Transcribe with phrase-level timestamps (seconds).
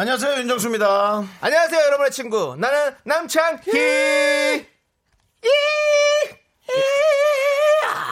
[0.00, 1.24] 안녕하세요 윤정수입니다.
[1.40, 2.54] 안녕하세요, 여러분의 친구.
[2.56, 4.64] 나는 남창희!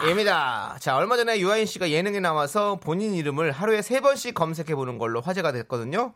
[0.09, 0.75] 입니다.
[0.81, 5.21] 자, 얼마 전에 유아인 씨가 예능에 나와서 본인 이름을 하루에 세 번씩 검색해 보는 걸로
[5.21, 6.13] 화제가 됐거든요.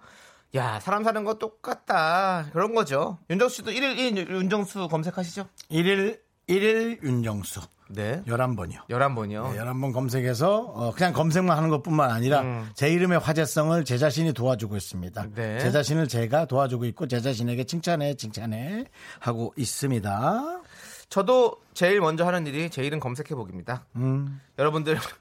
[0.55, 2.49] 야, 사람 사는 거 똑같다.
[2.51, 3.20] 그런 거죠.
[3.29, 5.48] 윤정수 씨도 1일 1일 윤정수 검색하시죠?
[5.71, 7.62] 1일 1일 윤정수
[7.94, 8.22] 네.
[8.27, 8.88] 11번이요.
[8.90, 9.54] 11번이요.
[9.54, 14.76] 네, 11번 검색해서 어, 그냥 검색만 하는 것뿐만 아니라 제 이름의 화제성을 제 자신이 도와주고
[14.77, 15.27] 있습니다.
[15.35, 15.60] 네.
[15.60, 18.85] 제 자신을 제가 도와주고 있고 제 자신에게 칭찬해 칭찬해
[19.20, 20.62] 하고 있습니다.
[21.10, 23.85] 저도 제일 먼저 하는 일이 제 이름 검색해 보기입니다.
[24.58, 24.98] 여러분들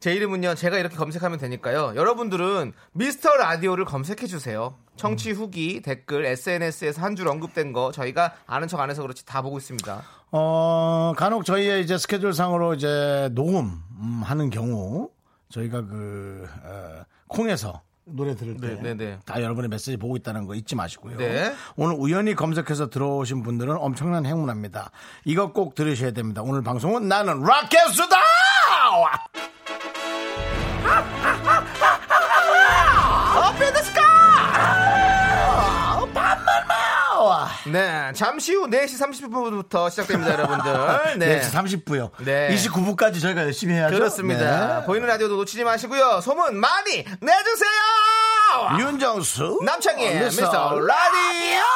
[0.00, 1.94] 제 이름은요 제가 이렇게 검색하면 되니까요.
[1.96, 4.76] 여러분들은 미스터 라디오를 검색해 주세요.
[4.96, 9.42] 청취 후기 댓글 SNS에서 한 줄 언급된 거 저희가 아는 척 안 해서 그렇지 다
[9.42, 10.02] 보고 있습니다.
[10.30, 15.10] 어, 간혹 저희의 이제 스케줄 상으로 이제 녹음 음, 하는 경우
[15.50, 19.42] 저희가 그 어, 콩에서 노래 들을 때다 네, 네, 네.
[19.42, 21.18] 여러분의 메시지 보고 있다는 거 잊지 마시고요.
[21.18, 21.54] 네.
[21.76, 24.90] 오늘 우연히 검색해서 들어오신 분들은 엄청난 행운합니다.
[25.24, 26.42] 이거 꼭 들으셔야 됩니다.
[26.42, 28.16] 오늘 방송은 나는 락켓수다!
[37.66, 40.72] 네, 잠시 후 4시 30분부터 시작됩니다, 여러분들.
[41.18, 41.38] 네.
[41.38, 41.40] 네.
[41.40, 42.10] 30부요.
[42.24, 42.48] 네.
[42.54, 43.96] 29부까지 저희가 열심히 해야죠.
[43.96, 44.80] 그렇습니다.
[44.80, 44.86] 네.
[44.86, 46.20] 보이는 라디오도 놓치지 마시고요.
[46.20, 48.78] 소문 많이 내주세요!
[48.80, 51.68] 윤정수 남창희의 미스터 미스터 라디오!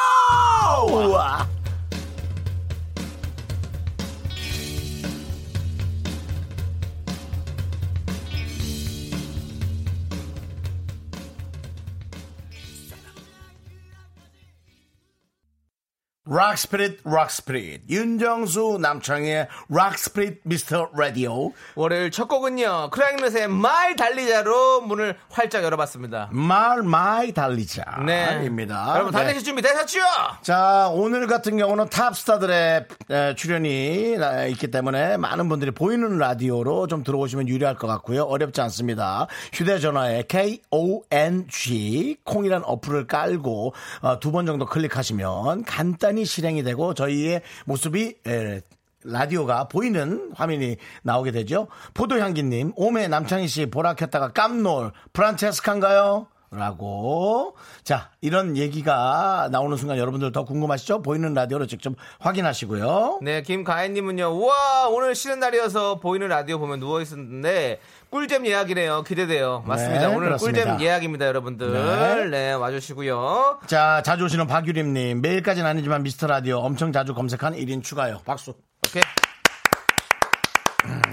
[16.25, 23.97] Rock spirit rock spirit 윤정수 남창희의 rock spirit 미스터 라디오 월요일 첫 곡은요, 크라잉넛의 말
[23.97, 26.29] 달리자로 문을 활짝 열어봤습니다.
[26.31, 28.41] 말 마이 달리자 네.
[28.45, 28.93] 입니다.
[28.95, 29.17] 여러분, 네.
[29.17, 29.99] 달리실 준비 되셨죠?
[30.43, 37.03] 자, 오늘 같은 경우는 탑스타들의 에, 출연이 나- 있기 때문에 많은 분들이 보이는 라디오로 좀
[37.03, 38.23] 들어오시면 유리할 것 같고요.
[38.23, 39.27] 어렵지 않습니다.
[39.51, 43.73] 휴대전화에 KONG 콩이란 어플을 깔고
[44.03, 48.61] 어, 두번 정도 클릭하시면 간단히 실행이 되고 저희의 모습이 에,
[49.03, 51.67] 라디오가 보이는 화면이 나오게 되죠.
[51.93, 56.27] 포도향기님, 오메 남창희 씨 보라 켰다가 깜놀, 프란체스카인가요?
[56.55, 57.55] 라고.
[57.83, 61.01] 자, 이런 얘기가 나오는 순간 여러분들 더 궁금하시죠?
[61.01, 63.19] 보이는 라디오로 직접 확인하시고요.
[63.21, 69.03] 네, 김가혜님은요, 우와, 오늘 쉬는 날이어서 보이는 라디오 보면 누워있었는데, 꿀잼 예약이네요.
[69.03, 69.63] 기대돼요.
[69.65, 70.07] 맞습니다.
[70.07, 70.61] 네, 오늘 그렇습니다.
[70.61, 71.73] 꿀잼 예약입니다, 여러분들.
[71.73, 72.25] 네.
[72.29, 73.61] 네, 와주시고요.
[73.65, 78.19] 자, 자주 오시는 박유림님, 매일까지는 아니지만 미스터 라디오 엄청 자주 검색한 1인 추가요.
[78.25, 78.53] 박수.
[78.87, 79.01] 오케이.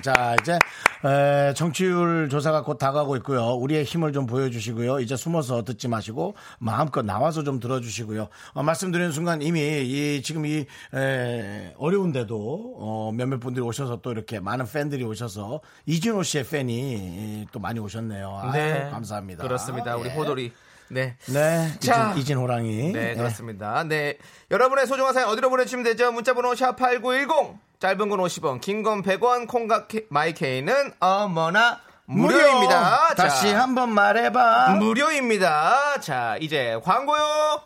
[0.02, 0.58] 자, 이제,
[1.04, 3.54] 에, 정치율 조사가 곧 다가오고 있고요.
[3.54, 5.00] 우리의 힘을 좀 보여주시고요.
[5.00, 8.28] 이제 숨어서 듣지 마시고, 마음껏 나와서 좀 들어주시고요.
[8.52, 14.40] 어, 말씀드리는 순간 이미 이, 지금 이, 에, 어려운데도, 어, 몇몇 분들이 오셔서 또 이렇게
[14.40, 18.40] 많은 팬들이 오셔서, 이진호 씨의 팬이 또 많이 오셨네요.
[18.42, 18.88] 아유, 네.
[18.90, 19.42] 감사합니다.
[19.42, 19.96] 그렇습니다.
[19.96, 20.14] 우리 예.
[20.14, 20.52] 호돌이.
[20.90, 21.16] 네.
[21.26, 21.72] 네.
[21.80, 22.10] 자.
[22.10, 22.92] 이진, 이진 호랑이.
[22.92, 23.14] 네, 예.
[23.14, 23.84] 그렇습니다.
[23.84, 24.18] 네.
[24.50, 26.10] 여러분의 소중한 사연 어디로 보내주시면 되죠?
[26.12, 27.58] 문자번호 샵8910.
[27.78, 33.04] 짧은 건 50원, 긴 건 100원, 콩과 케- 마이케이는 어머나 무료입니다.
[33.08, 33.14] 무료.
[33.16, 34.74] 다시 자, 한번 말해봐.
[34.80, 36.00] 무료입니다.
[36.00, 37.62] 자, 이제 광고요.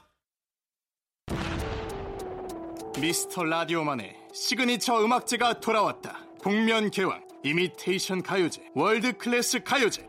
[3.01, 6.19] 미스터 라디오만의 시그니처 음악제가 돌아왔다.
[6.43, 10.07] 복면 개왕, 이미테이션 가요제, 월드 클래스 가요제.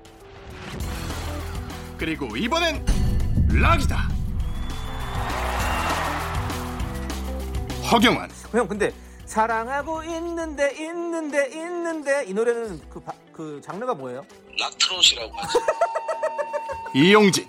[1.98, 2.86] 그리고 이번엔
[3.52, 4.10] 락이다.
[7.92, 8.92] 허경환, 형, 근데
[9.26, 14.26] 사랑하고 있는데 있는데 있는데 이 노래는 그, 바- 그 장르가 뭐예요?
[14.60, 15.60] 락트롯이라고 하죠.
[16.96, 17.46] 이용진,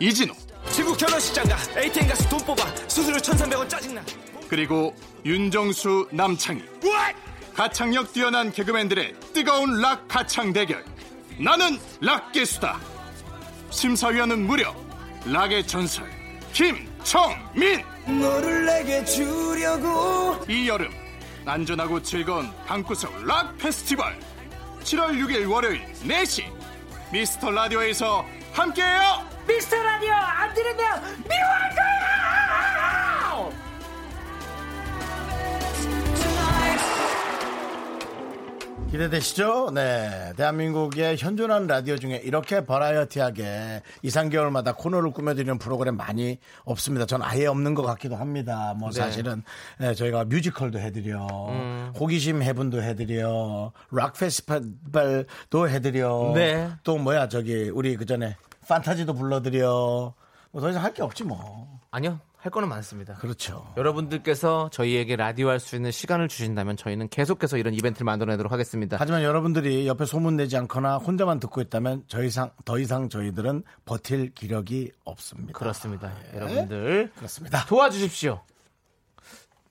[0.00, 0.32] 이진호,
[0.70, 4.02] 지구 결혼식장 가 ATM 가서 돈 뽑아 수수료 1300원 짜증나
[4.48, 6.64] 그리고 윤정수, 남창희.
[7.54, 10.84] 가창력 뛰어난 개그맨들의 뜨거운 락 가창 대결.
[11.38, 12.78] 나는 락 개수다.
[13.70, 14.74] 심사위원은 무려
[15.26, 16.08] 락의 전설
[16.52, 17.84] 김청민.
[18.06, 20.90] 너를 내게 주려고 이 여름
[21.44, 24.18] 안전하고 즐거운 방구석 락 페스티벌
[24.82, 26.44] 7월 6일 월요일 4시
[27.12, 31.24] 미스터 라디오에서 함께해요 미스터 라디오 안 들으면
[38.98, 39.70] 기대되시죠?
[39.70, 40.32] 네.
[40.36, 47.06] 대한민국의 현존하는 라디오 중에 이렇게 버라이어티하게 2, 3개월마다 코너를 꾸며드리는 프로그램 많이 없습니다.
[47.06, 48.74] 전 아예 없는 것 같기도 합니다.
[48.76, 48.98] 뭐 네.
[48.98, 49.44] 사실은
[49.78, 51.92] 네, 저희가 뮤지컬도 해드려, 음.
[51.98, 56.68] 호기심 해분도 해드려, 락 페스티벌도 해드려, 네.
[56.82, 58.36] 또 뭐야 저기 우리 그 전에
[58.66, 60.12] 판타지도 불러드려.
[60.50, 61.78] 뭐 더 이상 할 게 없지 뭐.
[61.92, 63.14] 아니요, 할 거는 많습니다.
[63.14, 63.66] 그렇죠.
[63.76, 68.96] 여러분들께서 저희에게 라디오 할 수 있는 시간을 주신다면 저희는 계속해서 이런 이벤트를 만들어내도록 하겠습니다.
[69.00, 74.92] 하지만 여러분들이 옆에 소문내지 않거나 혼자만 듣고 있다면 더 이상, 더 이상 저희들은 버틸 기력이
[75.04, 75.58] 없습니다.
[75.58, 76.12] 그렇습니다.
[76.32, 77.64] 여러분들 그렇습니다.
[77.66, 78.40] 도와주십시오.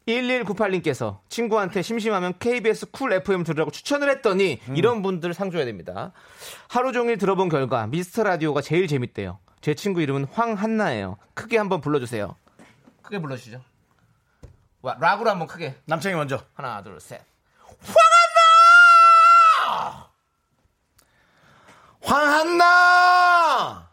[0.08, 6.12] 1198님께서 친구한테 심심하면 KBS 쿨 FM 들으라고 추천을 했더니 이런 분들 상 줘야 됩니다.
[6.70, 9.40] 하루 종일 들어본 결과 미스터 라디오가 제일 재밌대요.
[9.62, 11.18] 제 친구 이름은 황한나예요.
[11.34, 12.36] 크게 한번 불러주세요.
[13.08, 13.62] 크게 불러주시죠.
[14.82, 15.76] 와, 락으로 한번 크게.
[15.86, 16.44] 남창이 먼저.
[16.54, 17.22] 하나, 둘, 셋.
[22.58, 23.88] 황한나!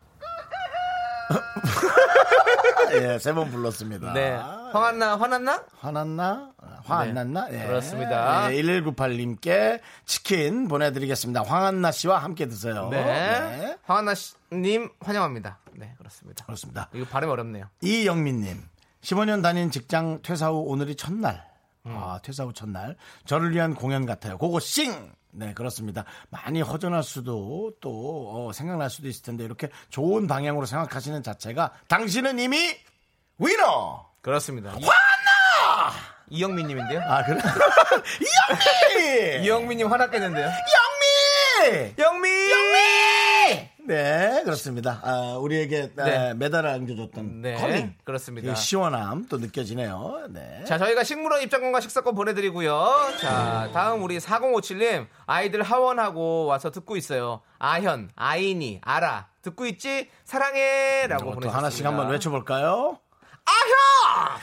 [2.92, 4.12] 예, 세 번 불렀습니다.
[4.12, 4.32] 네.
[4.72, 5.64] 황한나, 화났나?
[5.78, 6.50] 화났나?
[6.84, 7.48] 화안 네, 났나?
[7.50, 7.66] 예.
[7.66, 8.52] 그렇습니다.
[8.52, 11.42] 예, 1198님께 치킨 보내드리겠습니다.
[11.42, 12.88] 황한나 씨와 함께 드세요.
[12.90, 13.76] 네.
[13.84, 14.12] 황한나
[14.52, 15.58] 님 환영합니다.
[15.72, 16.44] 네, 그렇습니다.
[16.44, 16.88] 그렇습니다.
[16.92, 17.70] 이거 발음이 어렵네요.
[17.80, 18.62] 이영민님,
[19.04, 21.46] 15년 다닌 직장 퇴사 후 오늘이 첫날.
[21.86, 21.94] 음.
[21.96, 22.96] 아, 퇴사 후 첫날.
[23.26, 24.38] 저를 위한 공연 같아요.
[24.38, 25.12] 그거 싱!
[25.30, 26.04] 네, 그렇습니다.
[26.30, 32.38] 많이 허전할 수도 또 어, 생각날 수도 있을 텐데 이렇게 좋은 방향으로 생각하시는 자체가 당신은
[32.38, 32.74] 이미
[33.38, 34.06] 위너!
[34.22, 34.70] 그렇습니다.
[34.70, 35.92] 화나!
[36.30, 37.00] 이영민 님인데요.
[37.02, 37.38] 아, 그래?
[38.96, 39.44] 이 영미!
[39.44, 40.46] 이 영미 님 화났겠는데요.
[40.46, 41.94] 영미!
[41.98, 42.43] 영미!
[43.86, 45.00] 네, 그렇습니다.
[45.02, 46.34] 아, 우리에게 아, 네.
[46.34, 47.94] 메달을 안겨줬던 네, 컬링.
[48.04, 48.52] 그렇습니다.
[48.52, 50.28] 이 시원함 또 느껴지네요.
[50.30, 50.64] 네.
[50.64, 53.14] 자, 저희가 식물원 입장권과 식사권 보내드리고요.
[53.20, 55.06] 자, 다음 우리 4057님.
[55.26, 57.42] 아이들 하원하고 와서 듣고 있어요.
[57.58, 59.28] 아현, 아인이, 아라.
[59.42, 60.08] 듣고 있지?
[60.24, 61.06] 사랑해!
[61.06, 61.58] 라고 또 보내주셨습니다.
[61.58, 62.98] 하나씩 한번 외쳐볼까요?
[63.46, 64.40] 아현!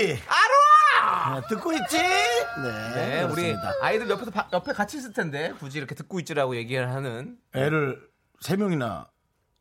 [0.00, 0.18] 아이니!
[0.26, 1.40] 아로아!
[1.40, 1.98] 네, 듣고 있지?
[1.98, 3.74] 네, 네, 우리 그렇습니다.
[3.82, 8.00] 아이들 옆에서 바- 옆에 같이 있을 텐데 굳이 이렇게 듣고 있지라고 얘기를 하는 애를
[8.40, 9.08] 세 명이나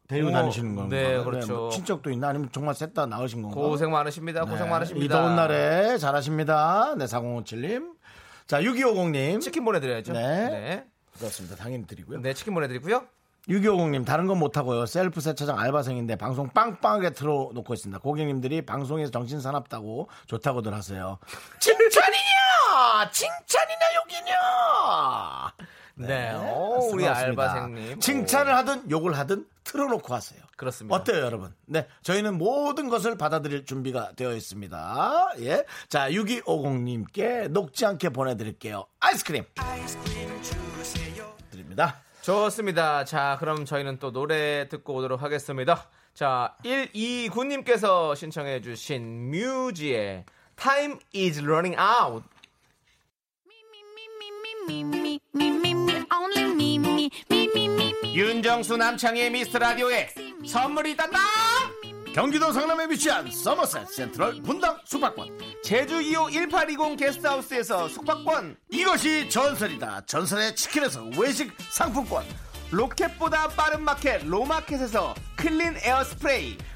[0.07, 1.17] 데리고 오, 다니시는 건가요?
[1.17, 1.56] 네, 그렇죠.
[1.56, 2.29] 뭐 친척도 있나?
[2.29, 3.63] 아니면 정말 셋 다 나으신 건가요?
[3.67, 4.45] 고생 많으십니다.
[4.45, 5.06] 고생 네, 많으십니다.
[5.06, 6.95] 이 더운 날에 잘하십니다.
[6.97, 7.95] 네, 4057님.
[8.47, 9.41] 자, 6250님.
[9.41, 10.13] 치킨 보내드려야죠.
[10.13, 10.21] 네.
[10.50, 10.85] 네.
[11.17, 11.56] 그렇습니다.
[11.56, 12.19] 당연히 드리고요.
[12.21, 13.03] 네, 치킨 보내드리고요.
[13.47, 14.86] 6250님, 다른 건 못하고요.
[14.86, 18.00] 셀프 세차장 알바생인데 방송 빵빵하게 틀어놓고 있습니다.
[18.00, 21.19] 고객님들이 방송에서 정신 사납다고 좋다고들 하세요.
[21.59, 23.12] 칭찬이냐!
[23.12, 24.36] 칭찬이냐, 여기냐!
[25.97, 27.44] 네, 오, 우리 말씀하셨습니다.
[27.53, 28.00] 알바생님.
[28.00, 30.41] 칭찬을 하든 욕을 하든 틀어놓고 하세요.
[30.57, 30.95] 그렇습니다.
[30.95, 31.53] 어때요, 여러분?
[31.65, 31.88] 네.
[32.03, 35.33] 저희는 모든 것을 받아들일 준비가 되어 있습니다.
[35.39, 35.65] 예.
[35.88, 38.86] 자, 6250님께 녹지 않게 보내드릴게요.
[39.00, 39.45] 아이스크림.
[41.50, 42.01] 드립니다.
[42.25, 43.06] 좋습니다.
[43.06, 45.88] 자, 그럼 저희는 또 노래 듣고 오도록 하겠습니다.
[46.16, 52.25] 자, 129님께서 신청해 주신 뮤지의 Time is running out.
[58.15, 60.10] 윤정수 남창희의 미스터 라디오에
[60.48, 61.20] 선물이 있단다!
[62.15, 65.38] 경기도 성남에 위치한 서머셋 센트럴 분당 숙박권.
[65.62, 70.05] 제주 이호 1820 게스트하우스에서 숙박권, 이것이 전설이다.
[70.05, 72.24] 전설의 치킨에서 외식 상품권.
[72.72, 76.57] 로켓보다 빠른 마켓 로마켓에서 클린 에어 스프레이,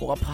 [0.00, 0.32] 목 아파.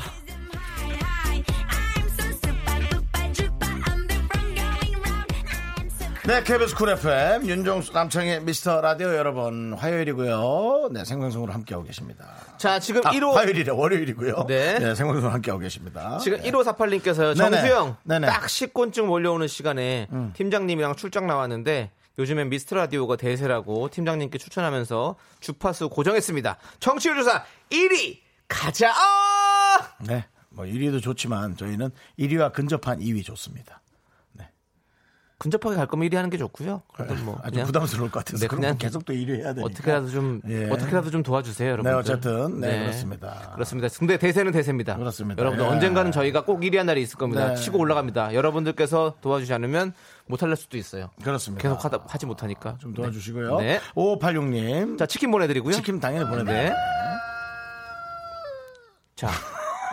[6.25, 10.91] 네, KBS 쿨 FM 윤정수 남창희의 미스터 라디오 여러분 화요일이고요.
[10.93, 12.27] 네, 생방송으로 함께하고 계십니다.
[12.59, 14.47] 자, 지금 아, 1호 화요일이래 월요일이고요.
[14.49, 14.95] 네.
[14.95, 16.19] 생방송 함께하고 계십니다.
[16.19, 16.51] 지금 네.
[16.51, 17.37] 1548님께서요.
[17.37, 17.51] 네네.
[17.57, 18.27] 정수 형 네네.
[18.27, 18.29] 음.
[18.29, 26.57] 딱 10권쯤 몰려오는 시간에 팀장님이랑 출장 나왔는데 요즘엔 미스터 라디오가 대세라고 팀장님께 추천하면서 주파수 고정했습니다.
[26.81, 28.19] 청취율 조사 1위
[28.49, 28.93] 가자!
[30.07, 33.81] 네, 뭐 1위도 좋지만 저희는 1위와 근접한 2위 좋습니다.
[34.33, 34.51] 네.
[35.39, 36.83] 근접하게 갈 거면 1위 하는 게 좋고요.
[36.95, 39.65] 그래도 뭐 아주 그냥 부담스러울 것 같아서 네, 그럼 그냥 계속 또 1위 해야 되니까.
[39.65, 40.71] 어떻게라도 좀 예.
[40.71, 41.91] 어떻게라도 좀 도와주세요, 여러분.
[41.91, 43.51] 네, 어쨌든 네, 그렇습니다.
[43.55, 43.89] 그렇습니다.
[43.99, 44.97] 근데 대세는 대세입니다.
[44.97, 45.41] 그렇습니다.
[45.41, 45.69] 여러분들 예.
[45.69, 47.49] 언젠가는 저희가 꼭 1위 한 날이 있을 겁니다.
[47.49, 47.55] 네.
[47.57, 48.33] 치고 올라갑니다.
[48.35, 49.93] 여러분들께서 도와주지 않으면
[50.27, 51.11] 못할 수도 있어요.
[51.23, 51.63] 그렇습니다.
[51.63, 52.79] 계속 하다, 하지 못하니까.
[52.79, 53.59] 좀 도와주시고요.
[53.59, 53.81] 네.
[53.95, 54.99] 5586님.
[54.99, 55.75] 자, 치킨 보내드리고요.
[55.75, 56.71] 치킨 당연히 보내드려요.
[56.71, 56.75] 네.
[59.17, 59.31] 자,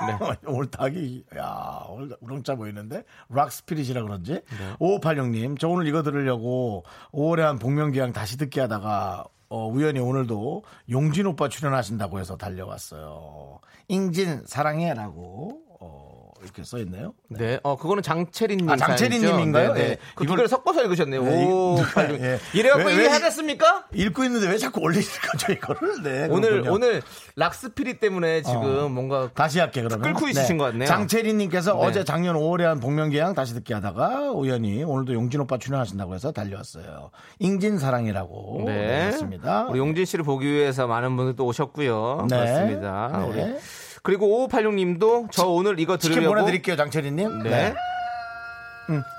[0.07, 0.17] 네.
[0.47, 3.03] 오늘 닭이 야 오늘 우렁차 보이는데?
[3.29, 4.33] 락 스피릿이라 그런지?
[4.33, 4.75] 네.
[4.79, 11.27] 5586님 저 오늘 이거 들으려고 5월에 한 복면기왕 다시 듣기 하다가 어, 우연히 오늘도 용진
[11.27, 13.59] 오빠 출연하신다고 해서 달려왔어요.
[13.87, 15.61] 인진 사랑해라고.
[15.79, 16.12] 어,
[16.43, 18.69] 이렇게 써있네요 네, 어, 그거는 장채린님.
[18.69, 19.73] 아, 장채린님인가요?
[19.73, 19.89] 네, 네.
[19.91, 19.97] 예.
[20.15, 21.23] 그 이걸- 섞어서 읽으셨네요.
[21.23, 22.39] 네, 오, 이- 팔 예.
[22.53, 23.85] 이래갖고 왜- 1위 왜- 하겠습니까?
[23.93, 26.73] 읽고 있는데 왜 자꾸 올리는 거죠 이거를 네, 오늘, 그렇군요.
[26.73, 27.01] 오늘
[27.35, 30.87] 락스피릿 때문에 지금 뭔가 다시 할게 그러면 끌고 있으신 것 같네요.
[30.87, 31.79] 장채리님께서 네.
[31.79, 37.09] 어제 작년 5월에 한 복면기양 다시 듣기 하다가 우연히 오늘도 용진 오빠 출연하신다고 해서 달려왔어요.
[37.41, 39.05] ing진 사랑이라고 네.
[39.07, 39.67] 했습니다.
[39.69, 42.27] 우리 용진 씨를 보기 위해서 많은 분들 또 오셨고요.
[42.29, 42.35] 네.
[42.37, 43.09] 그렇습니다.
[43.13, 43.23] 네.
[43.27, 43.55] 우리
[44.03, 47.43] 그리고 5586님도 저 오늘 이거 치킨 들으려고 보내드릴게요, 장채리님.
[47.43, 47.73] 네.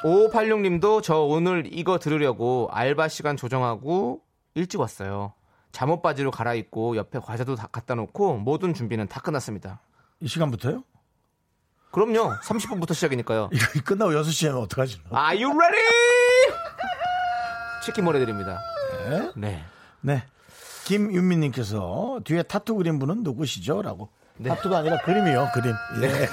[0.05, 4.21] 5586님도 저 오늘 이거 들으려고 알바 시간 조정하고
[4.55, 5.33] 일찍 왔어요.
[5.73, 9.81] 잠옷 바지로 갈아입고 옆에 과자도 다 갖다 놓고 모든 준비는 다 끝났습니다.
[10.21, 10.85] 이 시간부터요?
[11.91, 12.35] 그럼요.
[12.43, 13.49] 30분부터 시작이니까요.
[13.53, 15.01] 이거 끝나고 6시에 하면 어떡하지?
[15.13, 15.83] Are you ready?
[17.83, 18.61] 치킨 보내드립니다.
[19.09, 19.31] 네.
[19.35, 19.65] 네.
[20.03, 20.25] 네.
[20.85, 23.81] 김윤미님께서 뒤에 타투 그린 분은 누구시죠?
[23.81, 24.11] 라고.
[24.37, 24.51] 네.
[24.51, 25.75] 타투가 아니라 그림이요, 그림.
[26.03, 26.29] 예.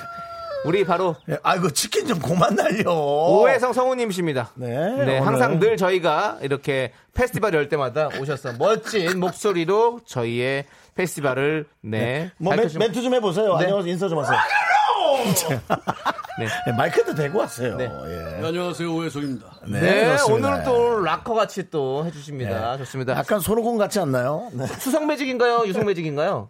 [0.65, 1.38] 우리 바로 예.
[1.43, 2.91] 아이고, 치킨 좀 그만 날려.
[2.93, 4.51] 오해성 성우님이십니다.
[4.55, 4.67] 네.
[4.67, 5.25] 네, 오늘.
[5.25, 10.65] 항상 늘 저희가 이렇게 페스티벌 열 때마다 오셔서 멋진 목소리로 저희의
[10.96, 13.58] 페스티벌을 네, 뭐 멘, 멘트 좀 해보세요.
[13.58, 13.65] 네.
[13.65, 13.91] 안녕하세요.
[13.91, 14.38] 인사 좀 하세요.
[16.39, 16.48] 네.
[16.65, 17.77] 네, 마이크도 대고 왔어요.
[17.77, 17.86] 네.
[17.86, 18.46] 예.
[18.46, 19.46] 안녕하세요 오해성입니다.
[19.67, 20.17] 네, 네.
[20.29, 22.72] 오늘은 또 락커 같이 또 해주십니다.
[22.72, 22.77] 네.
[22.79, 23.15] 좋습니다.
[23.15, 24.50] 약간 손오공 같지 않나요?
[24.53, 24.65] 네.
[24.67, 25.65] 수성 매직인가요?
[25.65, 26.50] 유성 매직인가요?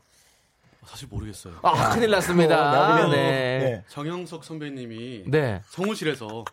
[0.85, 1.53] 사실 모르겠어요.
[1.61, 3.05] 아, 큰일 났습니다.
[3.07, 3.09] 네.
[3.09, 3.59] 네.
[3.59, 3.83] 네.
[3.87, 5.61] 정영석 선배님이 네.
[5.69, 6.43] 성우실에서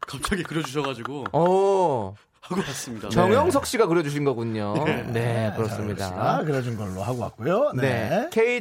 [0.00, 3.08] 갑자기 그려주셔가지고 오, 하고 왔습니다.
[3.08, 4.74] 정영석 씨가 그려주신 거군요.
[5.12, 6.06] 네, 그렇습니다.
[6.16, 7.72] 아, 그래준 걸로 하고 왔고요.
[7.74, 8.28] 네.
[8.30, 8.60] 네.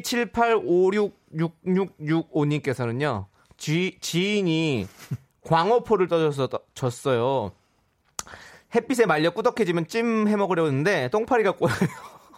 [1.99, 3.25] K78566665님께서는요,
[3.57, 4.87] 지, 지인이
[5.45, 7.51] 광어포를 떠줘서 떠- 줬어요.
[8.75, 11.75] 햇빛에 말려 꾸덕해지면 찜 해 먹으려고 했는데, 똥파리가 꼬여요.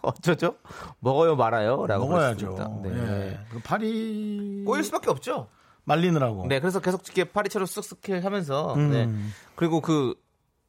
[0.03, 0.55] 어쩌죠?
[1.00, 1.86] 먹어요, 말아요?
[1.86, 2.08] 라고.
[2.08, 2.81] 먹어야죠.
[2.84, 2.89] 네.
[2.89, 3.39] 네.
[3.50, 5.48] 그 파리 꼬일 수밖에 없죠?
[5.84, 6.48] 말리느라고.
[6.48, 8.91] 네, 그래서 계속 이렇게 파리채로 쓱쓱 하면서, 음.
[8.91, 9.10] 네.
[9.55, 10.13] 그리고 그,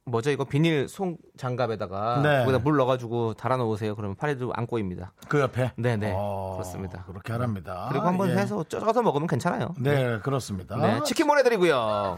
[0.05, 2.41] 뭐죠, 이거 비닐 송 장갑에다가, 네.
[2.41, 3.95] 거기다 물 넣어가지고 달아놓으세요.
[3.95, 5.13] 그러면 파리도 안 꼬입니다.
[5.29, 5.73] 그 옆에.
[5.77, 6.13] 네네.
[6.17, 7.05] 어, 그렇습니다.
[7.05, 7.89] 그렇게 하랍니다.
[7.91, 8.37] 그리고 한번 예.
[8.37, 9.75] 해서 쪄서 먹으면 괜찮아요.
[9.79, 10.77] 네, 그렇습니다.
[10.77, 12.17] 네, 치킨 보내드리고요.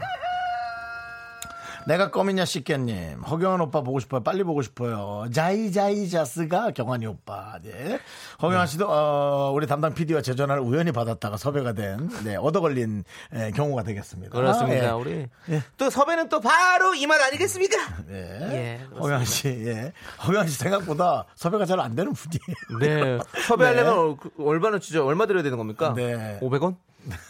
[1.87, 7.99] 내가 껌이냐 씻겠님 허경환 오빠 보고 싶어요 빨리 보고 싶어요 자이자이자스가 경환이 오빠 네.
[8.41, 13.03] 허경환 씨도 어, 우리 담당 PD와 제 전화를 우연히 받았다가 섭외가 된 네, 얻어 걸린
[13.33, 14.87] 에, 경우가 되겠습니다 그렇습니다.
[14.87, 14.89] 예.
[14.91, 15.61] 우리 예.
[15.77, 17.77] 또 섭외는 또 바로 이맛 아니겠습니까?
[18.09, 18.15] 예.
[18.51, 18.81] 예.
[18.97, 19.93] 허경환 씨 예.
[20.25, 22.79] 허경환 씨 생각보다 섭외가 잘 안 되는 분이에요
[23.19, 23.19] 네.
[23.47, 25.93] 섭외하려면 어, 그 얼마나 진짜 얼마 드려야 되는 겁니까?
[25.95, 26.39] 네.
[26.41, 26.77] 500원?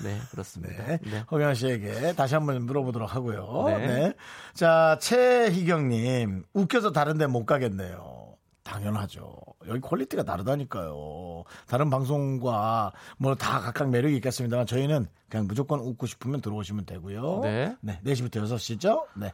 [0.03, 0.83] 네, 그렇습니다.
[0.85, 0.99] 네.
[1.03, 1.23] 네.
[1.31, 3.63] 허경환 씨에게 다시 한 번 물어보도록 하고요.
[3.67, 3.87] 네.
[3.87, 4.13] 네.
[4.53, 8.23] 자, 최희경님, 웃겨서 다른데 못 가겠네요.
[8.63, 9.35] 당연하죠.
[9.67, 11.43] 여기 퀄리티가 다르다니까요.
[11.67, 17.41] 다른 방송과 뭐 다 각각 매력이 있겠습니다만 저희는 그냥 무조건 웃고 싶으면 들어오시면 되고요.
[17.43, 17.75] 네.
[17.81, 17.99] 네.
[18.03, 19.05] 4시부터 6시죠?
[19.15, 19.31] 네.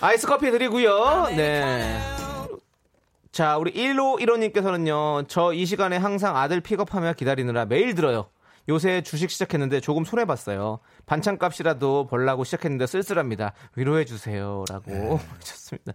[0.00, 1.26] 아이스 커피 드리고요.
[1.36, 1.98] 네.
[3.32, 8.26] 자, 우리 1호 1호님께서는요, 저 이 시간에 항상 아들 픽업하며 기다리느라 매일 들어요.
[8.68, 10.78] 요새 주식 시작했는데 조금 손해 봤어요.
[11.06, 13.52] 반찬값이라도 벌라고 시작했는데 쓸쓸합니다.
[13.76, 14.64] 위로해 주세요.
[14.68, 15.18] 라고 네.
[15.40, 15.92] 하셨습니다.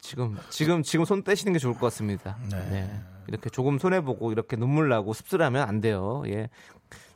[0.00, 2.38] 지금, 지금, 지금 손 떼시는 게 좋을 것 같습니다.
[2.50, 2.90] 네.
[3.28, 6.22] 이렇게 조금 손해 보고 이렇게 눈물 나고 씁쓸하면 안 돼요.
[6.26, 6.48] 예.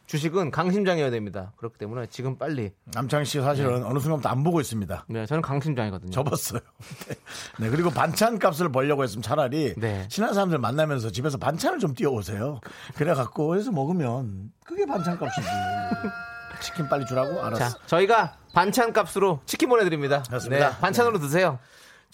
[0.06, 1.52] 주식은 강심장이어야 됩니다.
[1.56, 2.72] 그렇기 때문에 지금 빨리.
[2.92, 5.06] 남창희 씨 사실은 어느 순간부터 안 보고 있습니다.
[5.08, 6.10] 네, 저는 강심장이거든요.
[6.10, 6.60] 접었어요.
[7.08, 7.14] 네.
[7.58, 10.06] 네, 그리고 반찬 값을 벌려고 했으면 차라리 네.
[10.08, 12.60] 친한 사람들 만나면서 집에서 반찬을 좀 띄워오세요.
[12.96, 15.48] 그래갖고 해서 먹으면 그게 반찬 값이지.
[16.60, 17.42] 치킨 빨리 주라고?
[17.42, 17.58] 알았어.
[17.58, 20.22] 자, 저희가 반찬 값으로 치킨 보내드립니다.
[20.28, 20.70] 그렇습니다.
[20.70, 21.58] 네, 반찬으로 드세요.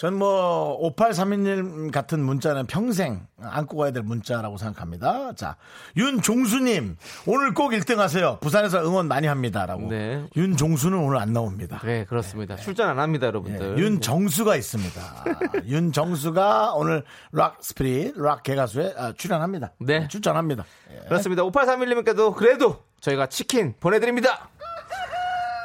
[0.01, 5.35] 전 뭐, 5831님 같은 문자는 평생 안고 가야 될 문자라고 생각합니다.
[5.35, 5.57] 자,
[5.95, 8.39] 윤종수님, 오늘 꼭 1등 하세요.
[8.41, 9.67] 부산에서 응원 많이 합니다.
[9.67, 9.91] 라고.
[9.91, 10.27] 네.
[10.37, 11.83] 윤종수는 오늘 안 나옵니다.
[11.85, 12.57] 네, 그렇습니다.
[12.57, 13.77] 출전 안 합니다, 예, 여러분들.
[13.79, 15.25] 윤정수가 있습니다.
[15.69, 19.73] 윤정수가 오늘 락 spirit, 락 개가수에 아, 출연합니다.
[19.81, 20.09] 네.
[20.09, 20.65] 출전합니다.
[20.95, 21.09] 예.
[21.09, 21.43] 그렇습니다.
[21.43, 24.49] 5831님께도 그래도 저희가 치킨 보내드립니다.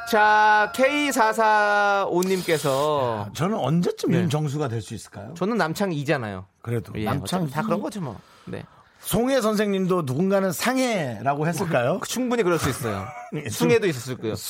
[0.09, 4.17] 자, K445님께서 저는 언제쯤 네.
[4.19, 5.33] 윤정수가 될 수 있을까요?
[5.35, 6.45] 저는 남창이잖아요.
[6.61, 8.19] 그래도 예, 남창 어차피 다 그런 거죠 뭐.
[8.45, 8.63] 네.
[8.99, 11.99] 송혜 선생님도 누군가는 상해라고 했을까요?
[12.07, 13.05] 충분히 그럴 수 있어요.
[13.43, 14.35] 예, 숭에도 있었을 거예요.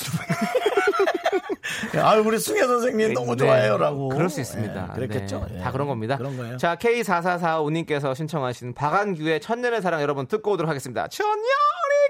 [2.02, 3.44] 아, 우리 승혜 선생님 너무 네.
[3.44, 4.08] 좋아해요 라고.
[4.10, 4.88] 그럴 수 있습니다.
[4.90, 5.46] 예, 그랬겠죠.
[5.50, 5.62] 네, 예.
[5.62, 6.16] 다 그런 겁니다.
[6.18, 6.56] 그런 거예요.
[6.58, 11.08] 자, K4445님께서 신청하신 박한규의 천년의 사랑 여러분 듣고 오도록 하겠습니다.
[11.08, 11.44] 천년이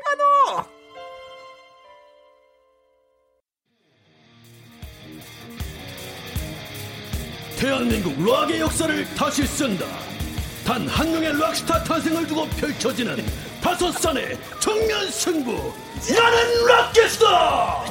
[0.05, 0.65] 가노!
[7.57, 9.87] 대한민국 락의 역사를 다시 쓴다.
[10.65, 13.25] 단 한 명의 락스타 탄생을 두고 펼쳐지는
[13.63, 15.73] 다섯 산의 정면 승부.
[16.11, 17.85] 나는 락겠다.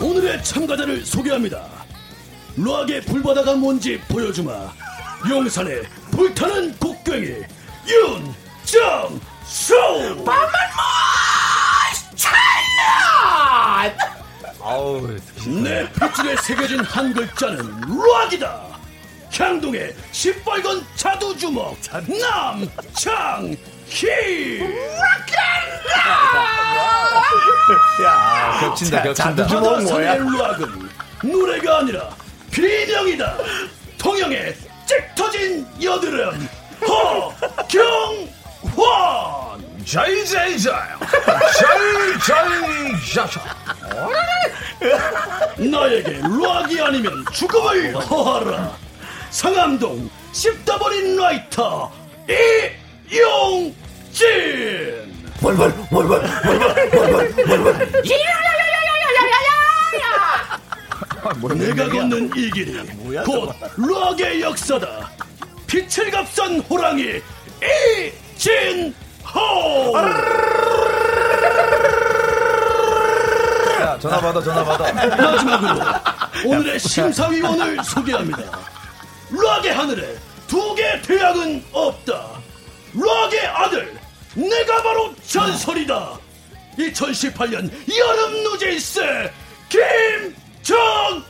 [0.00, 1.66] 오늘의 참가자를 소개합니다.
[2.56, 4.52] 락의 불바다가 뭔지 보여주마.
[5.28, 6.74] 용산의 불타는
[7.06, 7.44] 곡괭이
[7.86, 9.74] 윤정수.
[15.62, 18.60] 내 핏줄에 새겨진 한 글자는 락이다.
[19.32, 23.56] 향동의 시뻘건 자두주먹 남창희.
[28.60, 29.30] 겹친다, 겹친다.
[29.30, 30.16] 바다 주먹 뭐야?
[30.16, 30.90] 산의 락은
[31.22, 32.10] 노래가 아니라
[32.50, 33.36] 비명이다.
[33.98, 36.48] 통영의 잭 터진 여드름
[36.80, 38.26] 허경환.
[39.84, 40.98] 자이자이자.
[42.26, 43.30] 자이자이자.
[45.58, 48.76] 나에게 락이 아니면 죽음을 허하라.
[49.30, 51.90] 상암동 씹다버린 라이터
[53.10, 54.16] 이용진.
[61.54, 62.78] 내가 걷는 이 길이
[63.24, 65.10] 곧 락의 역사다.
[65.66, 67.20] 빛을 값선 호랑이
[68.36, 68.92] 이진호.
[74.00, 75.84] 전화 받아 전화 받아 마지막으로
[76.44, 78.42] 오늘의 심사위원을 소개합니다.
[79.30, 82.30] 락의 하늘에 두개 태양은 없다.
[82.94, 83.98] 락의 아들,
[84.34, 86.18] 내가 바로 전설이다.
[86.78, 89.32] 2018년 여름 누질세
[89.68, 91.24] 김정민.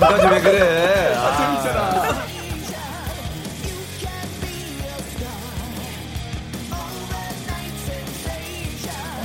[0.00, 1.14] 잠깐 좀왜 그래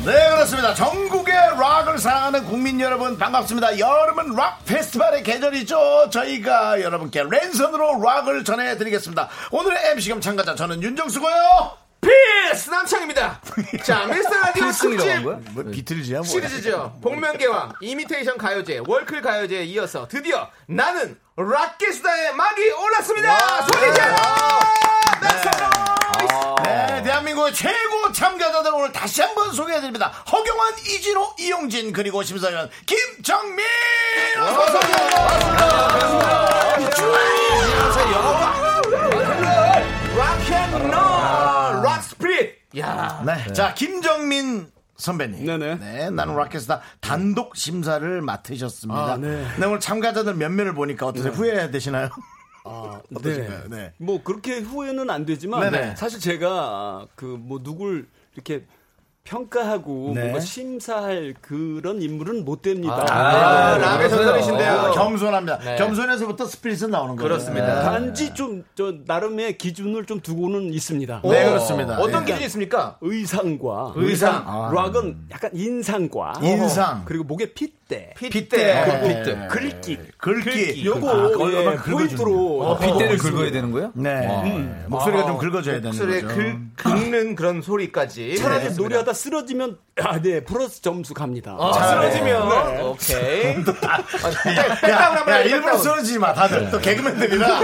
[0.06, 0.74] 네, 그렇습니다.
[0.74, 3.80] 전국의 락을 사랑하는 국민 여러분 반갑습니다.
[3.80, 6.10] 여름은 락 페스티벌의 계절이죠.
[6.12, 9.30] 저희가 여러분께 랜선으로 락을 전해드리겠습니다.
[9.52, 11.83] 오늘의 MC 겸 참가자 저는 윤정수고요.
[12.04, 13.42] 필스 남창입니다.
[13.84, 15.22] 자, 미스터 라디오 특집?
[15.22, 16.26] 뭐 비틀즈야 뭐.
[16.26, 17.00] 시리즈죠.
[17.02, 23.38] 복면개왕, 이미테이션 가요제, 월클 가요제에 이어서 드디어 나는 락기스타의 막이 올랐습니다.
[23.68, 24.16] 소리자!
[26.64, 30.08] 네, 대한민국의 최고 참가자들 오늘 다시 한번 소개해드립니다.
[30.32, 33.66] 허경환, 이진호, 이용진 그리고 심사위원 김정민.
[34.40, 35.12] 어서 락앤롤,
[40.18, 41.13] 락 spirit.
[42.78, 45.46] 야, 네, 자 김정민 선배님.
[45.46, 45.76] 네네.
[45.76, 49.14] 네, 나는 락캐스타 단독 심사를 맡으셨습니다.
[49.14, 49.46] 아, 네.
[49.58, 51.32] 오늘 참가자들 면면을 보니까 어떠세요?
[51.34, 52.10] 후회되시나요?
[52.66, 53.70] 아, 어떠신가요?
[53.70, 53.94] 네.
[53.98, 55.96] 뭐 그렇게 후회는 안 되지만 네네.
[55.96, 58.66] 사실 제가 그 뭐 누굴 이렇게
[59.24, 60.22] 평가하고 네.
[60.22, 63.06] 뭔가 심사할 그런 인물은 못 됩니다.
[63.10, 64.20] 아, 락의 그래서요.
[64.26, 64.74] 전설이신데요.
[64.74, 65.58] 어, 겸손합니다.
[65.60, 65.76] 네.
[65.78, 67.30] 겸손에서부터 spirit은 나오는 거예요.
[67.30, 67.82] 그렇습니다.
[67.84, 71.22] 단지 좀 저 나름의 기준을 좀 두고는 있습니다.
[71.24, 71.98] 네, 그렇습니다.
[72.00, 72.32] 어떤 네.
[72.32, 72.98] 기준이 있습니까?
[73.02, 74.44] 의상과 의상.
[74.48, 74.72] 아.
[74.74, 77.04] 락은 약간 인상과 인상.
[77.06, 78.86] 그리고 목에 핏대 핏대.
[79.02, 79.48] 그리고 네.
[79.50, 80.86] 글귀 긁기.
[80.86, 83.92] 요거 아, 예, 포인트로 어, 빗대를 긁어야 되는 거야?
[83.94, 84.10] 네.
[84.46, 84.86] 음.
[84.88, 86.36] 목소리가 좀 긁어줘야 되는 목소리에 거죠.
[86.36, 88.38] 긁, 긁는 그런 소리까지.
[88.38, 88.76] 차라리 네.
[88.76, 91.56] 노래하다 쓰러지면 아, 네 플러스 점수 갑니다.
[91.60, 93.54] 아, 쓰러지면 오케이.
[94.90, 96.34] 야, 야, 한번 일부러 쓰러지지 마.
[96.34, 97.64] 다들 또 개그맨들이라 아,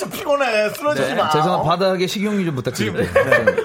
[0.00, 0.70] 저 피곤해.
[0.70, 1.30] 쓰러지지 마.
[1.30, 3.08] 죄송한 바닥에 식용유 좀 부탁드립니다.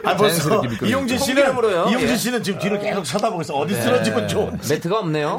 [0.04, 0.86] 아, 벌써 자연스럽게 미끄러지고.
[0.88, 1.44] 이용진 씨는?
[1.89, 2.15] 이용진 예.
[2.18, 3.56] 씨는 지금 뒤를 계속 쳐다보고 있어.
[3.56, 4.74] 어디 쓰러지면 좋은지.
[4.74, 5.38] 매트가 없네요.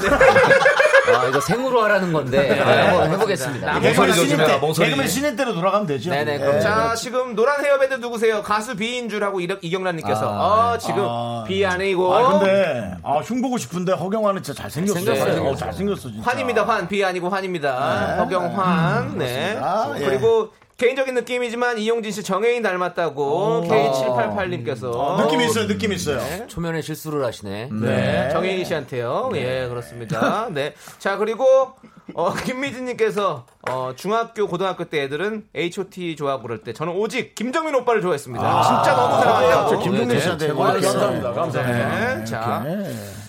[1.12, 3.78] 아, 이거 생으로 하라는 건데 한번 해보겠습니다.
[3.80, 3.90] 네.
[3.90, 4.72] 개그맨 신인 조심해라, 때.
[4.84, 6.10] 개그맨 신인 때로 돌아가면 되죠.
[6.10, 8.42] 네네, 그럼 자, 지금 노란 헤어밴드 누구세요?
[8.42, 10.28] 가수 비인 줄 하고 이경란님께서.
[10.28, 11.44] 어, 지금 아.
[11.48, 12.14] 비 아니고.
[12.14, 14.94] 아, 근데, 아, 흉 보고 싶은데 허경환은 진짜 잘생겼어.
[15.04, 15.48] 잘생겼어요.
[15.48, 16.30] 어, 잘생겼어, 진짜.
[16.30, 16.86] 환입니다, 환.
[16.88, 18.16] 비 아니고 환입니다.
[18.18, 19.18] 허경환.
[19.18, 19.54] 네.
[19.54, 20.00] 그렇습니다.
[20.00, 20.04] 예.
[20.04, 26.46] 그리고 개인적인 느낌이지만 이용진 씨 정혜인 닮았다고 K788님께서 어, 느낌 있어요, 느낌 있어요.
[26.46, 27.68] 초면에 실수를 하시네.
[27.70, 29.30] 네, 정혜인 씨한테요.
[29.34, 30.48] 예, 그렇습니다.
[30.50, 30.72] 네.
[30.98, 31.44] 자, 그리고,
[32.14, 36.16] 어, 김미진님께서, 어, 중학교, 고등학교 때 애들은 H.O.T.
[36.16, 38.62] 좋아하고 그럴 때 저는 오직 김정민 오빠를 좋아했습니다.
[38.62, 39.68] 진짜 너무 사랑한다고.
[39.68, 40.48] 저 김동민 네, 씨한테.
[40.48, 41.32] 감사합니다.
[41.34, 42.14] 감사합니다.
[42.18, 42.64] 네, 자.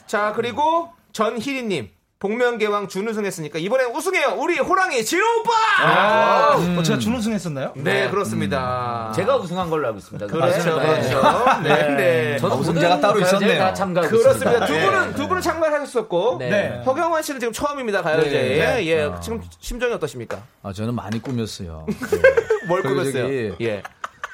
[0.08, 1.90] 자, 그리고 전희리님.
[2.22, 4.36] 복면개왕 준우승했으니까 이번엔 우승해요.
[4.38, 6.56] 우리 호랑이 진호 오빠!
[6.56, 7.74] 어, 제가 준우승 했었나요?
[7.76, 9.12] 네, 그렇습니다.
[9.16, 10.28] 제가 우승한 걸로 알고 있습니다.
[10.28, 10.86] 그렇죠, 네.
[10.86, 11.62] 그렇죠.
[11.64, 12.38] 네, 네.
[12.38, 13.58] 저도 우승자가 모든 따로 있었네요.
[13.58, 14.52] 다 참가하고 그렇습니다.
[14.52, 14.66] 있습니다.
[14.68, 16.84] 두 분은 두 분은 참가를 하셨었고 네.
[16.86, 18.86] 허경환 씨는 지금 처음입니다 가요제에 네.
[18.88, 20.44] 예 지금 심정이 어떠십니까?
[20.62, 21.88] 아, 저는 많이 꾸몄어요.
[22.68, 23.56] 뭘 그리고 꾸몄어요?
[23.62, 23.82] 예.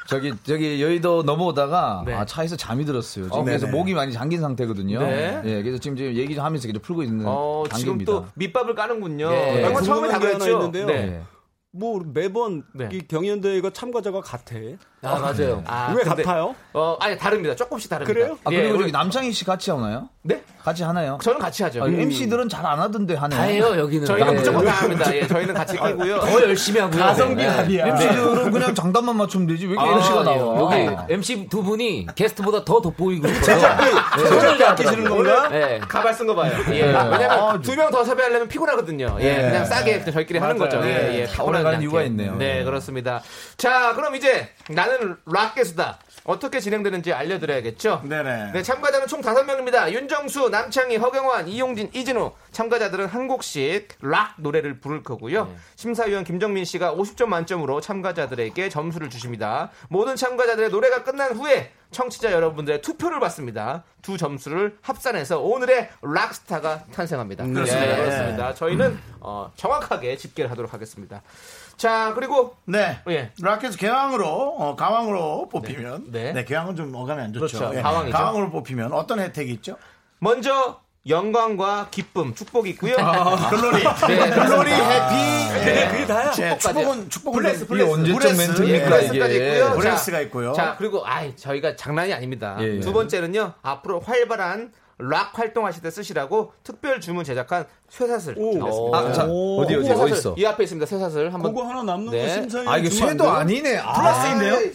[0.08, 2.14] 저기 저기 여의도 넘어오다가 네.
[2.14, 3.26] 아, 차에서 잠이 들었어요.
[3.26, 3.78] 지금 어, 그래서 네네.
[3.78, 5.00] 목이 많이 잠긴 상태거든요.
[5.00, 5.42] 네.
[5.44, 8.12] 예, 그래서 지금 지금 얘기 좀 하면서 계속 풀고 있는 어 지금 단계입니다.
[8.12, 9.30] 또 밑밥을 까는군요.
[9.30, 9.64] 네.
[9.64, 10.50] 영화 처음에 다 그랬죠.
[10.50, 10.86] 있는데요.
[10.88, 10.94] 네.
[10.94, 11.22] 예.
[11.72, 12.90] 뭐 매번 네.
[12.92, 14.56] 이 경연대회 이거 참가자가 같아.
[15.04, 15.64] 아, 맞아요.
[15.68, 16.56] 아, 왜 근데- 같아요?
[16.74, 17.56] 어 아니 다릅니다.
[17.56, 18.14] 조금씩 다릅니다.
[18.20, 18.38] 그래요?
[18.44, 20.10] 아, 예, 그리고 우리- 저기 남창희 씨 같이 하나요?
[20.24, 20.42] 네?
[20.64, 21.18] 같이 하나요?
[21.22, 21.84] 저는 같이 하죠.
[21.84, 23.40] 아, MC들은 잘 안 하던데 하네요.
[23.40, 24.06] 다 해요, 여기는.
[24.06, 24.40] 저희는 네.
[24.40, 25.16] 무조건 다 합니다.
[25.16, 26.20] 예, 저희는 같이 끼고요.
[26.20, 27.00] 더 열심히 하고요.
[27.02, 27.48] 가성비 네.
[27.48, 27.88] 갑이야.
[27.88, 30.60] MC들은 그냥 장단만 맞추면 되지 왜 이렇게 MC가 나와?
[30.60, 33.26] 여기 MC 두 분이 게스트보다 더 돋보이고.
[33.28, 33.34] 네.
[34.28, 35.48] 손을 아끼시는 건가?
[35.50, 35.80] 네.
[35.88, 36.52] 가발 쓴 거 봐요.
[36.72, 36.82] 예.
[36.84, 39.18] 왜냐면 두 명 더 섭외하려면 피곤하거든요.
[39.22, 39.36] 예.
[39.36, 40.82] 그냥 싸게 저희끼리 하는 거죠.
[40.84, 41.22] 예.
[41.22, 41.26] 예.
[41.28, 42.02] 다 올라가는 피곤하지 이유가.
[42.04, 42.36] 있네요.
[42.38, 43.22] 네, 그렇습니다.
[43.56, 46.00] 자, 그럼 이제 나 는락 개수다.
[46.24, 48.02] 어떻게 진행되는지 알려드려야겠죠?
[48.04, 48.52] 네네.
[48.52, 49.92] 네, 참가자는 총 5명입니다.
[49.92, 52.34] 윤정수, 남창희, 허경환, 이용진, 이진우.
[52.52, 55.54] 참가자들은 한 곡씩 락 노래를 부를 거고요.
[55.76, 59.70] 심사위원 김정민 씨가 50점 만점으로 참가자들에게 점수를 주십니다.
[59.90, 63.84] 모든 참가자들의 노래가 끝난 후에 청취자 여러분들의 투표를 받습니다.
[64.02, 67.46] 두 점수를 합산해서 오늘의 락스타가 탄생합니다.
[67.46, 67.86] 그렇습니다.
[67.86, 67.96] 네.
[67.96, 68.54] 그렇습니다.
[68.54, 71.22] 저희는 어, 정확하게 집계를 하도록 하겠습니다.
[71.78, 73.00] 자, 그리고 네.
[73.10, 73.32] 예.
[73.40, 76.12] 라켓에서 개왕으로, 어, 가왕으로 뽑히면.
[76.12, 76.34] 네.
[76.34, 76.44] 네.
[76.44, 77.58] 개왕은 좀 어감이 안 좋죠.
[77.60, 77.78] 그렇죠.
[77.78, 77.82] 예.
[77.82, 78.18] 가왕이죠.
[78.18, 79.78] 가왕으로 뽑히면 어떤 혜택이 있죠?
[80.20, 82.96] 먼저 영광과 기쁨, 축복이 있고요.
[82.96, 83.84] 글로리.
[84.08, 85.16] 네, 글로리 해피.
[85.70, 85.88] 예.
[85.92, 86.32] 그게 다야.
[86.32, 87.96] 제 축복은, 축복은 블레스, 블레스.
[87.96, 88.42] 블레스.
[88.42, 88.90] 멘트입니까, 예.
[88.90, 89.48] 블레스까지 이게.
[89.58, 89.74] 있고요.
[89.78, 90.54] 블레스가 자, 있고요.
[90.54, 92.58] 자, 그리고 아이 저희가 장난이 아닙니다.
[92.60, 92.80] 예, 예.
[92.80, 93.54] 두 번째는요.
[93.62, 98.98] 앞으로 활발한 락 활동하실 때 쓰시라고 특별 주문 제작한 쇠사슬 준비했습니다.
[98.98, 99.62] 아, 자, 오.
[99.62, 100.36] 어디 어디 쇠사슬, 어디 있어?
[100.38, 100.86] 이 앞에 있습니다.
[100.88, 102.26] 쇠사슬 한번 그거 하나 남는 네.
[102.26, 103.30] 거 심사위원 아 이게 쇠도?
[103.30, 103.78] 아니네.
[103.78, 104.72] 아, 플러스인데요?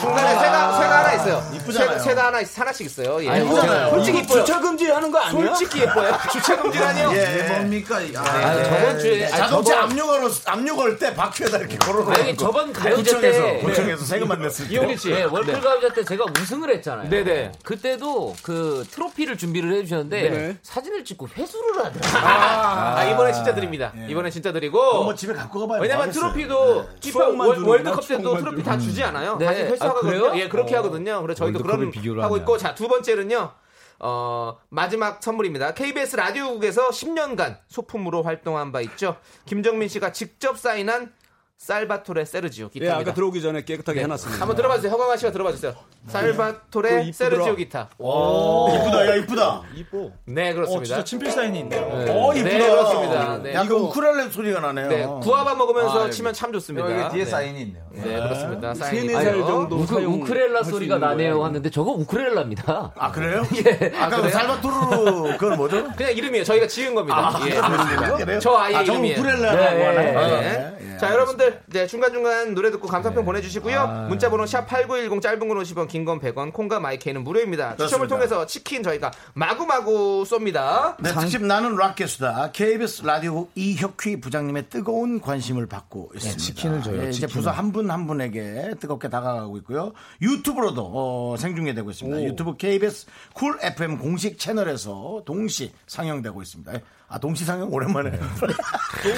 [0.00, 1.50] 중간에 쇠가 쇠가 하나 있어요.
[1.54, 1.98] 이쁘잖아요.
[1.98, 3.20] 쇠, 쇠가 하나 있- 하나씩 있어요.
[3.24, 3.38] 예.
[3.40, 3.90] 이쁘잖아요.
[3.90, 4.44] 솔직히 이거 이뻐요.
[4.44, 5.46] 주차 금지 하는 거 아니야?
[5.54, 6.12] 솔직히 예뻐요.
[6.32, 7.10] 주차 금지라니요.
[7.14, 7.48] 예.
[7.48, 7.96] 뭡니까?
[8.16, 9.24] 아, 저번 주에.
[9.24, 12.12] 아니, 자동차 저번, 압류거로, 압류 걸 때 바퀴에다 이렇게 걸어놓고.
[12.12, 13.58] 아니, 저번 가요제 구청에서, 때.
[13.60, 14.74] 구청에서 세금만 냈을 때.
[14.74, 15.10] 이용진 씨.
[15.10, 17.08] 네, 월클 가요제 때 제가 우승을 했잖아요.
[17.10, 17.52] 네네.
[17.64, 20.56] 그때도 그 트로피를 준비를 해주셨는데 네.
[20.62, 22.20] 사진을 찍고 회수를 하더라고요.
[22.24, 23.92] 아, 아, 이번에 진짜 드립니다.
[24.08, 25.04] 이번에 진짜 드리고.
[25.04, 25.80] 뭐 집에 갖고 가봐요.
[25.82, 26.32] 왜냐면 뭐 하겠어요.
[26.32, 29.36] 트로피도 FIFA 추억만 월- 월드컵 때도 추억만 트로피 다 주지 않아요.
[29.36, 29.46] 네.
[29.46, 30.10] 다시 아, 회수 하거든요.
[30.10, 30.32] 그래요?
[30.36, 31.22] 예, 그렇게 하거든요.
[31.22, 32.42] 그래서 저희도 월드컵을 그런 비교를 하고 하냐.
[32.42, 33.52] 있고 자, 두 번째는요.
[34.00, 35.74] 어, 마지막 선물입니다.
[35.74, 39.16] KBS 라디오국에서 10년간 소품으로 활동한 바 있죠.
[39.46, 41.12] 김정민 씨가 직접 사인한
[41.58, 43.00] 살바토레 세르지오 예, 기타입니다.
[43.00, 44.40] 아까 들어오기 전에 깨끗하게 해놨습니다.
[44.40, 44.92] 한번 들어봐 주세요.
[44.92, 45.72] 허광아 씨가 들어봐 주세요.
[45.72, 47.12] 그거 살바토레 이쁘더라.
[47.30, 47.88] 세르지오 기타.
[47.98, 49.62] 이쁘다, 야, 이쁘다.
[49.74, 50.10] 이뻐.
[50.26, 51.02] 네, 그렇습니다.
[51.04, 51.80] 친필 사인이 있네요.
[52.10, 52.48] 어, 이쁘다.
[52.58, 53.38] 네, 그렇습니다.
[53.38, 53.54] 네.
[53.54, 54.88] 약간 우쿨렐레 소리가 나네요.
[54.88, 56.90] 네, 구아바 먹으면서 아, 치면 참 좋습니다.
[57.04, 57.30] 여기 뒤에 네.
[57.30, 57.84] 사인이 있네요.
[57.92, 58.74] 네, 그렇습니다.
[58.74, 59.34] 사인이 세네 살.
[59.38, 61.44] 정도 우크, 우크렐라 소리가 나네요 거예요.
[61.44, 62.92] 하는데 저거 우크렐라입니다.
[62.94, 63.42] 아, 그래요?
[63.64, 63.92] 예.
[63.96, 65.88] 아까 그 살바토르, 그건 뭐죠?
[65.96, 66.44] 그냥 이름이에요.
[66.44, 67.38] 저희가 지은 겁니다.
[67.46, 68.16] 예, 그렇습니다.
[68.16, 68.38] 그래요?
[68.40, 69.18] 저 아이의 아, 저 이름이에요.
[69.18, 70.40] 우쿨렐레라고 네, 하나요?
[70.40, 70.40] 네.
[70.42, 71.10] 네, 예, 자,
[71.44, 74.06] 여러분들, 네, 중간중간 노래 듣고 감상평 보내주시고요.
[74.08, 77.72] 문자번호 샵 8910 짧은 건 50원, 긴 건 100원, 콩과 마이크는 무료입니다.
[77.76, 78.14] 추첨을 그렇습니다.
[78.14, 80.96] 통해서 치킨 저희가 마구마구 쏩니다.
[81.02, 82.52] 네, 특집 나는 락게수다.
[82.52, 86.38] KBS 라디오 이혁휘 부장님의 뜨거운 관심을 받고 있습니다.
[86.40, 87.32] 치킨을 줘요, 네, 이제 치킨을.
[87.32, 89.92] 부서 한 분 한 분에게 뜨겁게 다가가고 있고요.
[90.22, 92.22] 유튜브로도 어, 생중계되고 있습니다.
[92.24, 96.72] 유튜브 KBS 쿨 FM 공식 채널에서 동시 상영되고 있습니다.
[97.14, 98.10] 아 동시 상영 오랜만에.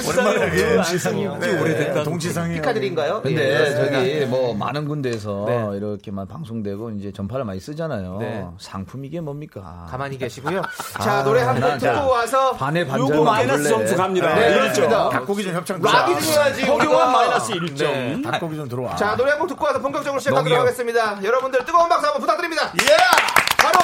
[0.06, 1.40] 오랜만에 동시 상영.
[1.40, 2.02] 네, 오래됐다.
[2.02, 2.56] 동시 상영.
[2.56, 3.22] 피카디린가요?
[3.22, 3.74] 근데 예.
[3.74, 5.76] 저기 뭐 많은 군데에서 네.
[5.78, 8.18] 이렇게만 방송되고 이제 전파를 많이 쓰잖아요.
[8.20, 8.46] 네.
[8.58, 9.86] 상품 이게 뭡니까?
[9.88, 10.60] 가만히 계시고요.
[11.02, 14.34] 자, 노래 한 자, 듣고 와서 반의 요거 반절 마이너스 점수 갑니다.
[14.34, 15.08] 네, 그렇습니다.
[15.08, 16.62] 닭고기 좀 협찬 락이 중요하지.
[16.64, 17.06] 허경환 우리가.
[17.12, 17.78] 마이너스 1점.
[17.78, 18.22] 네.
[18.22, 18.94] 닭고기 좀 들어와.
[18.96, 20.58] 자, 노래 한 곡 듣고 와서 본격적으로 시작하도록.
[20.58, 21.18] 하겠습니다.
[21.24, 22.72] 여러분들 뜨거운 박수 한번 부탁드립니다.
[22.82, 22.96] 예!
[23.62, 23.78] 바로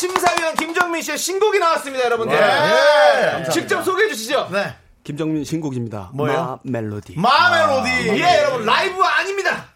[0.00, 2.34] 심사위원 김정민 씨의 신곡이 나왔습니다, 여러분들.
[2.34, 3.44] 네.
[3.50, 4.48] 직접 소개해 주시죠.
[4.50, 4.74] 네.
[5.04, 6.08] 김정민 신곡입니다.
[6.14, 6.58] 뭐예요?
[6.64, 7.16] 마 멜로디.
[7.18, 8.08] 마 멜로디.
[8.18, 9.66] 예, 여러분 라이브 아닙니다.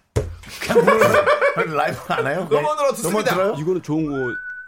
[1.66, 2.48] 라이브 안 해요?
[2.50, 3.34] 음원으로 듣습니다.
[3.34, 3.58] 음원?
[3.58, 4.06] 이거는 좋은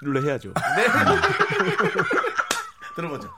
[0.04, 0.52] 걸로 해야죠.
[0.76, 0.84] 네.
[2.94, 3.30] 들어보죠.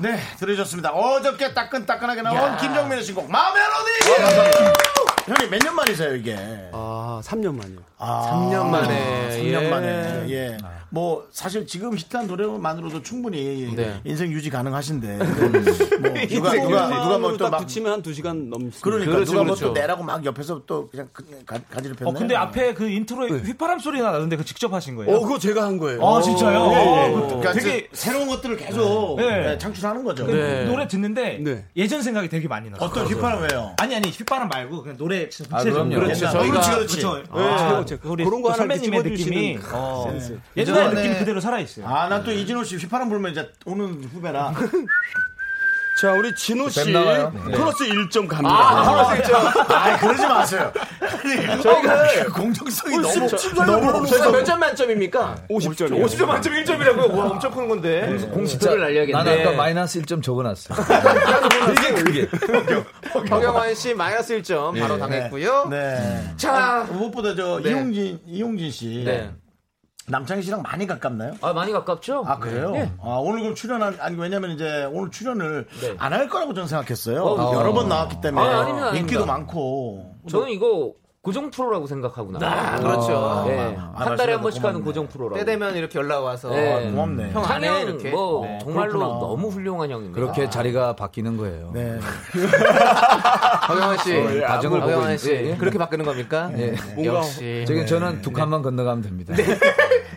[0.00, 0.90] 네, 들으셨습니다.
[0.92, 2.56] 어저께 따끈따끈하게 나온 야.
[2.56, 3.90] 김정민의 신곡 My Melody.
[5.26, 6.36] 형님 몇 년 만이세요 이게?
[6.72, 7.78] 아, 3년 만이요.
[7.98, 9.28] 아, 3년 만에.
[9.30, 9.68] 3년 예.
[9.70, 10.24] 만에.
[10.30, 10.56] 예.
[10.92, 14.00] 뭐 사실 지금 히트한 노래만으로도 충분히 네.
[14.04, 15.16] 인생 유지 가능하신데.
[15.18, 15.26] 뭐
[16.28, 18.78] 누가 누가 누가 뭐또딱막 붙이면 한 2시간 넘습니다.
[18.82, 19.72] 그러니까 그렇죠, 누가 뭐또 그렇죠.
[19.80, 22.10] 내라고 막 옆에서 또 그냥 그- 가, 가지를 폈네.
[22.10, 25.14] 어, 근데 앞에 그 인트로에 휘파람 소리가 나는데 그 직접 하신 거예요?
[25.14, 26.04] 어, 그거 제가 한 거예요.
[26.04, 26.70] 아, 진짜요?
[26.72, 27.14] 예, 예.
[27.14, 29.26] 어, 그러니까 되게 그 새로운 것들을 계속 네.
[29.46, 30.26] 네, 창출하는 거죠.
[30.26, 30.64] 네.
[30.64, 31.64] 노래 듣는데 네.
[31.76, 32.78] 예전 생각이 되게 많이 나요.
[32.80, 33.74] 어떤 휘파람 왜요?
[33.78, 35.62] 아니 아니 휘파람 말고 그냥 노래 진짜 아.
[35.62, 36.26] 그렇죠.
[36.30, 36.96] 저희가 그렇지, 그렇지.
[37.00, 37.22] 그렇죠.
[37.30, 40.40] 아, 아, 제가 우리 그런 거 하나 선배님의 느낌이 어, 센스.
[40.82, 41.86] 옛날 예전에- 느낌 그대로 살아 있어요.
[41.86, 44.52] 아, 난 또 이진호 씨 휘파람 불면 이제 오는 후배라.
[46.00, 46.82] 자, 우리 진호 씨.
[46.84, 47.30] 뱀 나가요?
[47.52, 48.48] 플러스 1점 갑니다.
[48.48, 49.12] 아,
[49.68, 50.72] 아, 그러지 마세요.
[51.62, 52.96] 저희가 공정성이
[53.66, 55.36] 너무 너무 저희가 몇점 만점입니까?
[55.50, 56.02] 50점이요.
[56.02, 57.14] 50점 만점 1점이라고요?
[57.14, 58.16] 와, 엄청 큰 건데.
[58.32, 59.12] 공수표를 날려야겠네.
[59.12, 60.74] 나는 아까 마이너스 1점 적어 놨어.
[60.74, 62.28] 되게 크게.
[63.30, 65.66] 허경환 씨 마이너스 1점 바로 당했고요.
[65.70, 66.32] 네.
[66.38, 67.70] 자, 무엇보다 저 네.
[67.70, 69.30] 이용진 이용진 씨 네.
[70.10, 71.34] 남창희 씨랑 많이 가깝나요?
[71.40, 72.24] 아, 많이 가깝죠?
[72.26, 72.70] 아 그래요?
[72.72, 72.90] 네.
[73.02, 75.94] 아, 오늘 그럼 출연한 아니 왜냐면 이제 오늘 출연을 네.
[75.98, 77.22] 안할 거라고 저는 생각했어요.
[77.22, 78.98] 어, 여러 번 나왔기 때문에 아, 아닙니다, 아닙니다.
[78.98, 80.14] 인기도 많고.
[80.28, 80.92] 저는 이거
[81.22, 82.60] 고정 프로라고 생각하고 나와요.
[82.60, 83.44] 아, 그렇죠.
[83.46, 83.76] 네.
[83.78, 84.84] 아, 한 달에 한 번씩 하는 고맙네.
[84.86, 85.36] 고정 프로라고.
[85.38, 86.90] 때 되면 이렇게 연락 와서 네.
[86.90, 87.30] 고맙네.
[87.32, 88.10] 형 안에 이렇게.
[88.10, 88.58] 뭐 네.
[88.62, 89.20] 정말로 그렇구나.
[89.20, 90.18] 너무 훌륭한 형입니다.
[90.18, 91.70] 그렇게 자리가 바뀌는 거예요.
[91.74, 91.98] 네.
[93.68, 95.56] 허경환 씨, 어, 과정을 보고 허경환 있- 씨 예, 예.
[95.56, 96.50] 그렇게 바뀌는 겁니까?
[96.56, 96.74] 예.
[97.04, 99.34] 역시 저기 저는 두 칸만 건너가면 됩니다.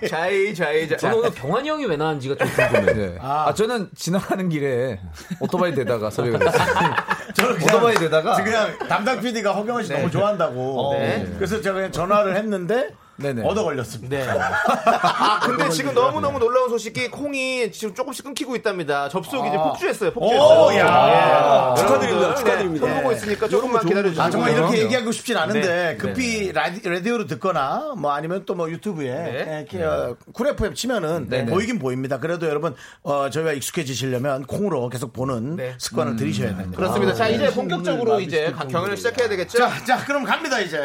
[0.07, 0.97] 자이 자이 자.
[0.97, 2.95] 저는 오늘 병환이 형이 왜 나왔는지가 좀 궁금해요.
[2.95, 3.17] 네.
[3.21, 4.99] 아, 저는 지나가는 길에
[5.39, 6.95] 오토바이 대다가 소리가 났어요.
[7.33, 10.93] 저는 그냥, 오토바이 대다가 그냥 담당 PD가 허경환 씨 너무 좋아한다고.
[10.97, 11.27] 네.
[11.37, 13.43] 그래서 제가 그냥 전화를 했는데 네네.
[13.45, 14.17] 얻어 걸렸습니다.
[14.17, 14.27] 네.
[14.27, 19.07] 아, 근데 지금 너무너무 놀라운 소식이 콩이 지금 조금씩 끊기고 있답니다.
[19.09, 20.11] 접속이 이제 폭주했어요.
[20.13, 20.65] 폭주했어요.
[20.67, 21.73] 오, 야.
[21.75, 21.81] 예.
[21.81, 22.09] 축하드립니다.
[22.09, 22.87] 여러분들, 축하드립니다.
[22.87, 24.23] 네, 보고 있으니까 조금만 기다려주세요.
[24.25, 25.97] 아, 정말 이렇게 얘기하고 싶진 않은데, 네.
[25.97, 29.65] 급히 라디, 라디오로 듣거나, 뭐 아니면 또 뭐 유튜브에, 네.
[29.69, 31.51] 이렇게, 어, 쿨 FM 치면은 네, 네.
[31.51, 32.19] 보이긴 보입니다.
[32.19, 35.75] 그래도 여러분, 어, 저희가 익숙해지시려면 콩으로 계속 보는 네.
[35.79, 36.77] 습관을 들이셔야 됩니다.
[36.77, 37.13] 그렇습니다.
[37.13, 37.53] 자, 이제 네.
[37.53, 39.57] 본격적으로 이제 경연을 시작해야 되겠죠?
[39.57, 40.79] 자, 자, 그럼 갑니다, 이제.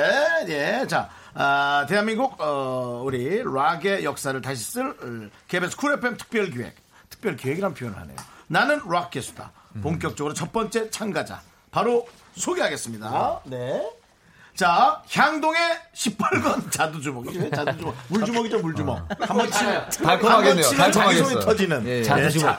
[0.49, 1.09] 예, 자,
[1.41, 6.75] 아, 대한민국, 어, 우리 락의 역사를 다시 쓸, 어, KBS 쿨 FM 특별 기획.
[7.09, 8.17] 특별 기획이란 표현을 하네요.
[8.49, 9.53] 나는 락 개수다.
[9.81, 11.41] 본격적으로 첫 번째 참가자.
[11.71, 13.41] 바로 소개하겠습니다.
[13.45, 13.89] 네.
[14.57, 15.61] 자, 향동의
[15.95, 17.33] 시뻘건 자두주먹.
[17.33, 17.95] 이게 자두주먹.
[18.09, 19.07] 물주먹이죠, 물주먹.
[19.21, 19.91] 한번 치면.
[19.91, 20.27] 달콤하겠네요.
[20.27, 21.29] 한번 치면 자기 달콤하겠어요.
[21.31, 21.87] 손이 터지는.
[21.87, 22.03] 예, 예.
[22.03, 22.59] 자두주먹.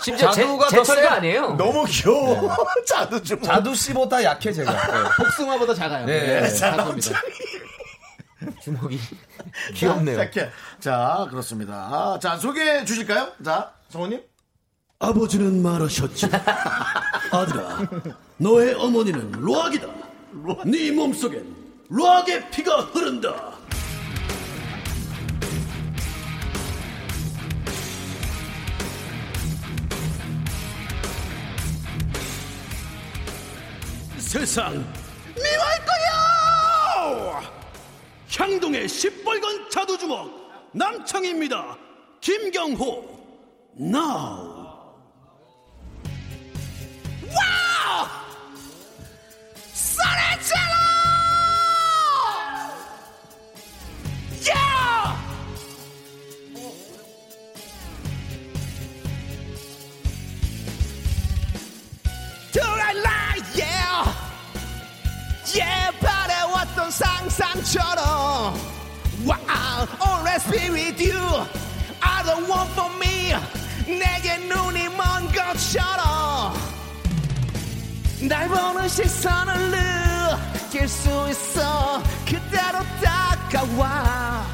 [0.00, 1.08] 심지어 제, 자두가 제더 철가 세?
[1.08, 1.48] 아니에요.
[1.56, 2.56] 너무 귀여워.
[2.88, 3.44] 자두주먹.
[3.44, 4.72] 자두 씨보다 약해 제가.
[5.18, 6.06] 복숭아보다 작아요.
[6.06, 6.40] 네.
[6.40, 7.20] 네, 자, 감사합니다.
[8.62, 8.98] 주먹이
[9.74, 10.18] 귀엽네요.
[10.24, 10.50] 시작해.
[10.80, 11.74] 자, 그렇습니다.
[11.74, 13.32] 아, 자, 소개해 주실까요?
[13.44, 14.22] 자, 성우님.
[15.00, 16.26] 아버지는 말하셨지.
[17.30, 17.88] 아들아,
[18.36, 19.86] 너의 어머니는 락이다.
[20.66, 21.56] 네 몸속엔
[21.90, 23.56] 락의 피가 흐른다.
[34.18, 34.72] 세상
[35.34, 37.57] 미워할 거야!
[38.30, 41.76] 향동의 시뻘건 자두주먹 남창입니다.
[42.20, 43.18] 김경호
[43.78, 44.58] now.
[49.98, 50.57] Twilight,
[69.28, 71.20] Wow, always be with you.
[72.00, 73.34] I don't want for me.
[73.86, 76.54] 내게 눈이 먼 것처럼.
[78.22, 82.02] 날 보는 시선을 느낄 수 있어.
[82.24, 84.46] 그대로 다가와.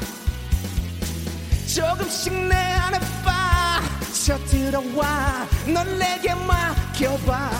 [1.73, 7.51] 조금씩 내 안에 빠져 들어와 넌 내게 맡겨봐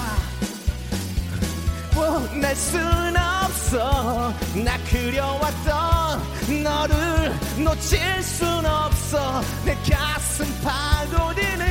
[2.39, 11.65] 낼순 없어 나 그려왔던 너를 놓칠 순 없어 내 가슴 파고드는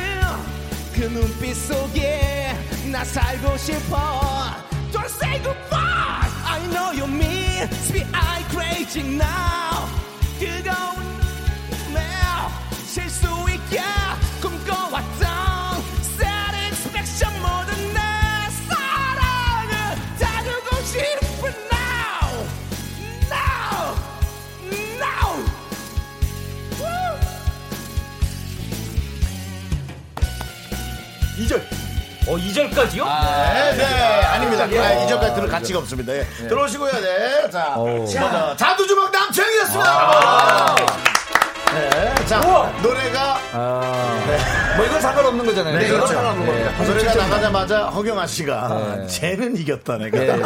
[0.93, 2.53] 그 눈빛 속에
[2.91, 4.53] 나 살고 싶어
[4.91, 9.87] Don't say goodbye I know you mean to be I crazy now
[10.39, 11.05] 뜨거운
[12.95, 13.81] 쉴수 있게
[32.35, 33.03] 어, 2절까지요?
[33.05, 34.69] 아, 네, 네, 아닙니다.
[34.69, 35.05] 예.
[35.05, 36.13] 2절까지 들을 가치가 없습니다.
[36.13, 36.27] 예.
[36.43, 36.47] 예.
[36.47, 37.49] 들어오시고요, 네.
[37.49, 38.05] 자, 어.
[38.05, 39.89] 자 자두주먹 남창이었습니다.
[39.89, 40.75] 아.
[41.73, 42.25] 네.
[42.25, 42.69] 자, 우와.
[42.81, 43.39] 노래가.
[43.53, 44.23] 아.
[44.27, 44.75] 네.
[44.75, 45.79] 뭐 이건 상관없는 거잖아요.
[45.79, 46.07] 네, 그렇죠.
[46.07, 46.63] 상관없는 네.
[46.63, 46.83] 겁니다.
[46.83, 49.07] 노래가 나가자마자 허경아 씨가 네.
[49.07, 50.17] 쟤는 이겼다, 내가.
[50.19, 50.41] 네.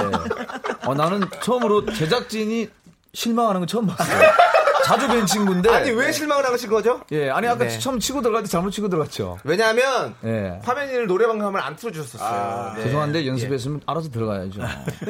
[0.85, 2.69] 어, 나는 처음으로 제작진이
[3.15, 4.31] 실망하는 거 처음 봤어요.
[4.89, 5.69] 자주 뵌 친구인데.
[5.69, 7.01] 아니 왜 실망을 하신 거죠?
[7.11, 7.77] 예, 아니 아까 네.
[7.77, 9.37] 처음 치고 들어갈 때 잘못 치고 들어갔죠.
[9.43, 10.59] 왜냐하면 예.
[10.63, 12.73] 화면을 노래방 가면 안 틀어주셨었어요.
[12.77, 12.83] 네.
[12.85, 14.61] 죄송한데 연습했으면 알아서 들어가야죠.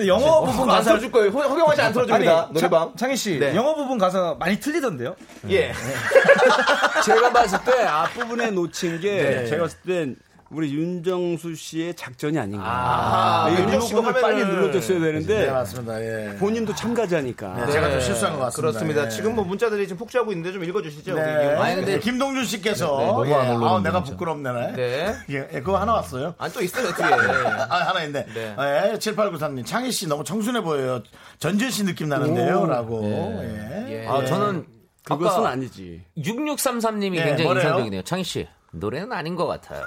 [0.05, 1.29] 영어 부분 안 가사 틀어줄 거예요.
[1.31, 2.39] 허- 허경환 씨안 틀어줍니다.
[2.43, 2.89] 아니, 노래방.
[2.89, 3.55] 차- 창희 씨 네.
[3.55, 5.15] 영어 부분 가사 많이 틀리던데요?
[5.49, 5.71] 예.
[7.05, 9.45] 제가 봤을 때 앞부분에 놓친 게 네.
[9.47, 10.15] 제가 봤을 땐
[10.51, 12.63] 우리 윤정수 씨의 작전이 아닌가.
[12.65, 16.01] 아, 이 윤정 씨가 리모컨을 빨리 화면을- 눌러줬어야 되는데 네, 맞습니다.
[16.01, 16.35] 예.
[16.37, 17.65] 본인도 참가자니까.
[17.65, 18.71] 네, 제가 좀 실수한 것 같습니다.
[18.71, 19.05] 그렇습니다.
[19.05, 19.09] 예.
[19.09, 21.13] 지금 뭐 문자들이 지금 폭주하고 있는데 좀 읽어주시죠.
[21.13, 21.21] 네.
[21.55, 21.75] 아니, 씨.
[21.77, 24.03] 근데- 네, 김동준 씨께서 너무 예, 안 올라오는데, 아, 내가.
[24.03, 24.71] 부끄럽네.
[24.75, 25.15] 네.
[25.29, 26.33] 예, 예, 그거 하나 왔어요.
[26.39, 27.05] 아니 또 있어요 뒤에.
[27.69, 28.25] 아, 하나 있네.
[28.33, 28.55] 네.
[28.57, 29.65] 예, 7893님.
[29.67, 31.03] 창희 씨 너무 청순해 보여요.
[31.37, 32.65] 전지현 씨 느낌 나는데요.
[32.65, 33.03] 라고.
[33.05, 34.01] 예.
[34.03, 34.07] 예.
[34.07, 34.65] 아, 저는
[35.03, 36.01] 그것은 아니지.
[36.17, 37.61] 6633님이 예, 굉장히 뭐래요?
[37.63, 38.01] 인상적이네요.
[38.01, 38.47] 창희 씨.
[38.71, 39.85] 노래는 아닌 것 같아요.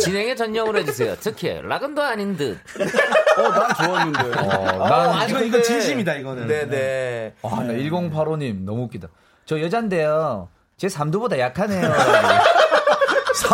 [0.00, 1.16] 진행에 전념을 해주세요.
[1.20, 2.58] 특히 락은도 아닌 듯.
[3.38, 4.38] 어, 난 좋았는데.
[4.38, 6.46] 어, 난, 아니, 이거 이거 진심이다 이거는.
[6.46, 7.34] 네네.
[7.42, 9.08] 아, 나 1085님 너무 웃기다.
[9.46, 10.48] 저 여잔데요.
[10.76, 11.92] 제 삼두보다 약하네요.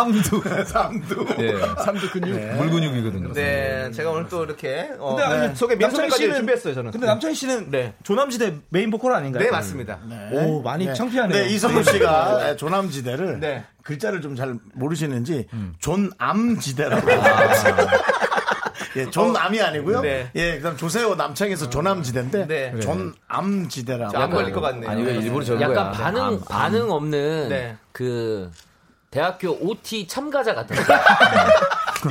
[0.01, 0.41] 삼두.
[0.65, 1.25] 삼두.
[1.39, 1.53] 예.
[1.83, 2.37] 삼두 근육?
[2.57, 3.33] 물근육이거든요.
[3.33, 5.55] 네, 제가 오늘 또 이렇게 어, 근데 아니, 네.
[5.55, 6.91] 소개 남창희 명소리까지 씨는- 준비했어요 저는.
[6.91, 7.93] 근데 남창희 씨는 네.
[8.03, 9.43] 조남지대 메인 보컬 아닌가요?
[9.43, 9.99] 네 맞습니다.
[10.31, 10.93] 오 많이 네.
[10.93, 11.43] 창피하네요.
[11.43, 13.63] 네, 이성훈 씨가 조남지대를 네.
[13.83, 15.47] 글자를 좀 잘 모르시는지
[15.79, 17.07] 존암지대라고.
[18.97, 20.01] 예, 존암이 아니고요.
[20.01, 20.29] 네.
[20.35, 22.79] 예, 그다음 조세호 남창희에서 조남지대인데 네.
[22.79, 24.17] 존암지대라고.
[24.17, 24.89] 안 걸릴 것 같네요.
[24.89, 25.91] 아니, 왜 일부러 저런 약간 거야.
[25.91, 26.39] 반응, 암, 암.
[26.47, 27.77] 반응 없는 네.
[27.91, 28.51] 그
[29.15, 30.73] 대학교 OT 참가자 같은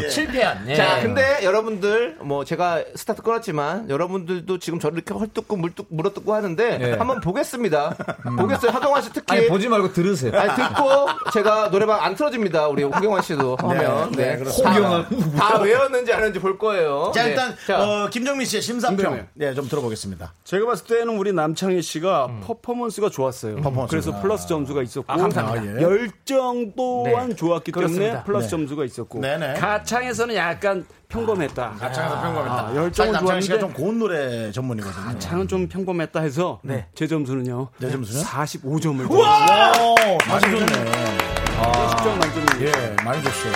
[0.02, 0.08] 예.
[0.08, 0.68] 실패한.
[0.68, 0.76] 예.
[0.76, 6.78] 자, 근데 여러분들 뭐 제가 스타트 끊었지만 여러분들도 지금 저를 이렇게 헐뜯고 물뜯, 물어뜯고 하는데
[6.78, 6.92] 네.
[6.92, 7.96] 한번 보겠습니다.
[8.38, 8.70] 보겠어요.
[8.70, 10.32] 허경환 씨 특히 아니, 보지 말고 들으세요.
[10.38, 12.68] 아니, 듣고 제가 노래방 안 틀어집니다.
[12.68, 15.08] 우리 허경환 씨도 하면 네, 네, 그렇습니다.
[15.08, 17.10] 다, 다 외웠는지 안 했는지 볼 거예요.
[17.12, 17.30] 자, 네.
[17.30, 19.26] 일단 자, 어, 김정민 씨의 심사평 네.
[19.34, 20.34] 네, 좀 들어보겠습니다.
[20.44, 23.56] 제가 봤을 때는 우리 남창희 씨가 퍼포먼스가 좋았어요.
[23.56, 23.86] 퍼포먼스가.
[23.88, 25.72] 그래서 플러스 점수가 있었고 감사합니다.
[25.72, 25.82] 아, 예.
[25.82, 26.72] 열정
[27.10, 28.24] 또한 좋았기 때문에 그렇습니다.
[28.24, 28.50] 플러스 네.
[28.50, 29.54] 점수가 있었고 네네.
[29.54, 31.74] 가창에서는 약간 평범했다.
[31.78, 32.54] 가창에서 평범했다.
[32.68, 35.18] 아, 열정은 좋았는데 좀 고운 노래 전문이거든요.
[35.18, 36.60] 창은 좀 평범했다 해서
[36.94, 37.68] 제 점수는요.
[37.78, 38.22] 내 점수는?
[38.22, 39.82] 45점을 드렸어요.
[39.82, 41.30] 오, 많이 좋네.
[41.60, 42.72] 10점 만점이에요.
[42.72, 43.52] 예, 많이 줬어요.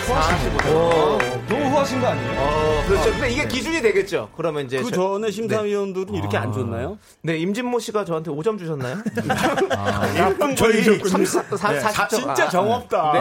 [1.49, 2.41] 너 무 후하신 거 아니에요?
[2.41, 3.11] 어, 그렇죠.
[3.11, 4.29] 근데 이게 기준이 되겠죠.
[4.37, 6.99] 그러면 이제 그 저- 전에 심사위원들은 이렇게 안 줬나요?
[7.23, 8.99] 네 임진모 씨가 저한테 5점 주셨나요?
[10.57, 12.09] 저희 30, 40, 네, 40점.
[12.11, 13.13] 진짜 정없다.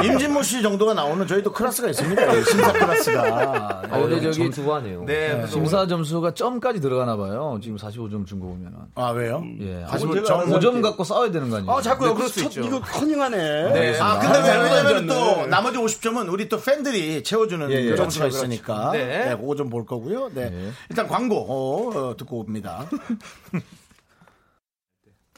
[0.00, 0.06] 네.
[0.08, 2.32] 임진모 씨 정도가 나오는 저희도 클래스가 있습니다.
[2.32, 3.82] 이 심사 클래스가.
[3.90, 5.04] 아, 근데 저기 점수하네요.
[5.04, 7.58] 네, 심사 점수가 점까지 들어가나 봐요.
[7.62, 8.72] 지금 45점 준 거 보면은.
[8.94, 9.44] 아, 왜요?
[9.60, 9.84] 예.
[9.88, 11.70] 다시 아, 제가 저 알아서 5점 갖고 싸워야 되는 거 아니에요?
[11.72, 12.14] 아, 자꾸요.
[12.14, 12.60] 그럴 수 첫- 있죠.
[12.62, 13.36] 이거 커닝하네.
[13.72, 13.98] 네.
[14.00, 15.46] 아, 근데 아, 왜냐면 또.
[15.46, 17.90] 나머지 50점은 우리 또 팬들이 채워주는 예, 예.
[17.92, 18.90] 그렇죠, 있으니까.
[18.90, 19.06] 그렇죠.
[19.06, 19.24] 네.
[19.26, 19.36] 네.
[19.36, 20.30] 그거 좀 볼 거고요.
[20.34, 20.70] 네.
[20.90, 22.86] 일단 광고 어, 어, 듣고 옵니다.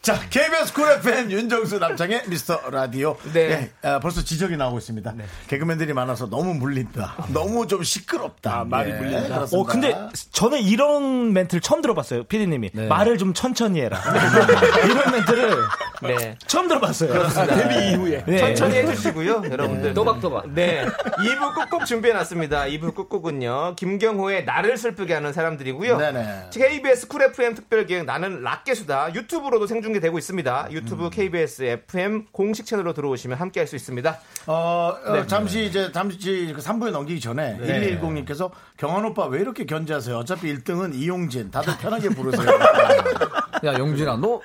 [0.04, 3.16] 자, KBS 쿨 FM 윤정수 남창희의 미스터 라디오.
[3.32, 3.40] 네.
[3.40, 5.14] 예, 아, 벌써 지적이 나오고 있습니다.
[5.48, 7.14] 개그맨들이 많아서 너무 물린다.
[7.28, 8.60] 너무 좀 시끄럽다.
[8.60, 9.34] 아, 말이 물린다.
[9.34, 9.56] 그렇습니다.
[9.56, 9.96] 어, 근데
[10.30, 12.72] 저는 이런 멘트를 처음 들어봤어요, 피디님이.
[12.74, 12.86] 네.
[12.86, 13.98] 말을 좀 천천히 해라.
[14.84, 15.56] 이런 멘트를
[16.02, 16.36] 네.
[16.46, 17.28] 처음 들어봤어요.
[17.46, 18.24] 데뷔 이후에.
[18.26, 18.36] 네.
[18.40, 19.94] 천천히 해주시고요, 여러분들.
[19.94, 20.50] 또박또박.
[20.50, 20.84] 네.
[20.84, 22.64] 2부 끝곡 준비해놨습니다.
[22.64, 25.96] 2부 끝곡은요, 김경호의 나를 슬프게 하는 사람들이고요.
[25.96, 26.50] 네네.
[26.52, 29.14] KBS 쿨 FM 특별기획 나는 락개수다.
[29.14, 30.68] 유튜브로도 생중계되고 있습니다.
[30.70, 34.18] 유튜브 KBS FM 공식 채널로 들어오시면 함께 할 수 있습니다.
[34.46, 35.26] 어, 어, 네.
[35.26, 40.18] 잠시 이제 잠시 그 3부에 넘기기 전에 1210님께서 경환 오빠 왜 이렇게 견제하세요?
[40.18, 41.50] 어차피 1등은 이용진.
[41.50, 42.46] 다들 편하게 부르세요.
[43.64, 44.40] 야, 영진아, 너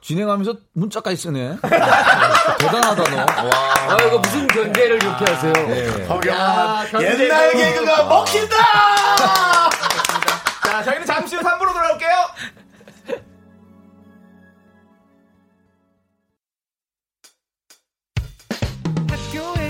[0.00, 1.56] 진행하면서 문자까지 쓰네.
[2.60, 3.16] 대단하다, 너.
[3.48, 3.74] 와.
[3.88, 5.52] 아, 이거 무슨 견제를 이렇게 하세요?
[6.08, 7.60] 허경환 견제 옛날 좀.
[7.60, 8.56] 개그가 먹힌다.
[10.64, 12.10] 자, 저희는 잠시 후 3부로 돌아올게요.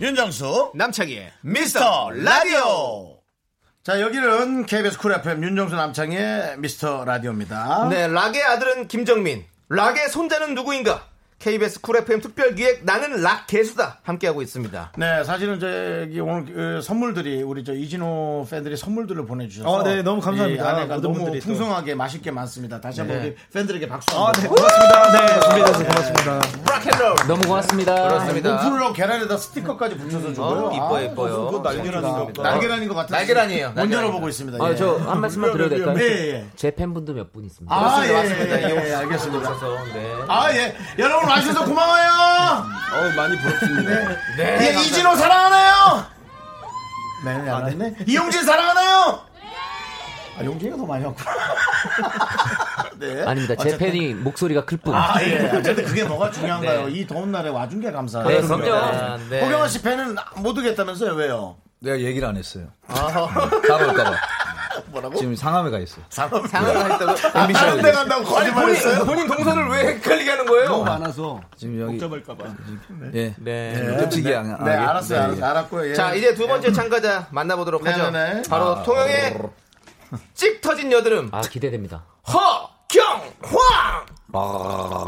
[0.00, 3.18] 윤정수 남창희의 미스터 라디오.
[3.82, 7.88] 자 여기는 KBS 쿨 FM 윤정수 남창희의 미스터 라디오입니다.
[7.88, 11.04] 네, 락의 아들은 김정민, 락의 손자는 누구인가?
[11.38, 14.92] KBS 쿨 FM 특별 기획 나는 락 개수다 함께하고 있습니다.
[14.96, 20.20] 네, 사실은 저기 오늘 그 선물들이 우리 저 이진호 팬들이 선물들을 보내주셔서 어, 네, 너무
[20.20, 20.68] 감사합니다.
[20.68, 21.46] 안에가 모든 너무 분들이 또.
[21.46, 22.80] 풍성하게 맛있게 많습니다.
[22.80, 23.26] 다시 한번 네.
[23.28, 24.42] 우리 팬들에게 박수 아, 한번.
[24.42, 25.12] 네, 고맙습니다.
[25.12, 26.40] 네, 준비해주셔서 고맙습니다.
[26.72, 27.16] 락앤롤.
[27.28, 27.94] 너무 고맙습니다.
[27.94, 28.62] 그렇습니다.
[28.64, 30.66] 문풀로 계란에다 스티커까지 붙여서 주고요.
[30.66, 31.46] 어, 이뻐요, 이뻐요.
[31.52, 32.42] 그거 날계란인가 보다.
[32.42, 33.16] 날계란인 것 같아요.
[33.16, 33.92] 날계란이에요, 못.
[33.92, 34.64] 열어보고 있습니다.
[34.64, 34.74] 아, 예.
[34.74, 35.96] 저한 말씀만 드려도 될까요?
[36.00, 36.46] 예, 예.
[36.56, 37.72] 제 팬분도 몇분 있습니다.
[37.72, 38.58] 아, 예, 맞습니다.
[38.60, 39.50] 예, 예, 예, 예, 알겠습니다.
[39.94, 40.14] 네.
[40.26, 40.74] 아, 예.
[40.98, 42.08] 여러분 와주셔서 고마워요.
[42.92, 43.90] 어, 많이 부럽습니다.
[44.36, 44.58] 네.
[44.74, 46.06] 예, 이진호 사랑하나요?
[47.24, 47.96] 네, 안 왔네.
[48.06, 49.20] 이용진 사랑하나요?
[50.38, 51.30] 아, 용진이가 더 많이 왔구나.
[52.98, 53.24] 네.
[53.24, 53.54] 아닙니다.
[53.56, 53.78] 제 어쨌든.
[53.78, 54.94] 팬이 목소리가 클 뿐.
[54.94, 55.50] 아, 예.
[55.52, 56.86] 어쨌든 그게 뭐가 중요한가요?
[56.86, 56.92] 네.
[56.92, 58.28] 이 더운 날에 와준 게 감사해요.
[58.40, 58.72] 네, 그럼요.
[58.72, 59.40] 아, 네.
[59.42, 61.14] 호경아 씨 팬은 못 오겠다면서요?
[61.14, 61.56] 왜요?
[61.80, 62.68] 내가 얘기를 안 했어요.
[62.88, 64.16] 가볼까봐.
[64.90, 65.16] 뭐라고?
[65.16, 66.04] 지금 상암에 가 있어요.
[66.08, 67.14] 상황 상황을 했다고
[67.52, 69.04] 다른 데 간다고 거짓말 본인, 했어요?
[69.04, 70.82] 본인 동선을 왜 헷갈리게 하는 거예요?
[70.82, 72.44] 많아서 지금 여기 복잡할까봐.
[73.14, 73.96] 예, 네.
[73.98, 74.64] 끔찍이 안.
[74.64, 75.20] 네, 알았어요.
[75.20, 75.44] 알았어요.
[75.44, 75.90] 알았고요.
[75.90, 75.94] 예.
[75.94, 78.10] 자, 이제 두 번째 참가자 만나보도록 하죠.
[78.10, 78.42] 네네네.
[78.48, 79.38] 바로 통영의
[80.34, 82.04] 찍 터진 여드름 아, 기대됩니다.
[82.26, 84.06] 허경황.
[84.32, 85.06] 아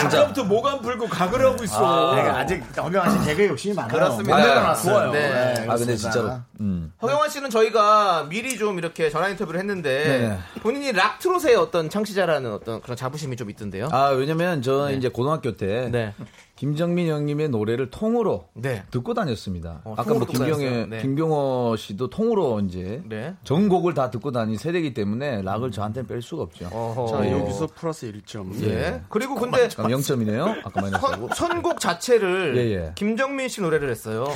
[0.00, 0.20] 진짜.
[0.20, 2.14] 아까부터 목 안 풀고 각을 하고 있어.
[2.14, 3.92] 내가 아직 허경아 씨 개그 욕심이 많아요.
[3.92, 4.36] 그렇습니다.
[4.36, 4.94] 못 내려놨어요.
[4.94, 5.12] 좋아요.
[5.12, 5.66] 네, 네.
[5.68, 5.96] 아 근데.
[5.96, 6.30] 진짜로.
[6.60, 6.92] 음.
[7.02, 10.38] 허경환 씨는 저희가 미리 좀 이렇게 전화 인터뷰를 했는데 네네.
[10.62, 13.88] 본인이 락트롯의 어떤 창시자라는 어떤 그런 자부심이 좀 있던데요.
[13.92, 16.14] 아 왜냐면 저 이제 고등학교 때 네.
[16.56, 18.84] 김정민 형님의 노래를 통으로 네.
[18.90, 19.80] 듣고 다녔습니다.
[19.84, 20.86] 어, 아까 뭐 김경애.
[20.86, 21.02] 네.
[21.02, 23.34] 김경호 씨도 통으로 이제 네.
[23.44, 26.68] 전곡을 다 듣고 다닌 세대이기 때문에 락을 저한테는 뺄 수가 없죠.
[26.72, 27.06] 어허.
[27.08, 28.62] 자, 여기서 플러스 1점.
[28.64, 29.00] 예.
[29.08, 30.64] 그리고 근데 그럼 0점이네요.
[30.64, 31.28] 아까 마이너스하고.
[31.34, 32.92] 선, 선곡 자체를 예, 예.
[32.94, 34.26] 김정민 씨 노래를 했어요.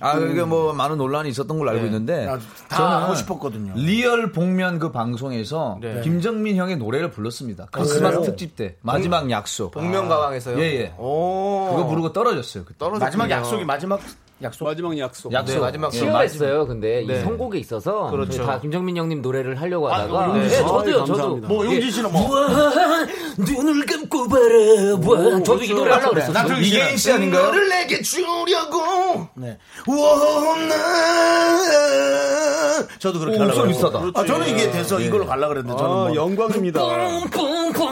[0.00, 1.86] 아, 그게 뭐 많은 논란이 있었던 걸로 알고 네.
[1.88, 2.38] 있는데 아,
[2.68, 3.74] 다 저는 하고 싶었거든요.
[3.76, 6.00] 리얼 복면 그 방송에서 네.
[6.02, 7.66] 김정민 형의 노래를 불렀습니다.
[7.70, 8.22] 크리스마스 그래요?
[8.22, 9.72] 특집 때 마지막 약속.
[9.72, 10.58] 복면 가왕에서요.
[10.58, 10.94] 예, 예.
[10.98, 11.68] 오.
[11.70, 12.64] 그거 부르고 떨어졌어요.
[12.64, 12.78] 그때.
[12.78, 13.04] 떨어졌군요.
[13.06, 14.00] 마지막 약속이 마지막
[14.44, 14.64] 약속.
[14.64, 15.32] 마지막 약속.
[15.32, 15.54] 약속.
[15.54, 16.66] 네, 마지막 예, 치열했어요.
[16.66, 17.14] 근데 네.
[17.18, 18.44] 이 선곡에 있어서 그렇죠.
[18.44, 20.56] 다 김정민 형님 노래를 하려고 하다가 용진 네, 씨.
[20.58, 21.00] 저도요.
[21.00, 21.36] 아이, 저도.
[21.36, 22.28] 뭐 용진 씨는 뭐
[23.38, 25.42] 눈을 감고 바라봐.
[25.44, 27.46] 저도 이 노래 하려고 씨는 이계인 씨 아닌가요?
[27.46, 29.28] 너를 내게 주려고.
[29.34, 29.58] 네.
[29.86, 30.74] 원나
[32.98, 34.00] 저도 그렇게 오, 하려고 엄청 그랬고.
[34.12, 34.20] 비싸다.
[34.20, 36.80] 아, 저는 이게 돼서 이걸로 가려고 그랬는데 저는 아, 뭐 영광입니다.
[36.80, 37.84] 뿡뿡뿡.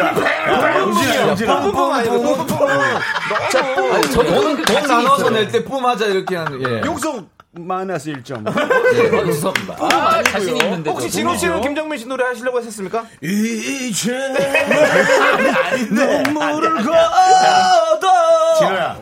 [0.00, 2.46] 야, 용진아 용진아 뿜뿜 아니고 뿜뿜.
[4.12, 4.56] 저도
[4.86, 6.82] 나눠서 낼 때 뿜하자 이렇게 하는, 예.
[6.86, 7.28] 욕성
[7.64, 8.46] 마이너스 1점.
[8.48, 9.76] 어, 죄송합니다.
[9.80, 10.90] 아, 자신 있는데.
[10.90, 13.04] 혹시 진호 씨는 김정민 씨 노래 하시려고 했었습니까?
[13.22, 18.08] 이제 아닌데 눈물을 걷어
[18.58, 18.96] 진호야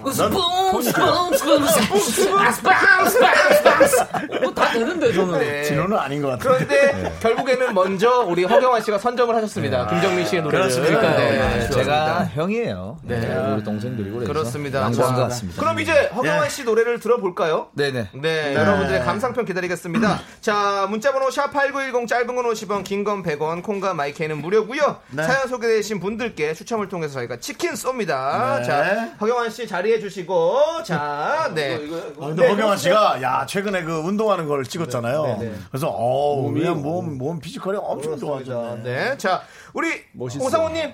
[4.54, 5.38] 다 되는데 저는.
[5.38, 5.62] 네.
[5.64, 9.86] 진호는 아닌 것 같아 그런데 결국에는 먼저 우리 허경환 씨가 선점을 하셨습니다.
[9.88, 10.68] 김정민 씨의 노래를.
[10.68, 11.16] 그렇습니까?
[11.16, 12.98] 네, 제가 형이에요.
[13.02, 13.16] 네.
[13.54, 14.32] 우리 동생들이고 그래서.
[14.32, 14.82] 그렇습니다.
[14.82, 15.60] 양보한 자, 것 같습니다.
[15.60, 17.68] 그럼 이제 허경환 씨 노래를 들어볼까요?
[17.74, 18.10] 네네.
[18.14, 20.20] 네, 여러분들의 감상평 기다리겠습니다.
[20.40, 25.00] 자, 문자번호 샵8910 짧은 건 50원, 긴 건 100원, 콩과 마이크는 무료고요.
[25.16, 28.58] 사연 소개되신 분들께 추첨을 통해서 저희가 치킨 쏩니다.
[28.58, 28.64] 네.
[28.64, 31.74] 자, 허경환 씨 자리해 주시고, 자, 네.
[32.20, 35.40] 아, 근데 허경환 씨가 야 최근에 그 운동하는 걸 찍었잖아요
[35.70, 40.02] 그래서 어우 그냥 몸, 몸 피지컬이 엄청 좋아졌네 네, 자, 우리.
[40.18, 40.92] 오상호님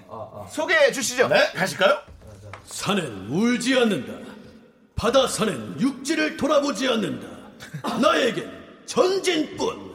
[0.51, 1.28] 소개해 주시죠.
[1.28, 1.99] 네 가실까요?
[2.66, 4.12] 산은 울지 않는다.
[4.94, 7.26] 바다 산은 육지를 돌아보지 않는다.
[8.00, 8.50] 나에겐
[8.86, 9.88] 전진뿐.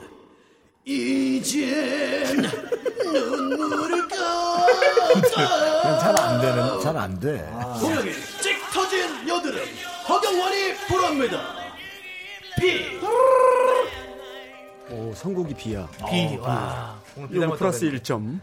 [0.85, 2.41] 이젠
[3.05, 4.67] 눈물을 까.
[5.99, 7.49] 잘안 되는 잘 안 돼
[7.79, 9.59] 공영의 찍 터진 여드름
[10.09, 11.41] 허경환이 부릅니다.
[12.59, 12.99] 비.
[14.91, 15.87] 오, 선곡이 비야.
[16.09, 16.99] 비, 와.
[17.15, 18.03] 오늘 플러스 그랬는데.
[18.03, 18.39] 1점.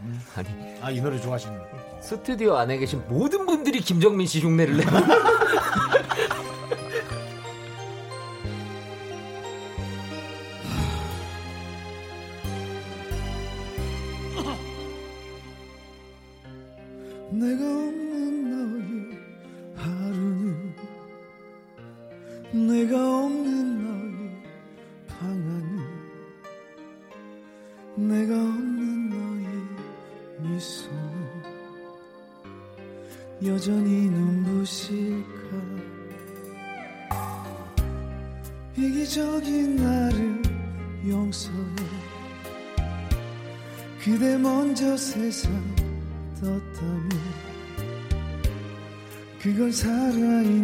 [0.81, 1.59] 아이 노래 좋아하시는
[2.01, 4.89] 스튜디오 안에 계신 모든 분들이 김정민 씨 흉내를 내고.
[17.41, 18.00] 내가
[49.69, 50.60] 살아있는 죽음이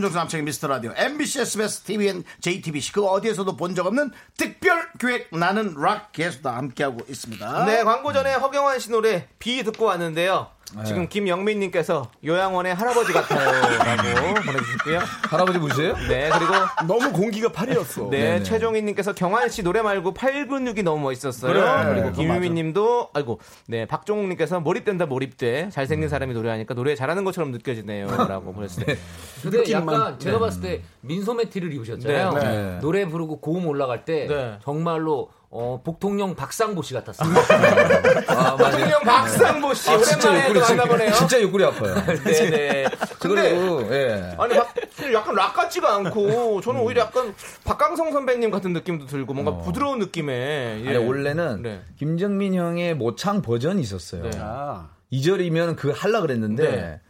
[0.00, 5.28] 윤종수 남창희 미스터 라디오 MBC SBS TVN JTBC 그 어디에서도 본 적 없는 특별 기획
[5.36, 7.66] 나는 락 계속 다 함께하고 있습니다.
[7.66, 10.50] 네, 광고 전에 허경환 씨 노래 비 듣고 왔는데요.
[10.76, 10.84] 네.
[10.84, 14.98] 지금 김영민님께서 요양원의 할아버지 같아요라고 보내주셨고요.
[15.28, 15.94] 할아버지 무시해요?
[16.08, 16.52] 네, 그리고
[16.86, 18.08] 너무 공기가 파리였어.
[18.10, 18.42] 네, 네네.
[18.44, 21.52] 최종희님께서 경환 씨 노래 말고 8근육이 너무 멋있었어요.
[21.52, 27.50] 그래, 그리고 그거 김유민님도 아이고, 네, 박종욱님께서 몰입된다 몰입돼 잘생긴 사람이 노래하니까 노래 잘하는 것처럼
[27.52, 28.86] 느껴지네요라고 보냈어요.
[29.42, 32.32] 근데 약간 제가 봤을 때 민소매 티를 입으셨잖아요.
[32.32, 32.78] 네, 네.
[32.80, 34.58] 노래 부르고 고음 올라갈 때 네.
[34.62, 37.40] 정말로 어, 복통령 박상보 씨 같았습니다.
[38.28, 38.56] 아.
[38.56, 41.12] 대통령 박상보 씨 아, 진짜 오랜만에 또 옆구리, 만나보네요.
[41.14, 41.94] 진짜 옆구리 아파요.
[42.24, 42.84] 네, 네.
[43.18, 44.34] 근데 그리고, 예.
[44.38, 44.72] 아니 박,
[45.12, 47.34] 약간 락 같지가 않고 저는 오히려 약간
[47.64, 50.88] 박강성 선배님 같은 느낌도 들고 뭔가 부드러운 느낌의 예.
[50.88, 51.82] 아니, 원래는 네.
[51.98, 54.22] 김정민 형의 모창 버전이 있었어요.
[54.22, 54.30] 네.
[54.40, 54.90] 아.
[55.12, 57.00] 2절이면 그 할라 그랬는데 네.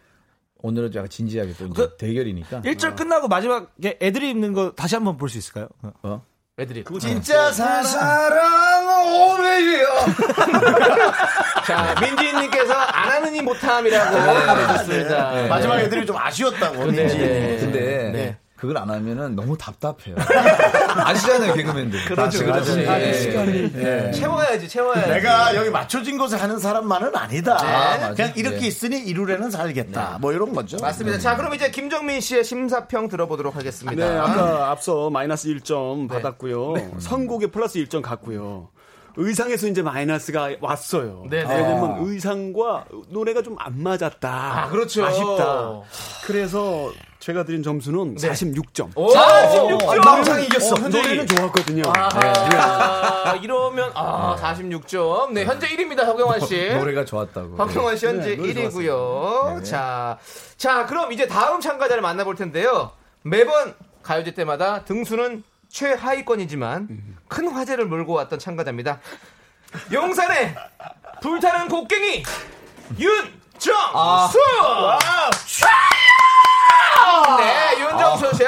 [0.63, 2.63] 오늘은 약간 진지하게 또 이제 그- 대결이니까.
[2.63, 5.69] 1절 끝나고 마지막에 애들이 입는 거 다시 한번 볼 수 있을까요?
[6.03, 6.23] 어?
[6.59, 8.87] 애들이 진짜 사랑
[9.33, 9.87] 오메이요.
[11.67, 15.31] 자 민지님께서 안 하는 이 못함이라고 보내주셨습니다.
[15.33, 15.49] 네.
[15.49, 16.87] 마지막 애들이 좀 아쉬웠다고.
[16.91, 17.19] 네, 민지.
[17.19, 17.57] 네.
[17.61, 18.37] 근데 네.
[18.61, 20.17] 그걸 안 하면은 너무 답답해요.
[20.95, 22.05] 아시잖아요, 개그맨들.
[22.05, 22.81] 그렇죠, 그렇지.
[22.81, 23.71] 예.
[23.75, 24.13] 예.
[24.13, 25.09] 채워야지 채워야지.
[25.09, 27.55] 내가 여기 맞춰진 것을 하는 사람만은 아니다.
[27.55, 28.13] 맞아.
[28.13, 28.67] 그냥 이렇게 네.
[28.67, 30.19] 있으니 이루래는 살겠다.
[30.21, 30.77] 뭐 이런 거죠.
[30.77, 31.19] 맞습니다.
[31.19, 34.07] 자 그럼 이제 김정민 씨의 심사평 들어보도록 하겠습니다.
[34.07, 36.99] 네, 아까 앞서 마이너스 1점 받았고요.
[36.99, 38.69] 선곡에 플러스 1점 갔고요.
[39.21, 41.25] 의상에서 이제 마이너스가 왔어요.
[41.29, 41.55] 네, 네.
[41.55, 44.63] 왜냐면 의상과 노래가 좀 안 맞았다.
[44.65, 45.05] 아, 그렇죠.
[45.05, 45.81] 아쉽다.
[46.25, 48.91] 그래서 제가 드린 점수는 46점.
[48.97, 50.03] 오, 46점.
[50.05, 50.75] 남창이 이겼어.
[50.89, 51.83] 노래는 좋았거든요.
[51.95, 55.33] 아, 이러면 아 46점.
[55.33, 56.71] 네 현재 1위입니다 허경환 씨.
[56.73, 57.57] 노래가 좋았다고.
[57.57, 59.63] 박형환 씨 현재 네, 노래 1위고요.
[59.65, 60.19] 자,
[60.57, 62.93] 자 그럼 이제 다음 참가자를 만나 볼 텐데요.
[63.23, 66.89] 매번 가요제 때마다 등수는 최하위권이지만
[67.29, 69.01] 큰 화제를 몰고 왔던 참가자입니다.
[69.93, 70.55] 용산의
[71.23, 72.23] 불타는 곡괭이
[72.99, 74.39] 윤정수.
[77.39, 78.45] 네, 윤정수 씨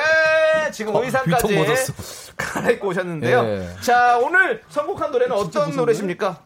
[0.73, 1.93] 지금 의상까지 뷰통 묻었어.
[2.37, 3.43] 갈아입고 오셨는데요.
[3.43, 3.77] 네.
[3.81, 6.43] 자, 오늘 선곡한 노래는 어떤 노래십니까?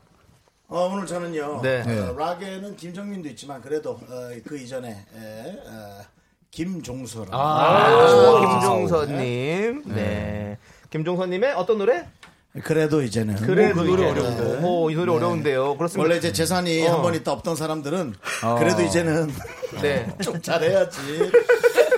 [0.69, 1.63] 어, 오늘 저는요.
[1.63, 1.83] 네.
[1.83, 6.01] 어, 락에는 김정민도 있지만 그래도 어, 그 이전에 에, 어,
[6.51, 7.29] 김종서라.
[7.33, 9.83] 아, 김종서님.
[9.87, 10.59] 네.
[10.91, 12.07] 김종서님의 어떤 노래?
[12.65, 14.61] 그래도 이제는 그래도 이 이제 어려운데.
[14.67, 15.77] 오, 이 노래 어려운데요.
[15.77, 16.03] 그렇습니다.
[16.03, 16.95] 원래 이제 재산이 어.
[16.95, 18.15] 한번 있다 없던 사람들은
[18.59, 19.31] 그래도 이제는
[19.83, 20.07] 네.
[20.23, 20.99] 좀 잘해야지.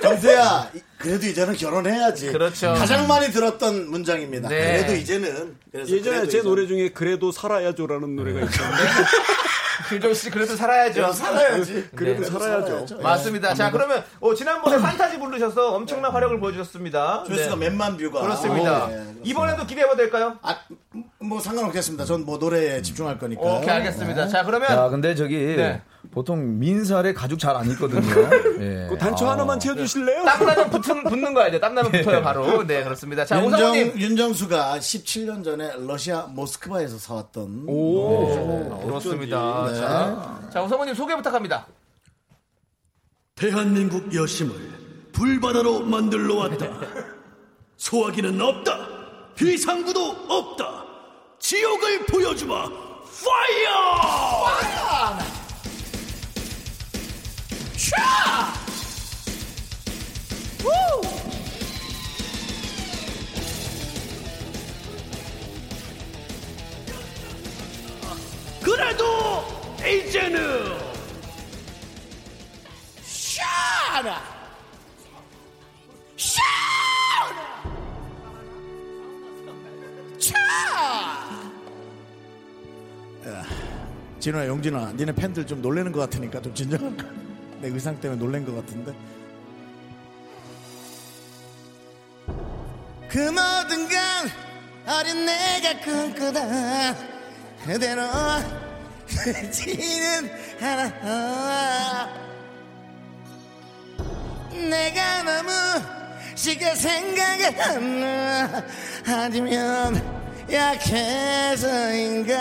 [0.01, 2.33] 정수야, 이- 그래도 이제는 결혼해야지.
[2.33, 2.73] 그렇죠.
[2.73, 4.49] 가장 많이 들었던 문장입니다.
[4.49, 4.79] 네.
[4.83, 5.55] 그래도 이제는.
[5.71, 6.43] 그래서 예전에 그래도 제 이제는.
[6.43, 8.83] 노래 중에 그래도 살아야죠라는 노래가 있었는데
[9.87, 10.93] 김종 씨 그래도 살아야죠.
[10.93, 11.89] 그래도 살아야지.
[11.95, 12.27] 그래도 네.
[12.29, 12.97] 살아야죠.
[12.99, 13.53] 맞습니다.
[13.53, 17.23] 자, 그러면 어, 지난번에 판타지 부르셔서 엄청난 활약을 보여주셨습니다.
[17.25, 17.69] 조회수가 네.
[17.69, 18.21] 몇만 뷰가.
[18.21, 18.83] 그렇습니다.
[18.83, 19.21] 어, 네, 그렇습니다.
[19.23, 20.37] 이번에도 기대해봐도 될까요?
[20.41, 20.57] 아,
[21.19, 22.05] 뭐 상관없겠습니다.
[22.05, 23.41] 전 뭐 노래에 집중할 거니까.
[23.41, 24.27] 오케이, 알겠습니다.
[24.27, 25.81] 자, 그러면 자, 근데 저기 네.
[26.11, 28.01] 보통 민살에 가죽 잘 안 입거든요.
[28.61, 28.87] 예.
[28.89, 29.31] 그 단추 아.
[29.33, 30.25] 하나만 채워주실래요?
[30.25, 31.59] 땀나면 붙은, 붙는 거야 돼.
[31.59, 32.65] 땀나면 붙어요, 바로.
[32.65, 33.25] 네, 그렇습니다.
[33.25, 33.99] 자, 윤정, 오사모님.
[33.99, 38.81] 윤정수가 17년 전에 러시아 모스크바에서 사왔던 오.
[38.85, 39.73] 그렇습니다.
[39.75, 41.67] 자, 자, 오사모님 소개 부탁합니다.
[43.35, 44.53] 대한민국 여심을
[45.13, 46.67] 불바다로 만들러 왔다.
[47.77, 48.87] 소화기는 없다.
[49.35, 50.83] 비상구도 없다.
[51.39, 52.69] 지옥을 보여주마
[53.23, 53.79] 파이어
[68.61, 69.43] 그래도
[69.79, 70.39] 이제는
[73.01, 74.21] 샤라!
[76.17, 77.63] 샤라!
[80.19, 80.35] 차!
[83.27, 83.43] 야,
[84.19, 87.28] 진호야 용진아 니네 팬들 좀 놀래는 것 같으니까 좀 진정할까
[87.61, 88.93] 내 의상 때문에 놀란 것 같은데?
[93.09, 93.97] 그 모든 건
[94.87, 96.95] 어린 내가 꿈꾸던
[97.65, 98.03] 그대로
[99.51, 100.31] 지는
[100.61, 102.09] 않아.
[104.51, 105.49] 내가 너무
[106.35, 108.63] 쉽게 생각을 하나?
[109.05, 110.01] 아니면
[110.51, 112.37] 약해서인가?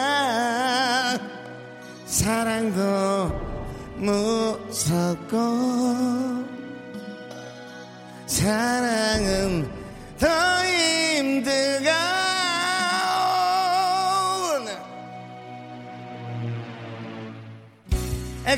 [2.07, 3.58] 사랑도
[3.99, 5.37] 무섭고
[8.27, 9.69] 사랑은
[10.19, 10.29] 더
[10.65, 11.89] 힘들고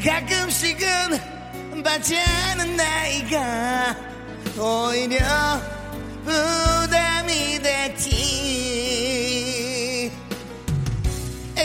[0.05, 1.31] 가끔씩은
[1.83, 3.97] 받지 않은 나이가
[4.59, 5.19] 오히려
[6.25, 8.51] 부담이 됐지.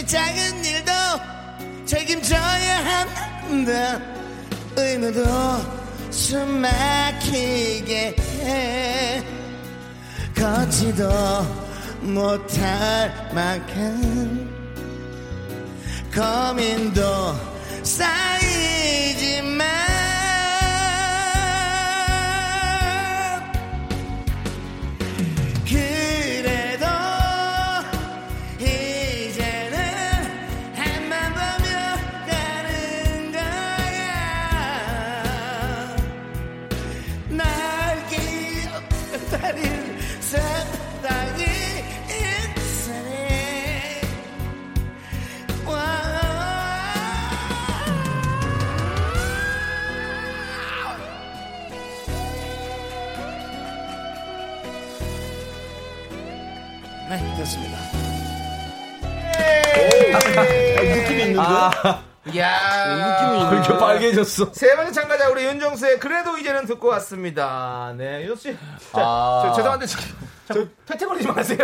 [0.08, 0.92] 작은 일도
[1.86, 3.35] 책임져야 한
[3.66, 4.00] 다
[4.76, 5.24] 의무도
[6.10, 9.24] 숨 막히게 해.
[10.36, 11.08] 걷지도
[12.02, 14.50] 못할 만큼
[16.14, 17.02] 고민도
[17.84, 19.85] 쌓이지만
[60.42, 61.42] 느낌이 있는데?
[62.34, 63.52] 이야.
[63.54, 64.52] 이렇게 빨개졌어.
[64.54, 67.94] 세 번째 참가자 우리 윤정수의 그래도 이제는 듣고 왔습니다.
[67.98, 68.54] 네, 윤정 씨.
[68.94, 69.44] 자, 아.
[69.46, 70.04] 저, 죄송한데 지금
[70.48, 71.60] 자꾸 패팅거리지 마세요.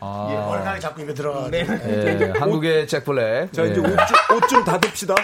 [0.00, 0.28] 아.
[0.30, 1.48] 예, 얼간이 자꾸 입에 들어가.
[1.50, 1.66] 네.
[1.68, 3.52] 예, 한국의 잭 블랙.
[3.52, 4.34] 자, 이제 예.
[4.34, 5.14] 옷좀 닫읍시다.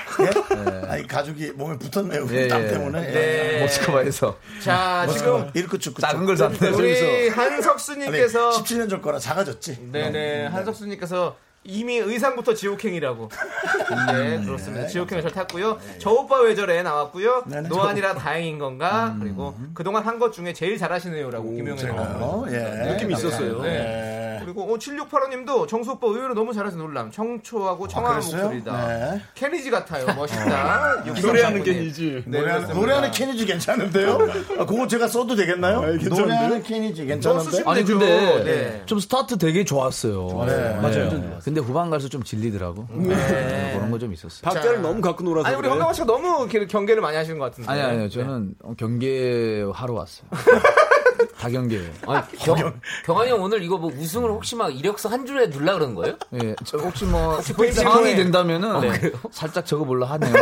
[0.89, 2.27] 아니 가죽이 몸에 붙었네요.
[2.33, 2.69] 예, 땀 예.
[2.69, 3.13] 때문에.
[3.13, 3.61] 네.
[3.61, 6.69] 모스크바에서 자, 지금 이렇게 축구 작은 걸 샀네.
[6.71, 9.89] 우리 한석수님께서 17년 전 거라 작아졌지.
[9.93, 13.29] 네네 한석수님께서 이미 의상부터 지옥행이라고.
[14.13, 14.87] 네 그렇습니다.
[14.89, 15.79] 지옥행을 잘 탔고요.
[15.99, 17.45] 저 오빠 왜 저래 나왔고요.
[17.47, 17.69] 네네.
[17.69, 19.15] 노안이라 다행인 건가.
[19.21, 21.95] 그리고 그동안 한 것 중에 제일 잘하시네요라고 김용현님.
[21.97, 22.93] 어, 예.
[22.93, 23.61] 느낌이 있었어요.
[23.63, 24.39] 네.
[24.45, 27.11] 그리고 어, 7685님도 정수 오빠 의외로 너무 잘하셔서 놀람.
[27.11, 28.43] 청초하고 청아한 그랬어요?
[28.43, 28.87] 목소리다.
[28.89, 29.21] 네.
[29.35, 30.07] 케니지 같아요.
[30.15, 31.05] 멋있다.
[31.23, 31.65] 노래하는 6349님.
[31.65, 32.23] 게니지.
[32.27, 32.75] 네, 노래하는, 그렇습니다.
[32.81, 34.19] 노래하는 케니지 괜찮은데요?
[34.59, 35.81] 아, 그거 제가 써도 되겠나요?
[35.81, 37.63] 노래하는 케니지 괜찮은데?
[37.67, 37.85] 아니.
[37.85, 38.83] 근데 네.
[38.87, 40.45] 좀 스타트 되게 좋았어요.
[40.47, 40.75] 네.
[40.81, 41.41] 맞아요.
[41.53, 42.87] 근데 후반 갈수록 좀 질리더라고.
[42.91, 43.75] 네.
[43.77, 44.41] 그런 거 좀 있었어요.
[44.43, 44.83] 박자를 자.
[44.83, 45.47] 너무 갖고 놀아서.
[45.47, 45.73] 아니 우리 그래요.
[45.73, 47.71] 황가원 씨가 너무 이렇게 경계를 많이 하시는 것 같은데.
[47.71, 48.09] 아니 아니요.
[48.09, 50.27] 저는 경계 하러 왔어요.
[51.39, 51.91] 다 경계예요.
[52.07, 52.57] 아, 경,
[53.05, 56.17] 경환이 형 오늘 이거 뭐 우승을 혹시 막 이력서 한 줄에 넣으려 그러는 거예요?
[56.43, 59.13] 예, 저 혹시 뭐 상황이 된다면은 네.
[59.31, 60.33] 살짝 적어 볼라 하네요.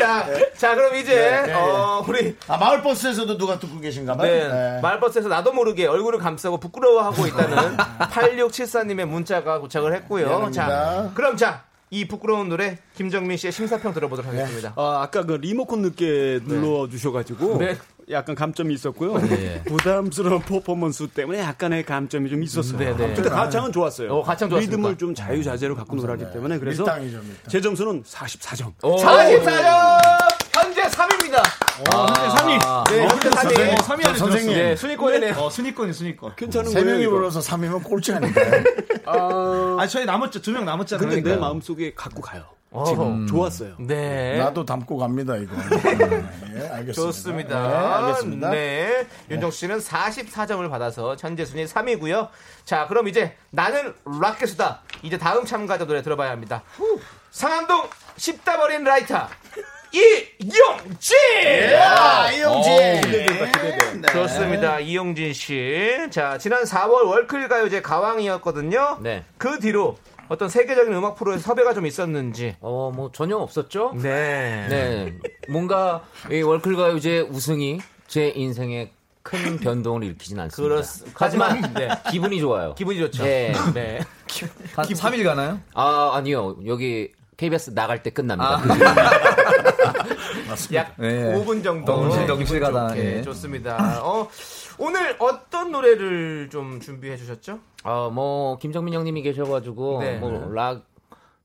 [0.00, 0.26] 자,
[0.56, 4.30] 자 그럼 이제 네, 네, 어, 우리 아, 마을버스에서도 누가 듣고 계신가 봐요?
[4.30, 7.76] 네, 말버스에서 나도 모르게 얼굴을 감싸고 부끄러워하고 있다는
[8.10, 10.26] 8674님의 문자가 도착을 했고요.
[10.26, 10.66] 미안합니다.
[10.66, 14.72] 자, 그럼 자, 이 부끄러운 노래 김정민 씨의 심사평 들어보도록 하겠습니다.
[14.76, 17.76] 아, 아까 그 리모컨 늦게 눌러 주셔가지고 네.
[18.10, 19.18] 약간 감점이 있었고요.
[19.18, 19.62] 네.
[19.64, 22.78] 부담스러운 퍼포먼스 때문에 약간의 감점이 좀 있었어요.
[22.78, 23.14] 네, 네.
[23.14, 24.12] 근데 가창은 좋았어요.
[24.12, 24.76] 어, 가창 좋았습니까?
[24.76, 27.36] 리듬을 좀 자유자재로 갖고 놀았기 때문에 그래서 밀당이죠, 밀당.
[27.48, 28.72] 제 점수는 44점.
[28.80, 30.00] 44점!
[30.54, 31.42] 현재 3위입니다.
[31.86, 32.90] 현재 3위.
[32.90, 33.76] 네, 현재 3위.
[33.78, 34.52] 3위 안에 선생님.
[34.54, 34.62] 들었어.
[34.68, 35.34] 네, 순위권이네요.
[35.34, 36.36] 어, 순위권이 순위권.
[36.36, 36.90] 괜찮은 세 거예요.
[36.92, 37.12] 명이 이거.
[37.12, 38.62] 불러서 3이면 꼴찌 아닌가요?
[39.06, 40.42] 아, 저희 남았죠.
[40.42, 41.08] 두 명 남았잖아요.
[41.08, 41.36] 근데 내.
[41.36, 42.44] 마음속에 갖고 가요.
[42.72, 42.84] 어허.
[42.86, 43.74] 지금 좋았어요.
[43.80, 44.38] 네.
[44.38, 45.56] 나도 담고 갑니다, 이거.
[45.56, 46.92] 예, 알겠습니다.
[46.92, 47.68] 좋습니다.
[47.68, 48.50] 네, 알겠습니다.
[48.50, 49.06] 네.
[49.28, 52.28] 윤정 씨는 44점을 받아서 현재 순위 3위고요.
[52.64, 54.82] 자, 그럼 이제 나는 락게수다.
[55.02, 56.62] 이제 다음 참가자 노래 들어봐야 합니다.
[57.32, 59.26] 상암동 씹다 버린 라이터.
[59.92, 61.16] 이용진!
[61.72, 62.72] 야, 이용진.
[64.00, 64.12] 네.
[64.12, 64.80] 좋습니다.
[64.80, 65.96] 이용진 씨.
[66.10, 68.98] 자, 지난 4월 월클 가요제 가왕이었거든요.
[69.02, 69.24] 네.
[69.38, 72.56] 그 뒤로 어떤 세계적인 음악 프로에 섭외가 좀 있었는지.
[72.60, 73.92] 어, 뭐 전혀 없었죠?
[74.00, 74.66] 네.
[74.68, 75.12] 네.
[75.48, 80.74] 뭔가 이 월클 가요제 우승이 제 인생에 큰 변동을 일으키진 않습니다.
[80.74, 81.88] 그렇스- 하지만 하지만, 네.
[82.10, 82.74] 기분이 좋아요.
[82.74, 83.22] 기분이 좋죠.
[83.24, 83.52] 네.
[83.74, 83.98] 네.
[84.74, 85.60] 한 3일 가나요?
[85.74, 86.56] 아, 아니요.
[86.66, 87.10] 여기
[87.40, 88.60] KBS 나갈 때 끝납니다.
[90.74, 91.32] 약 네.
[91.34, 91.90] 5분 정도.
[92.26, 92.96] 덩실, 네, 가다.
[92.98, 93.22] 예.
[93.22, 94.00] 좋습니다.
[94.04, 94.28] 어,
[94.78, 97.58] 오늘 어떤 노래를 좀 준비해 주셨죠?
[97.84, 100.18] 어, 뭐 김정민 형님이 계셔가지고 네.
[100.18, 100.82] 뭐 락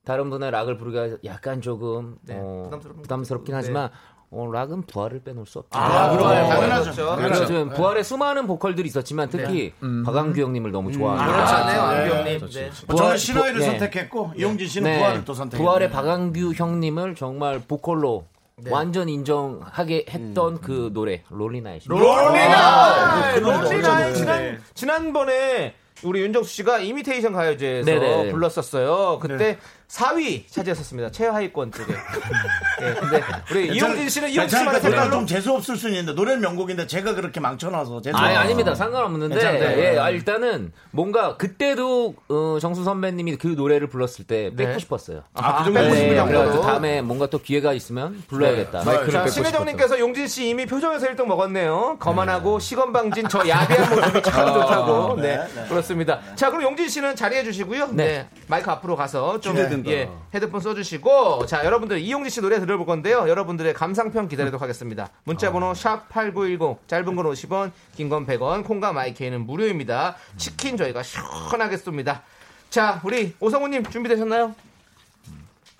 [0.04, 3.56] 다른 분의 락을 부르기가 약간 조금 네, 어, 부담스럽- 부담스럽긴 네.
[3.56, 3.90] 하지만
[4.30, 5.78] 어, 락은 부활을 빼놓을 수 없죠.
[5.78, 6.34] 아, 그럼요.
[6.34, 6.48] 네.
[6.48, 6.90] 당연하죠.
[6.92, 7.46] 그래서 그렇죠.
[7.46, 9.72] 좀 부활의 수많은 보컬들이 있었지만 특히
[10.04, 11.32] 박완규 형님을 너무 좋아합니다.
[11.32, 12.00] 그렇잖아요, 네.
[12.00, 12.40] 완규 형님.
[12.40, 12.70] 네.
[12.70, 13.66] 저는 부활- 시나위를 네.
[13.66, 14.98] 선택했고 이용진 씨는 네.
[14.98, 18.24] 부활을 또 선택했고 부활의 박완규 형님을 정말 보컬로
[18.58, 18.70] 네.
[18.70, 21.82] 완전 인정하게 했던 그 노래 Lonely Night.
[21.86, 23.32] Lonely Night!
[23.34, 23.98] 그 노래 Lonely Night!
[24.00, 28.30] 너무 지난, 지난번에 우리 윤정수 씨가 이미테이션 가요제에서 네네.
[28.32, 29.18] 불렀었어요.
[29.20, 29.58] 그때
[29.88, 31.10] 4위 차지했었습니다.
[31.12, 31.92] 최하위권 쪽에.
[31.92, 36.86] 네, 근데 우리 이용진 씨는 이용진 씨만의 노래가 좀 재수 없을 수 있는데 노래는 명곡인데
[36.86, 38.36] 제가 그렇게 망쳐놔서 재수 아니.
[38.36, 38.74] 아닙니다.
[38.74, 39.78] 상관없는데, 괜찮아요.
[39.78, 44.78] 예, 아, 일단은 뭔가 그때도 어, 정수 선배님이 그 노래를 불렀을 때 뺏고 네.
[44.78, 45.22] 싶었어요.
[45.34, 46.24] 아, 그 정도 뺏고 네.
[46.24, 48.82] 그래가지고 다음에 뭔가 또 기회가 있으면 불러야겠다.
[48.82, 51.96] 자, 신혜정님께서 용진 씨 이미 표정에서 1등 먹었네요.
[52.00, 55.20] 거만하고 시건방진 저 야비한 모습이 참 좋다고.
[55.20, 56.20] 네, 그렇습니다.
[56.34, 57.90] 자, 그럼 용진 씨는 자리해 주시고요.
[57.92, 58.28] 네.
[58.48, 59.90] 마이크 앞으로 가서 좀 된다.
[59.90, 63.28] 예, 헤드폰 써주시고, 자, 여러분들 이용진 씨 노래 들어볼 건데요.
[63.28, 65.10] 여러분들의 감상평 기다리도록 하겠습니다.
[65.24, 70.16] 문자번호 샵 #8910 짧은 건 50원, 긴 건 100원, 콩과 마이크는 무료입니다.
[70.36, 72.22] 치킨 저희가 시원하게 쏩니다.
[72.70, 74.54] 자, 우리 오성우님 준비되셨나요?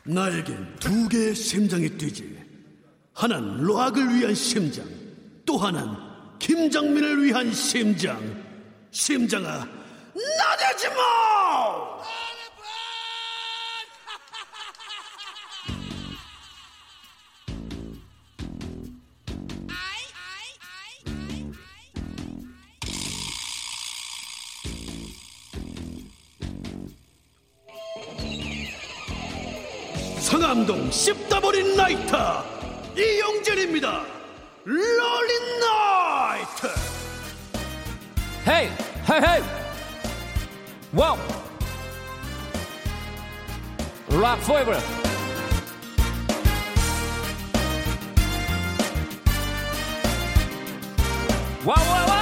[0.05, 2.37] 나에겐 두 개의 심장이 뛰지.
[3.13, 4.85] 하나는 락을 위한 심장,
[5.45, 5.95] 또 하나는
[6.39, 8.45] 김정민을 위한 심장.
[8.91, 9.67] 심장아,
[10.15, 10.95] 나대지 마!
[30.47, 32.45] 성암동 씹다버린 나이터
[32.97, 34.05] 이용진입니다.
[34.65, 36.69] 롤린 나이트.
[38.47, 38.69] 헤이!
[39.11, 39.43] 헤이 헤이!
[40.93, 41.19] 와우!
[44.09, 44.71] 락 포에버!
[51.65, 52.16] 와우 와우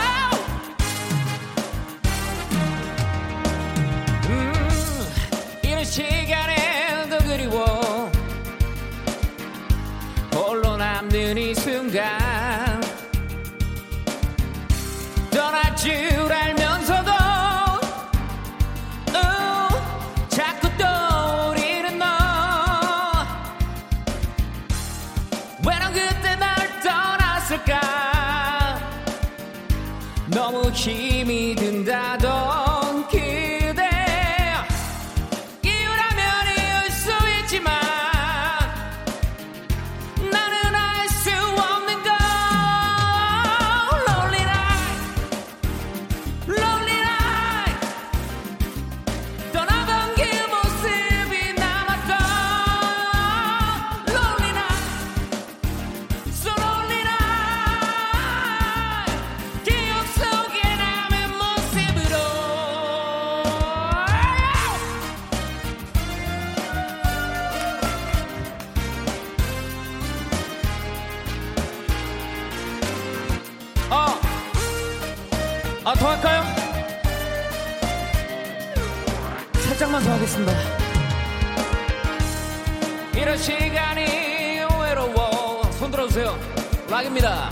[86.95, 87.51] 락입니다.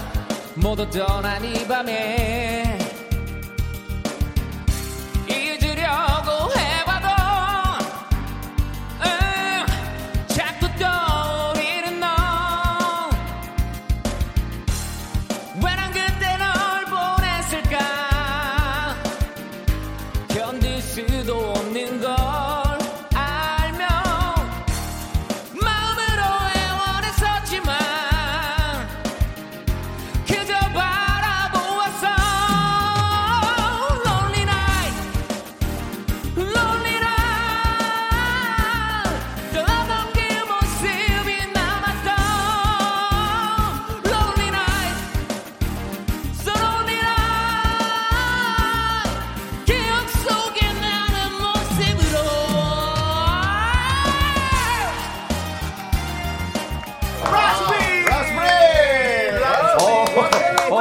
[0.54, 2.71] 모두 떠난 이 밤에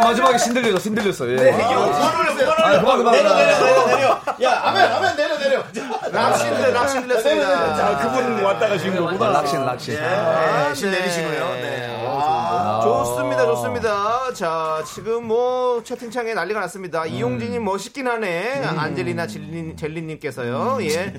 [0.03, 1.29] 마지막에 신들려서 신들렸어.
[1.31, 1.35] 예.
[1.35, 3.33] 네, 아, 그만, 그만, 내려.
[3.35, 4.21] 내려, 내려, 내려.
[4.43, 5.63] 야, 하면, 하면 내려, 내려.
[6.11, 7.75] 락신들, 락신들렸습니다.
[7.75, 9.29] 자, 그분 왔다 가신 거구나.
[9.31, 9.95] 락신, 락신.
[9.95, 11.49] 네, 신 내리시고요.
[11.55, 12.10] 네.
[12.81, 14.33] 아, 좋습니다, 좋습니다.
[14.33, 17.05] 자, 지금 뭐 채팅창에 난리가 났습니다.
[17.05, 18.63] 이용진님 멋있긴 하네.
[18.65, 20.79] 안젤리나 젤리, 젤리님께서요.
[20.81, 21.13] 예.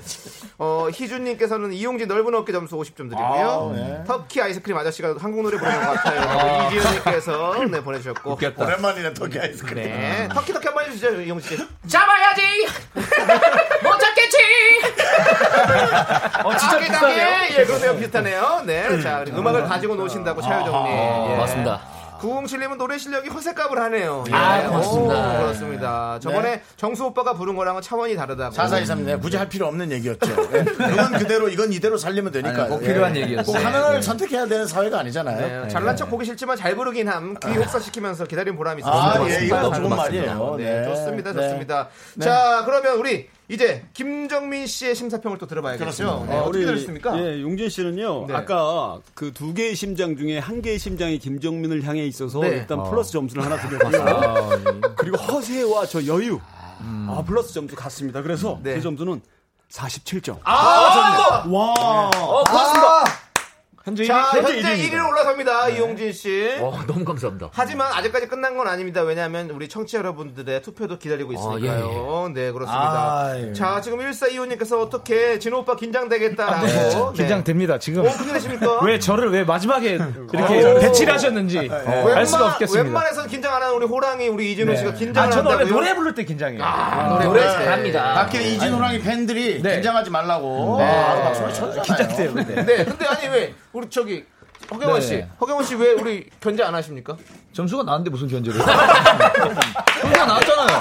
[0.57, 3.71] 어, 희준님께서는 이용진 넓은 어깨 점수 50점 드리고요.
[3.73, 4.03] 아, 네.
[4.05, 6.67] 터키 아이스크림 아저씨가 한국 노래 부르는 것 같아요.
[6.69, 8.37] 이지현님께서 네 보내주셨고.
[8.57, 9.83] 오랜만이네, 터키 아이스크림.
[9.83, 10.29] 네.
[10.33, 11.67] 터키 터키 한 번 해주시죠, 이용진 씨.
[11.87, 12.41] 잡아야지.
[13.83, 14.37] 못 잡 겠지.
[16.43, 17.27] 어, 진짜 비슷하네요.
[17.57, 17.97] 예, 그러네요.
[17.97, 18.61] 비슷하네요.
[18.65, 19.01] 네.
[19.01, 20.91] 자, 우리 음악을 가지고 노신다고 차효정님.
[21.31, 21.35] 예.
[21.37, 21.81] 맞습니다.
[22.23, 24.23] 907님은 노래 실력이 허세값을 하네요.
[24.29, 24.33] 예.
[24.33, 25.33] 아, 고맙습니다.
[25.33, 26.19] 오, 그렇습니다.
[26.21, 28.55] 저번에 정수 오빠가 부른 거랑은 차원이 다르다고.
[28.55, 30.33] 4423, 네, 굳이 할 필요 없는 얘기였죠.
[30.51, 30.63] 네.
[30.93, 32.61] 이건 그대로, 이건 이대로 살리면 되니까.
[32.63, 33.57] 아니, 꼭 필요한 얘기였어요.
[33.57, 35.63] 꼭 하나를 선택해야 되는 사회가 아니잖아요.
[35.65, 37.35] 네, 잘난 척 보기 싫지만 잘 부르긴 함.
[37.43, 39.41] 귀 혹사시키면서 기다린 보람이 아, 있습니다.
[39.41, 39.89] 예, 이거 너무 좋은.
[39.89, 40.55] 말이에요.
[40.57, 40.85] 네, 네.
[40.85, 41.33] 좋습니다.
[41.33, 41.41] 네.
[41.41, 41.87] 좋습니다.
[42.15, 42.23] 네.
[42.25, 46.25] 자, 그러면 우리 이제 김정민 씨의 심사평을 또 들어봐야겠죠.
[46.29, 47.19] 네, 어떻게 들으셨습니까?
[47.19, 48.27] 예, 용진 씨는요.
[48.27, 48.33] 네.
[48.33, 52.47] 아까 그 두 개의 심장 중에 한 개의 심장이 김정민을 향해 있어서 네.
[52.49, 52.89] 일단 어.
[52.89, 54.93] 플러스 점수를 하나 드렸고요.
[54.95, 56.39] 그리고 허세와 저 여유.
[57.07, 58.21] 아, 플러스 점수 같습니다.
[58.21, 58.75] 그래서 네.
[58.75, 59.21] 제 점수는
[59.71, 60.39] 47점.
[60.43, 61.73] 아, 와.
[62.15, 63.22] 어, 고맙습니다.
[63.83, 64.91] 현재 자, 현재 현재 1위입니다.
[64.93, 65.67] 1위로 올라섭니다.
[65.69, 66.55] 이용진 씨.
[66.61, 67.49] 어, 너무 감사합니다.
[67.51, 69.01] 하지만 아직까지 끝난 건 아닙니다.
[69.01, 72.31] 왜냐하면 우리 청취자 여러분들의 투표도 기다리고 있으니까요.
[72.33, 73.25] 네, 그렇습니다.
[73.25, 73.53] 아유.
[73.53, 76.65] 자, 지금 1425님께서 어떻게 진호 오빠 긴장되겠다라고.
[76.65, 76.89] 네.
[77.13, 78.05] 긴장됩니다 지금.
[78.05, 78.79] 어, 어떻게 되십니까?
[78.87, 79.99] 왜 저를 왜 마지막에
[80.31, 80.79] 이렇게 어.
[80.79, 82.83] 배치를 하셨는지 알 수가 없겠습니다.
[82.85, 84.77] 웬만해서 긴장 안 하는 우리 호랑이 우리 이진호 네.
[84.77, 85.65] 씨가 긴장을 아, 저는 원래?
[85.69, 86.63] 노래 부를 때 긴장해요.
[86.63, 88.13] 아, 노래 노래 잘합니다.
[88.13, 89.73] 밖에 이진호랑이 팬들이 네.
[89.73, 90.77] 긴장하지 말라고.
[90.79, 90.85] 네.
[90.85, 91.81] 아, 막 소리 쳐주잖아요.
[91.81, 92.33] 긴장돼요.
[92.33, 92.63] 근데.
[92.63, 94.23] 네, 근데 아니 왜 우리 저기
[94.71, 95.05] 허경원 네.
[95.05, 97.17] 씨, 허경원 씨 왜 우리 견제 안 하십니까?
[97.51, 98.59] 점수가 나왔는데 무슨 견제를.
[98.63, 100.77] 점수가 나왔잖아요.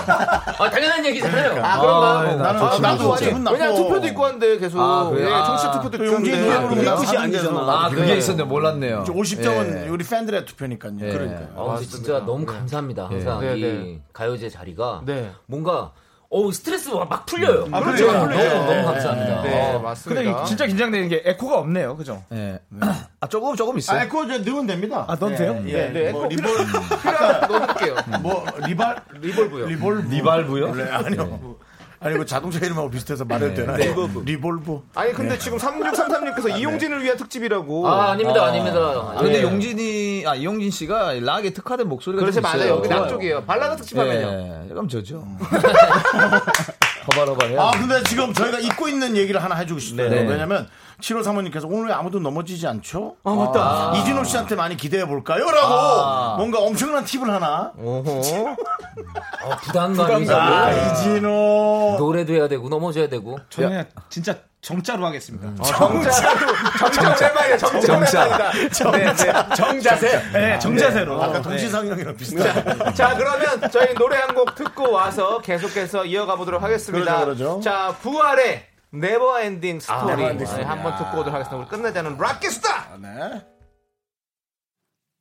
[0.59, 1.65] 아, 당연한 얘기잖아요.
[1.65, 2.21] 아, 그런가?
[2.21, 3.15] 아, 나 나도, 좋지, 나도.
[3.15, 4.79] 아니, 왜냐면 투표도 있고 한데 계속.
[4.81, 5.11] 아?
[5.17, 5.45] 예, 아.
[5.45, 6.69] 청취 투표도 있고 용진이 한데.
[6.77, 7.61] 그게 끝이 아니잖아.
[7.61, 9.05] 아, 그게 있었는데 몰랐네요.
[9.05, 9.89] 50점은 예.
[9.89, 10.93] 우리 팬들의 투표니까요.
[11.01, 11.11] 예.
[11.13, 11.49] 그러니까요.
[11.55, 13.09] 어, 근데 진짜 너무 감사합니다.
[13.09, 14.01] 항상 네, 이 네.
[14.13, 15.33] 가요제 자리가 네.
[15.47, 15.93] 뭔가
[16.35, 17.69] 어 스트레스가 막 풀려요.
[17.73, 18.11] 아, 그렇죠.
[18.11, 18.49] 너무 네.
[18.49, 19.43] 너무 감사합니다.
[19.43, 19.79] 네, 어.
[19.81, 20.23] 맞습니다.
[20.23, 21.95] 근데 진짜 긴장되는 게 에코가 없네요.
[21.95, 22.25] 그죠?
[22.33, 22.59] 예.
[23.21, 24.01] 아, 조금, 조금 있어요.
[24.01, 25.05] 아, 그거 이제 넣으면 됩니다.
[25.07, 25.63] 아, 넣어도 돼요?
[25.67, 26.53] 예, 네, 뭐 에코 reverb,
[27.03, 27.97] 필요하면 넣어드릴게요.
[28.23, 29.67] 뭐 리발, reverb요.
[29.67, 30.09] reverb.
[30.09, 30.75] reverb요?
[30.75, 31.57] 네, 아니요.
[32.03, 33.77] 아니, 그 자동차 이름하고 비슷해서 말해도 되나요?
[33.77, 34.23] reverb.
[34.27, 34.81] reverb.
[34.95, 37.89] 아니 근데 지금 3633님께서 이용진을 위한 특집이라고.
[37.89, 38.79] 아, 아닙니다, 아닙니다.
[38.79, 39.43] 아, 근데 예.
[39.43, 42.41] 용진이, 아, 이용진 씨가 락에 특화된 목소리가 그렇지.
[42.41, 42.77] 맞아요.
[42.77, 43.01] 여기 좋아요.
[43.01, 43.45] 남쪽이에요.
[43.45, 44.65] 발라드 특집하면요.
[44.65, 45.27] 예, 그럼 저죠.
[47.13, 50.09] 허발허발 해야 아, 근데 지금 저희가 잊고 있는 얘기를 하나 해주고 싶어요.
[50.09, 50.23] 네.
[50.23, 50.69] 왜냐면,
[51.03, 53.17] 7호 사모님께서 오늘 왜 아무도 넘어지지 않죠?
[53.25, 53.93] 아 맞다.
[53.97, 55.45] 이진호 씨한테 많이 기대해 볼까요?
[55.45, 56.35] 라고 아.
[56.39, 57.73] 뭔가 엄청난 팁을 하나.
[57.77, 58.03] 어,
[59.63, 60.71] 부담감이 아.
[60.71, 61.97] 이진호.
[61.99, 63.39] 노래도 해야 되고 넘어져야 되고.
[63.51, 65.51] 저는 그냥 진짜 정자로 하겠습니다.
[65.65, 66.03] 정자로
[66.79, 67.57] 정자 오랜만이야.
[67.59, 68.91] 정자 정자.
[68.93, 69.55] 네, 네.
[69.57, 70.23] 정자세.
[70.33, 71.21] 네, 정자세로.
[71.21, 72.95] 아까 동시상영이랑 비슷한.
[72.95, 77.21] 자 그러면 저희 노래 한 곡 듣고 와서 계속해서 이어가 보도록 하겠습니다.
[77.25, 77.61] 그러죠, 그러죠.
[77.61, 80.65] 자 부활의 Never Ending Story Never Ending Story.
[80.65, 81.57] 한번 듣고 오도록 하겠습니다.
[81.57, 82.97] 우리 끝나자는 락키스타.
[82.99, 83.47] 네.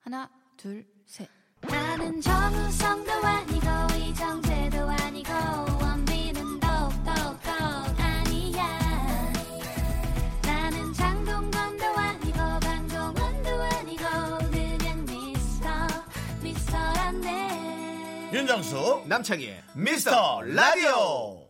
[0.02, 1.30] 하나, 둘, 셋.
[1.62, 5.32] 나는 정우성도 아니고 이정재도 아니고
[5.80, 7.12] 원빈은 더욱더
[8.00, 8.68] 아니야
[10.44, 14.04] 나는 장동건도 아니고 강동원도 아니고
[14.50, 15.70] 그냥 미스터
[16.42, 17.30] 미스터란데
[18.34, 21.41] 윤정수 남창희의 미스터 라디오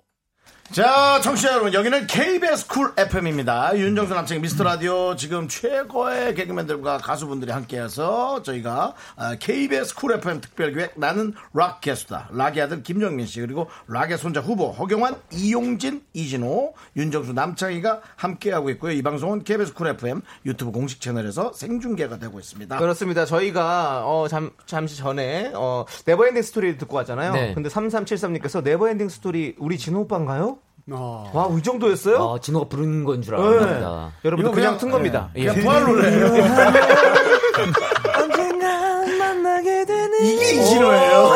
[0.71, 7.51] 자 청취자 여러분 여기는 KBS 쿨 FM입니다 윤정수 남창희 미스터 라디오 지금 최고의 개그맨들과 가수분들이
[7.51, 14.17] 함께해서 저희가 아, KBS 쿨 FM 특별기획 나는 락가수다 락의 아들 김정민 씨 그리고 락의
[14.17, 20.71] 손자 후보 허경환 이용진 이진호 윤정수 남창희가 함께하고 있고요 이 방송은 KBS 쿨 FM 유튜브
[20.71, 23.25] 공식 채널에서 생중계가 되고 있습니다 그렇습니다.
[23.25, 27.33] 저희가 어, 잠, 잠시 전에 어, Never Ending Story를 듣고 왔잖아요.
[27.33, 27.53] 네.
[27.53, 30.60] 근데 3373님께서 Never Ending Story 우리 진호 오빠인가요?
[30.89, 32.17] 와, 이 정도였어요?
[32.17, 33.41] 아, 진호가 부른 건줄 네.
[33.41, 34.11] 알았습니다.
[34.25, 35.29] 여러분들 이거 그냥, 그냥- 튼 겁니다.
[35.33, 35.41] 네.
[35.43, 35.47] 예.
[35.47, 36.25] 그냥 부활 노래예요
[38.17, 41.31] 언젠가 만나게 되는 이게 이진호예요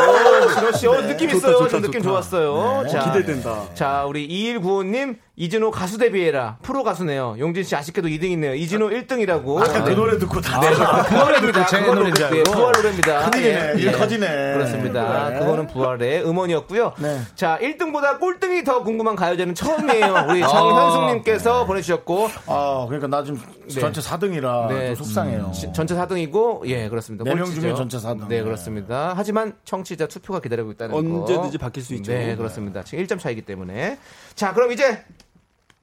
[0.55, 1.57] 진호 씨, 어, 느낌 좋다, 있어요.
[1.59, 2.09] 좋다, 저 느낌 좋다.
[2.09, 2.83] 좋았어요.
[2.89, 3.73] 자, 기대된다.
[3.73, 6.57] 자, 우리 2195님, 이진호 가수 데뷔해라.
[6.61, 7.35] 프로 가수네요.
[7.39, 8.57] 용진 씨 아쉽게도 2등이네요.
[8.57, 9.59] 이진호 1등이라고.
[9.61, 11.65] 아까 그 노래 듣고 다 네, 그 노래입니다.
[11.65, 12.51] 제 그거는 노래인 줄 네, 알고.
[12.53, 13.29] 부활 노래입니다.
[13.31, 13.71] 큰일이네.
[13.75, 13.81] 예.
[13.81, 13.91] 일 예.
[13.91, 14.27] 커지네.
[14.53, 15.29] 그렇습니다.
[15.31, 15.39] 네.
[15.39, 16.93] 그거는 부활의 음원이었고요.
[16.99, 17.19] 네.
[17.35, 20.27] 자, 1등보다 꼴등이 더 궁금한 가요제는 처음이에요.
[20.29, 22.29] 우리 정현숙님께서 보내주셨고.
[22.47, 23.79] 아, 그러니까 나 지금 네.
[23.81, 24.95] 전체 4등이라 네.
[24.95, 25.51] 속상해요.
[25.53, 27.25] 시- 전체 4등이고, 예, 그렇습니다.
[27.25, 27.61] 네명 꼴찌죠.
[27.61, 28.29] 중에 전체 4등.
[28.29, 29.13] 네, 그렇습니다.
[29.17, 30.97] 하지만 청취자 투표가 기다리고 있다는 거.
[31.23, 32.13] 언제든지 바뀔 수 있죠.
[32.13, 32.83] 네, 그렇습니다.
[32.83, 33.97] 지금 1점 차이기 때문에.
[34.33, 35.03] 자, 그럼 이제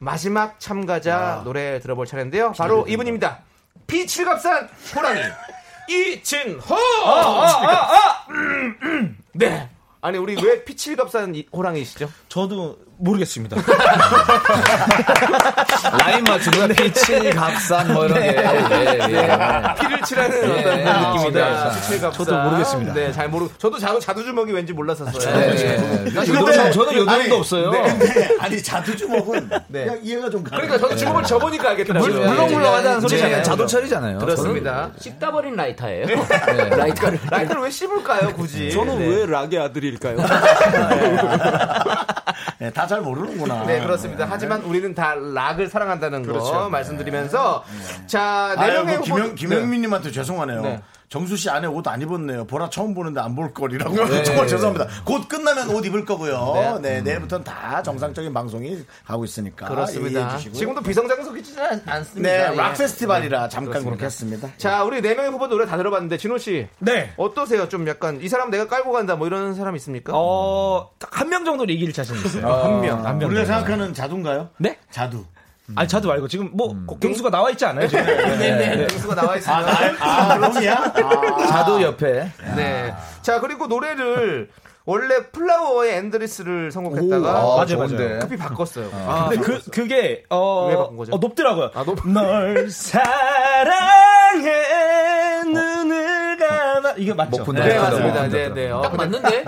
[0.07, 2.53] 마지막 참가자 노래 들어볼 차례인데요.
[2.59, 3.39] 바로 이분입니다.
[3.87, 5.21] 비칠갑산 호랑이
[5.89, 6.61] 이진호.
[9.35, 9.71] 네.
[10.01, 12.11] 아니 우리 왜 피칠갑산 이- 호랑이시죠?
[12.29, 13.57] 저도 모르겠습니다.
[16.07, 18.29] 라인 맞추고 빛이 값산 뭐 이런 게.
[18.29, 18.37] 예,
[19.01, 19.05] 예.
[19.81, 20.61] 피를 칠하는 예.
[20.61, 21.69] 어떤 아, 느낌이다.
[21.71, 21.75] 네.
[21.81, 22.13] 피칠갑산.
[22.13, 22.95] 저도 모르겠습니다.
[22.95, 23.49] 네, 잘 모르.
[23.59, 25.37] 저도 자두 자두주먹이 왠지 몰랐었어요.
[25.37, 25.55] 네.
[25.55, 25.77] 네.
[26.15, 26.35] 나 요즘
[26.73, 27.71] 저는 요즘도 아니, 없어요.
[27.73, 29.85] 네, 근데 아니 자두주먹은 네.
[29.85, 30.61] 그냥 이해가 좀 가요.
[30.61, 32.13] 그러니까 저도 주먹을 접으니까 알겠더라고요.
[32.15, 33.43] 물- 물렁물렁하다는 소리잖아요.
[33.43, 34.19] 자동차리잖아요.
[34.19, 34.91] 그렇습니다.
[35.01, 36.07] 씹다 버린 라이터예요.
[36.07, 36.15] 네,
[36.71, 37.19] 라이터를.
[37.29, 38.71] 라이터를 왜 씹을까요, 굳이?
[38.71, 39.07] 저는 네.
[39.09, 40.17] 왜 락의 아들일까요?
[42.63, 43.65] 네, 다잘 모르는구나.
[43.65, 44.25] 네, 그렇습니다.
[44.31, 46.69] 하지만 우리는 다 락을 사랑한다는 거 그렇죠.
[46.71, 47.65] 말씀드리면서
[48.07, 50.81] 자, 네 아유, 명의 그 후보 김영, 김영민님한테 죄송하네요.
[51.13, 51.19] 네.
[51.19, 52.47] 정수 씨 안에 옷 안 입었네요.
[52.47, 53.95] 보라 처음 보는데 안 볼 거리라고.
[54.07, 54.23] 네.
[54.25, 54.87] 정말 죄송합니다.
[55.05, 56.81] 곧 끝나면 옷 입을 거고요.
[56.81, 56.95] 네.
[56.95, 59.69] 네, 내일부터는 다 정상적인 방송이 가고 있으니까.
[59.69, 60.21] 그렇습니다.
[60.21, 60.59] 이해해 주시고요.
[60.59, 62.29] 지금도 비성장석이지 않- 않습니다.
[62.31, 62.57] 네, 예.
[62.57, 63.91] 락 페스티벌이라 잠깐 그렇습니다.
[63.91, 64.49] 그렇게 했습니다.
[64.59, 67.13] 자, 우리 네 명의 후보 노래 다 들어봤는데 진호 씨 네.
[67.17, 67.69] 어떠세요?
[67.69, 70.13] 좀 약간 이 사람 내가 깔고 간다 뭐 이런 사람 있습니까?
[70.15, 72.47] 어, 딱한명 정도는 이길 자신 있어요.
[72.47, 73.05] 한 명.
[73.05, 73.29] 한 명.
[73.31, 73.61] 우리가 정도.
[73.61, 74.49] 생각하는 자두인가요?
[74.59, 74.79] 네?
[74.91, 75.25] 자두.
[75.75, 77.87] 아니, 저도 말고 지금 뭐 경수가 나와 있지 않아요?
[77.89, 78.05] 지금?
[78.05, 78.87] 네, 네.
[78.87, 79.71] 등수가 나와 있습니다.
[80.01, 80.93] 아, 형이야?
[80.95, 82.31] 아, 자두 옆에.
[82.57, 82.95] 네.
[83.23, 84.51] 자, 그리고 노래를
[84.85, 87.79] 원래 플라워의 Endless를 선곡했다가 오, 아, 맞아요.
[87.79, 88.19] 맞아요.
[88.21, 88.91] 급히 바꿨어요.
[89.31, 91.15] 근데 그, 그게, 어, 왜 바꾼 거죠?
[91.15, 91.71] 어, 높더라고요.
[91.75, 92.69] 아, 높- 널
[94.33, 94.51] 사랑해,
[95.45, 95.82] 눈을
[96.97, 97.45] 이게 맞죠?
[97.45, 98.23] 목 네, 네, 맞습니다.
[98.23, 98.55] 네, 네, 네.
[98.67, 98.71] 네.
[98.71, 99.45] 어, 딱 맞는데?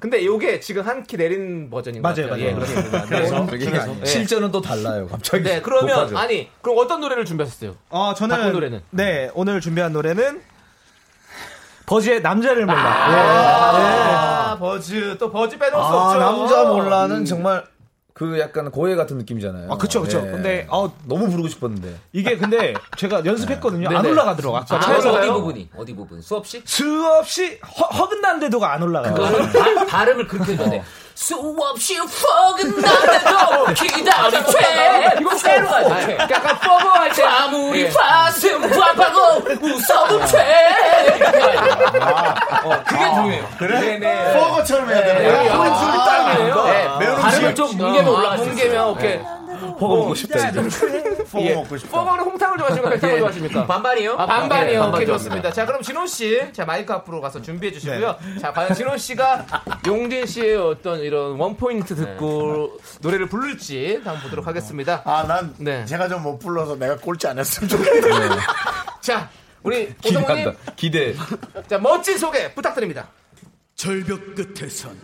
[0.00, 2.44] 근데 요게 지금 한 키 내린 버전인 것 맞아요, 같아요.
[2.44, 2.50] 맞아요.
[2.50, 3.04] 예, 그렇습니다.
[3.06, 3.94] 그래서?
[4.00, 4.04] 네.
[4.04, 5.08] 실제는 또 달라요.
[5.08, 5.42] 갑자기.
[5.44, 6.16] 네, 그러면.
[6.16, 7.74] 아니, 그럼 어떤 노래를 준비하셨어요?
[7.90, 8.36] 어, 저는.
[8.36, 8.80] 바꾼 노래는?
[8.90, 10.40] 네, 오늘 준비한 노래는
[11.86, 14.52] 버즈의 남자를 몰라.
[14.52, 16.18] 아, 버즈 또 버즈 빼놓을 수 아, 없죠.
[16.18, 17.64] 남자 몰라는 정말
[18.18, 19.70] 그 약간 고해 같은 느낌이잖아요.
[19.70, 20.20] 아, 그쵸, 그쵸.
[20.20, 20.30] 네.
[20.32, 21.94] 근데, 어, 너무 부르고 싶었는데.
[22.12, 23.86] 이게 근데 제가 연습했거든요.
[23.88, 24.10] 안 네네.
[24.10, 24.56] 올라가더라고.
[24.56, 25.12] 아까 아, 차에서?
[25.12, 25.70] 어디 부분이?
[25.76, 26.20] 어디 부분?
[26.20, 26.60] 수없이?
[26.64, 29.14] 수없이 허, 허근단데도가 안 올라가요.
[29.86, 30.82] 발음을 그렇게 해줘야 돼.
[31.22, 36.16] 수없이 포근한데도 기다리채 이거 세로 가야 돼.
[36.20, 37.24] 약간 퍼버 할 때.
[37.24, 37.88] 아무리 예.
[37.90, 40.74] 가슴 아파고 웃어도 돼.
[42.86, 43.48] 그게 중요해요.
[43.58, 43.80] 그래?
[43.98, 44.32] 네네.
[44.38, 45.68] 버거처럼 해야 되는 네, 거야.
[45.68, 46.64] 여기 줄 딸기예요.
[46.64, 47.54] 네, 매운 발음을.
[47.56, 48.54] 좀 뭉개면 올라갈 수 있어요.
[48.54, 49.20] 뭉개면 오케이.
[49.60, 50.60] 버거 먹고 싶다, 이제.
[51.30, 51.54] 버거 예.
[51.54, 51.98] 먹고 싶다.
[51.98, 52.90] 퍼버는 홍탕을 좋아하십니까?
[52.90, 53.66] 백탕을 좋아하십니까?
[53.66, 54.12] 반반이요?
[54.12, 54.66] 아, 반반이요.
[54.66, 55.52] 네, 오케이, 반반 좋습니다.
[55.52, 58.16] 자, 그럼 진호 씨, 자, 마이크 앞으로 가서 준비해 주시고요.
[58.40, 59.46] 자, 과연 진호 씨가
[59.86, 65.02] 용진 씨의 어떤 이런 원 포인트 듣고 노래를 부를지 한번 보도록 하겠습니다.
[65.04, 65.84] 아, 난 네.
[65.86, 68.08] 제가 좀 못 불러서 내가 꼴찌 안 했으면 좋겠다.
[69.00, 69.30] 자,
[69.62, 71.14] 우리 오성우님, 기대.
[71.68, 73.08] 자, 멋진 소개 부탁드립니다.
[73.76, 74.98] 절벽 끝에선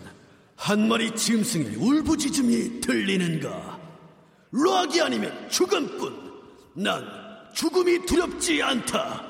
[0.56, 3.78] 한 마리 짐승의 울부짖음이 들리는가?
[4.54, 6.32] 락이 아니면 죽음뿐.
[6.74, 7.04] 난
[7.52, 9.24] 죽음이 두렵지 않다.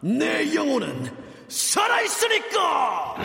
[0.00, 1.14] 내 영혼은
[1.48, 3.16] 살아있으니까!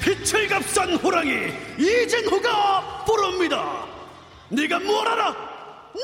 [0.00, 3.86] 빛을 값싼 호랑이 이진호가 부릅니다.
[4.48, 5.34] 네가 뭘 알아?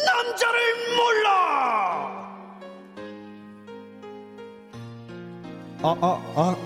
[0.05, 2.22] 남자를 몰라!
[5.85, 6.57] 아, 아, 아.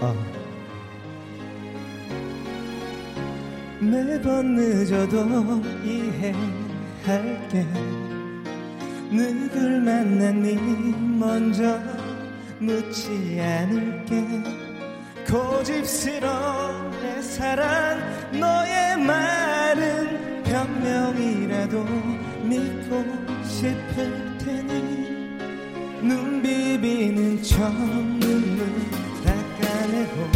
[0.00, 0.14] 아.
[3.78, 7.64] 매번 늦어도 이해할게
[9.08, 10.56] 누굴 만났니
[11.16, 11.78] 먼저
[12.58, 14.24] 묻지 않을게
[15.30, 18.00] 고집스러운 내 사랑
[18.32, 21.84] 너의 말은 변명이라도
[22.42, 23.04] 믿고
[23.44, 24.33] 싶을
[26.04, 27.72] 눈 비비는 척
[28.20, 28.66] 눈물
[29.24, 30.30] 닦아내고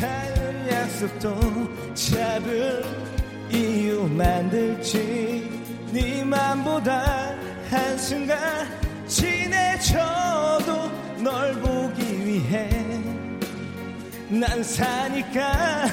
[0.00, 2.84] 다른 약속도 잡을
[3.50, 5.50] 이유 만들지.
[5.92, 7.34] 네 맘보다
[7.68, 8.38] 한순간
[9.08, 12.70] 친해져도 널 보기 위해
[14.28, 15.86] 난 사니까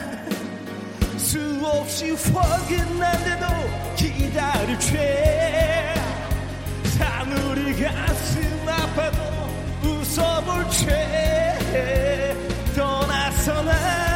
[1.17, 3.45] 수없이 화근난데도
[3.95, 5.76] 기다릴 죄
[7.68, 9.22] 늘 가슴 아파도
[9.84, 12.34] 웃어볼 채
[12.74, 14.07] 떠나서 나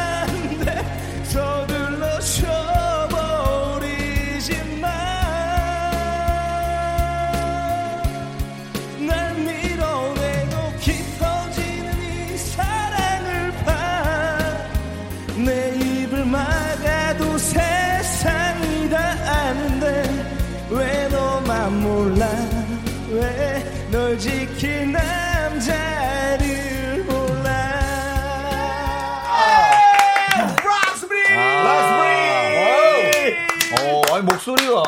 [34.32, 34.82] 목소리가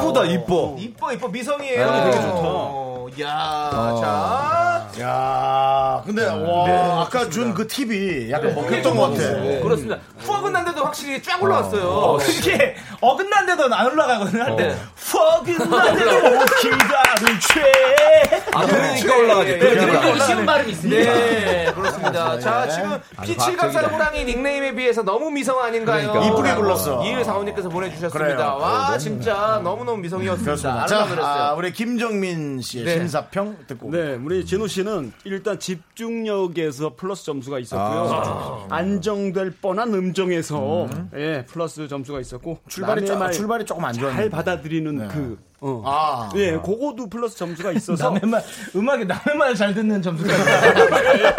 [0.00, 0.76] 이쁘다 이뻐.
[0.78, 1.90] 이뻐 이뻐 미성이에요.
[1.90, 2.04] 네.
[2.10, 2.82] 되게 좋다.
[3.20, 4.88] 야, 자.
[5.00, 9.22] 야, 근데 와 네, 아까 준 그 팁이 약간 먹혔던 것 같아.
[9.62, 9.98] 그렇습니다.
[10.20, 11.82] 푸억은 난데도 확실히 쫙 올라왔어요.
[11.88, 14.42] 어, 이게 어긋난데도 안 올라가거든요.
[14.42, 14.76] 할 때.
[15.44, 15.54] 네.
[15.54, 18.42] 어긋난데도 기다릴 채.
[18.54, 19.50] 아, 그러니까 올라가지.
[19.52, 20.26] 네, 그러니까.
[20.26, 21.12] 쉬운 발음이 있습니다.
[21.12, 22.38] 네, 그렇습니다.
[22.38, 23.88] 자, 지금 피칠갑산 과학적이다.
[23.96, 26.12] 호랑이 닉네임에 비해서 너무 미성 아닌가요?
[26.12, 26.32] 그러니까.
[26.32, 27.04] 이쁘게 불렀어.
[27.04, 28.34] 이일 사원님께서 보내주셨습니다.
[28.34, 28.58] 그래요.
[28.60, 30.86] 와, 진짜 너무너무 미성이었습니다.
[30.86, 31.06] 자.
[31.20, 32.92] 아, 우리 김정민 씨의 네.
[32.98, 33.90] 심사평 듣고.
[33.90, 38.66] 네, 우리 진호 씨는 일단 집중력에서 플러스 점수가 있었고요.
[38.70, 44.30] 안정될 뻔한 음정에서 예, 플러스 점수가 있었고 출발이 말 출발이 조금 안잘 좋았는데.
[44.30, 45.82] 받아들이는 그 어.
[45.86, 46.30] 아.
[46.34, 48.42] 예, 그거도 플러스 점수가 있어서 남의 말,
[48.74, 50.74] 음악에 남의 말잘 듣는 점수가 있어요.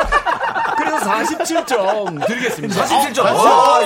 [0.77, 2.83] 그래서 47점 드리겠습니다.
[2.83, 3.25] 47점.
[3.25, 3.79] 아, 와,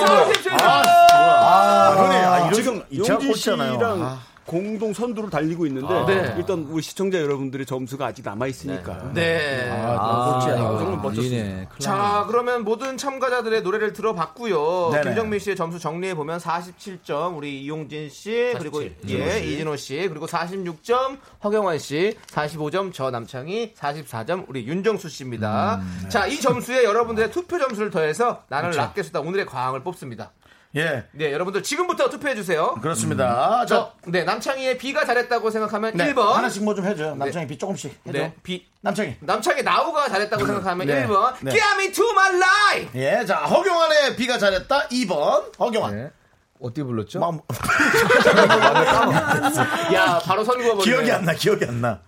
[1.89, 3.73] 아, 형님, 아, 이런 지금 제가 용진 꽂잖아요.
[3.73, 4.19] 씨랑 아.
[4.47, 6.35] 공동 선두를 달리고 있는데 네.
[6.37, 9.11] 일단 우리 시청자 여러분들의 점수가 아직 남아 있으니까.
[9.13, 9.69] 네.
[9.69, 10.77] 아, 꼴찌 아니고.
[10.79, 11.69] 정말 멋졌습니다.
[11.79, 14.89] 자, 그러면 모든 참가자들의 노래를 들어봤고요.
[14.93, 15.03] 네네.
[15.03, 21.17] 김정민 씨의 점수 정리해 보면 47점, 우리 이용진 씨, 그리고 예, 이진호 씨, 그리고 46점
[21.43, 25.81] 허경환 씨, 45점 저 남창희, 44점 우리 윤정수 씨입니다.
[26.07, 30.31] 자, 이 점수에 여러분들의 투표 점수를 더해서 나는 락게스다 오늘의 과항을 뽑습니다.
[30.75, 31.05] 예.
[31.13, 32.75] 네, 여러분들 지금부터 투표해 주세요.
[32.81, 33.65] 그렇습니다.
[33.65, 36.33] 자, 저, 네, 남창희의 비가 잘했다고 생각하면 네, 1번.
[36.33, 37.15] 하나씩 뭐 좀 해줘요.
[37.15, 38.17] 남창이 비 조금씩 해줘.
[38.17, 38.67] 네, 비.
[38.81, 39.15] 남창이.
[39.21, 41.07] 남창희 나우가 잘했다고 생각하면 네.
[41.07, 41.33] 1번.
[41.41, 41.51] 네.
[41.51, 43.01] Get me to my life!
[43.01, 44.87] 예, 자, 허경환의 비가 잘했다.
[44.89, 45.57] 2번.
[45.59, 45.95] 허경환.
[45.95, 46.11] 네.
[46.59, 47.19] 어떻게 불렀죠?
[47.19, 47.39] 마음-
[49.93, 50.83] 야, 바로 선 그어버리네.
[50.83, 51.99] 기억이 안 나, 기억이 안 나.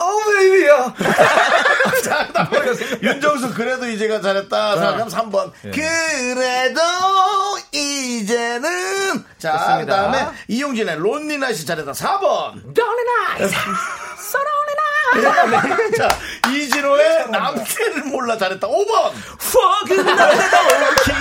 [0.00, 0.94] 어, 베이비야.
[2.04, 2.28] 자,
[3.02, 4.74] 윤정수 그래도 이제가 잘했다.
[4.76, 5.52] 생각하면 3번.
[5.62, 6.80] 그래도
[7.72, 9.78] 이제는 자, 좋습니다.
[10.10, 11.92] 그다음에 이용진의 론리나시 잘했다.
[11.92, 12.74] 4번.
[15.96, 16.08] 자,
[16.50, 18.66] 이진호의 남태를 몰라 잘했다.
[18.66, 19.12] 5번.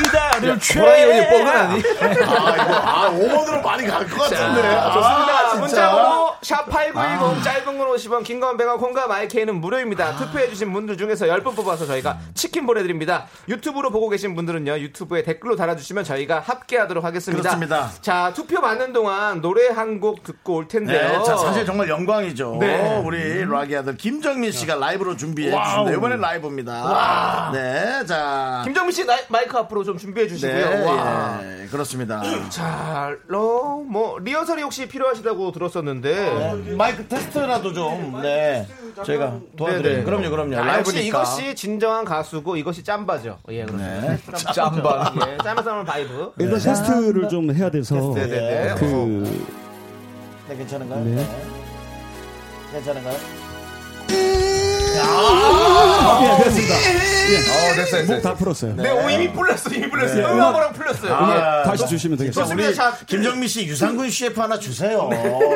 [0.03, 0.79] 기다릴 채.
[0.79, 1.83] 호랑이 형이 뻐근하니?
[1.99, 4.61] 아, 이거, 아, 5번으로 많이 갈 것 같은데.
[4.67, 5.49] 아, 좋습니다.
[5.49, 5.59] 진짜.
[5.59, 10.15] 문자번호 샵8910 짧은 건 50원 긴건 100원 콩과 마이케이는 무료입니다.
[10.17, 13.27] 투표해주신 분들 중에서 10분 뽑아서 저희가 치킨 보내드립니다.
[13.47, 14.79] 유튜브로 보고 계신 분들은요.
[14.79, 17.41] 유튜브에 댓글로 달아주시면 저희가 합계하도록 하겠습니다.
[17.41, 17.91] 그렇습니다.
[18.01, 21.19] 자 투표 받는 동안 노래 한 곡 듣고 올 텐데요.
[21.19, 22.57] 네, 자, 사실 정말 영광이죠.
[22.59, 23.01] 네.
[23.03, 25.91] 우리 락의 아들 김정민 씨가 라이브로 준비해 주신다.
[25.91, 27.51] 이번엔 라이브입니다.
[27.53, 28.61] 네, 자.
[28.63, 30.69] 김정민 씨 나- 마이크 앞으로 좀 준비해 주시고요.
[30.69, 31.39] 네, 와.
[31.43, 32.21] 예, 그렇습니다.
[32.49, 38.58] 자, 러, 뭐 리허설이 혹시 필요하시다고 들었었는데 마이크 테스트라도 좀, 네.
[39.05, 39.93] 저희가 도와드려요.
[39.93, 40.03] 네네.
[40.03, 40.55] 그럼요, 그럼요.
[40.57, 40.99] 아, 역시 라이브니까.
[41.21, 43.39] 이것이 진정한 가수고 이것이 짬바죠.
[43.49, 44.07] 예, 그렇습니다.
[44.07, 44.17] 네.
[44.53, 45.13] 짬바.
[45.27, 46.33] 예, 짬바 싸움 vibe.
[46.39, 48.75] 일단 테스트를 좀 해야 돼서 네네네.
[48.75, 49.49] 그
[50.49, 51.03] 네, 괜찮은가요?
[51.03, 51.15] 네.
[51.15, 51.27] 네.
[52.73, 53.17] 괜찮은가요?
[56.21, 56.75] 예, 됐습니다.
[56.75, 58.13] 어, 됐어, 됐어.
[58.13, 58.75] 목다 풀었어요.
[58.75, 60.27] 네, 오, 이미 풀렸어, 이미 풀렸어요.
[60.27, 60.33] 네.
[60.33, 61.13] 음악으로랑 풀렸어요.
[61.13, 62.53] 아, 다시 주시면 자, 되겠습니다.
[62.55, 62.91] 우리 좋습니다.
[62.97, 65.09] 자, 김정민 씨 유산균 CF 하나 주세요.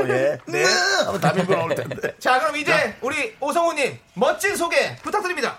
[0.07, 0.37] 예.
[0.47, 0.63] 네.
[1.05, 2.13] 하면 답이 나올 텐데.
[2.19, 5.57] 자, 그럼 이제 우리 오성우님 멋진 소개 부탁드립니다.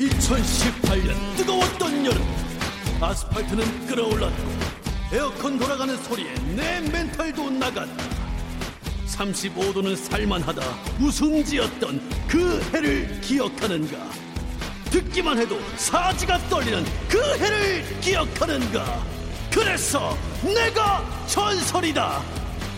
[0.00, 2.22] 2018년 뜨거웠던 여름
[3.00, 4.42] 아스팔트는 끓어올랐고
[5.12, 8.21] 에어컨 돌아가는 소리에 내 멘탈도 나갔다
[9.12, 10.62] 35도는 살만하다.
[11.00, 13.96] 웃음지었던 그 해를 기억하는가?
[14.90, 19.02] 듣기만 해도 사지가 떨리는 그 해를 기억하는가?
[19.50, 22.22] 그래서 내가 전설이다.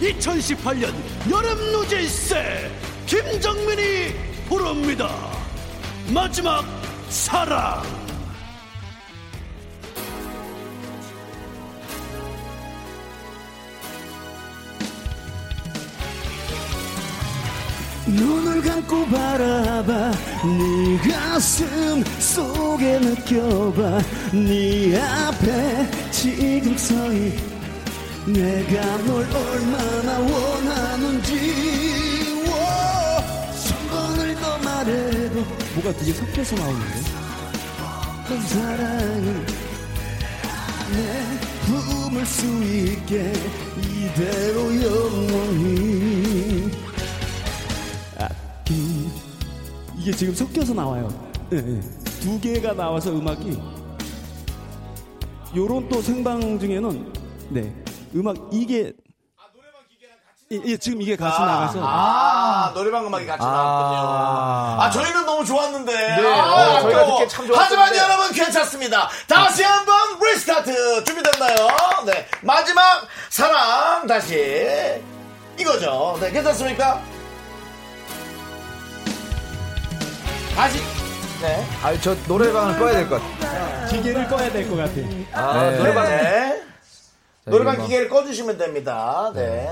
[0.01, 0.93] 2018년
[1.31, 2.71] 여름 누질세
[3.07, 4.15] 김정민이
[4.49, 5.11] 부릅니다.
[6.09, 6.65] 마지막
[7.09, 7.83] 사랑
[18.15, 20.13] 눈을 감고 바라봐.
[20.45, 24.01] 네 가슴 속에 느껴봐.
[24.33, 27.33] 네 앞에 지금 서이
[28.27, 31.33] 내가 널 얼마나 원하는지.
[32.47, 32.55] 워.
[33.67, 35.45] 천 번을 더 말해도.
[35.75, 37.25] 뭐가 되게 섞여서 나오는데.
[38.27, 39.47] 그 사랑을
[40.93, 40.99] 내
[41.67, 43.33] 품을 수 있게
[43.79, 46.71] 이대로 영원히
[50.05, 51.09] 이게 지금 섞여서 나와요.
[51.51, 51.81] 예, 예.
[52.21, 53.59] 두 개가 나와서 음악이
[55.57, 57.11] 요런 또 생방 중에는
[57.49, 57.75] 네
[58.15, 58.93] 음악 이게
[60.53, 64.83] 예, 예, 지금 이게 같이 나가서 아, 노래방 음악이 같이 나왔군요.
[64.83, 65.93] 아, 저희는 너무 좋았는데.
[65.95, 67.07] 네, 아, 어, 저희가.
[67.07, 67.55] 듣기에 참 좋았는데.
[67.57, 69.09] 하지만 여러분 괜찮습니다.
[69.27, 71.57] 다시 한번 restart 준비됐나요?
[72.05, 72.27] 네.
[72.43, 75.03] 마지막 사랑 다시
[75.59, 76.19] 이거죠.
[76.21, 77.14] 네, 괜찮습니까?
[80.57, 80.79] 다시.
[81.43, 81.65] 네.
[81.83, 83.87] 아, 저 노래방을 꺼야 될 것 같아.
[83.87, 84.93] 기계를 꺼야 될 것 같아.
[85.33, 85.79] 아, 네.
[85.79, 86.05] 노래방.
[86.07, 86.63] 네.
[87.45, 89.33] 자, 노래방 이거 뭐- 기계를 꺼주시면 됩니다.
[89.35, 89.69] 네.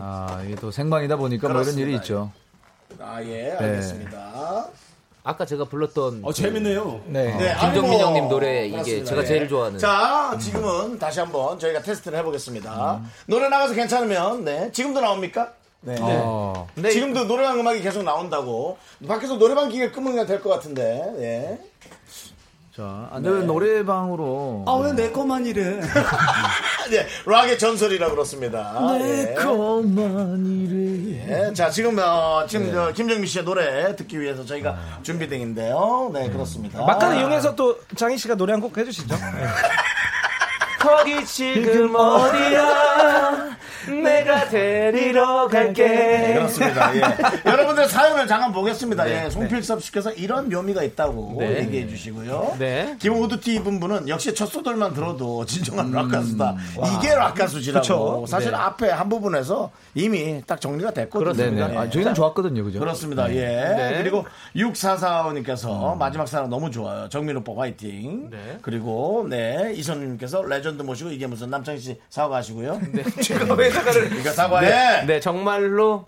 [0.00, 2.32] 아, 이게 또 생방이다 보니까 뭐 이런 일이 있죠.
[2.98, 3.56] 아, 예, 네.
[3.58, 4.66] 알겠습니다.
[5.24, 7.02] 아까 제가 불렀던 어, 재밌네요.
[7.06, 7.36] 네.
[7.36, 9.04] 네, 김정민 아이고, 형님 노래 이게 그렇습니다.
[9.10, 9.26] 제가 예.
[9.26, 9.78] 제일 좋아하는.
[9.78, 13.02] 자, 지금은 다시 한번 저희가 테스트를 해보겠습니다.
[13.26, 14.72] 노래 나가서 괜찮으면, 네.
[14.72, 15.52] 지금도 나옵니까?
[15.80, 15.96] 네.
[16.00, 16.66] 어.
[16.74, 16.90] 네.
[16.90, 18.78] 지금도 노래방 음악이 계속 나온다고.
[19.06, 21.58] 밖에서 노래방 기계 끄면 될것 같은데, 예.
[22.76, 23.28] 자, 아, 네.
[23.28, 24.64] 노래방으로.
[24.66, 25.80] 아 왜내 거만 이래?
[26.90, 28.96] 네, 락의 전설이라 그렇습니다.
[28.98, 29.34] 내 예.
[29.34, 31.48] 것만 이래.
[31.48, 36.10] 예, 자, 지금, 어, 지금 저 김정민 씨의 노래 듣기 위해서 저희가 준비된인데요.
[36.12, 36.84] 네, 그렇습니다.
[36.84, 39.14] 막간을 이용해서 또 장희 씨가 노래 한 곡 해주시죠.
[40.80, 43.56] 거기 지금 어디야?
[43.88, 46.34] 내가 데리러 네, 갈게.
[46.34, 46.94] 그렇습니다.
[46.96, 47.00] 예.
[47.50, 49.08] 여러분들 사연을 잠깐 보겠습니다.
[49.10, 51.58] 예, 송필섭 씨께서 이런 묘미가 있다고 네.
[51.60, 52.56] 얘기해 주시고요.
[52.58, 52.96] 네.
[52.98, 56.56] 검은 후드티 입은 분은 역시 첫 소절만 들어도 진정한 락가수다.
[56.98, 57.82] 이게 락가수지라고.
[57.82, 58.24] 그쵸.
[58.28, 58.56] 사실 네.
[58.56, 61.32] 앞에 한 부분에서 이미 딱 정리가 됐거든요.
[61.32, 61.76] 네네.
[61.76, 62.78] 아, 저희는 좋았거든요, 그죠?
[62.78, 63.28] 그렇습니다.
[63.30, 63.46] 예.
[63.46, 63.94] 네.
[63.98, 64.24] 그리고
[64.56, 67.08] 6445님께서 마지막 사랑 너무 좋아요.
[67.08, 68.30] 정민 오빠 화이팅.
[68.30, 68.58] 네.
[68.62, 72.80] 그리고 네 이선님께서 레전드 모시고 이게 무슨 남창희 씨 사과하시고요.
[72.92, 73.02] 네.
[73.22, 74.08] 제가 왜 사과를?
[74.08, 74.68] 그러니까 사과해.
[74.70, 76.06] 네, 네, 정말로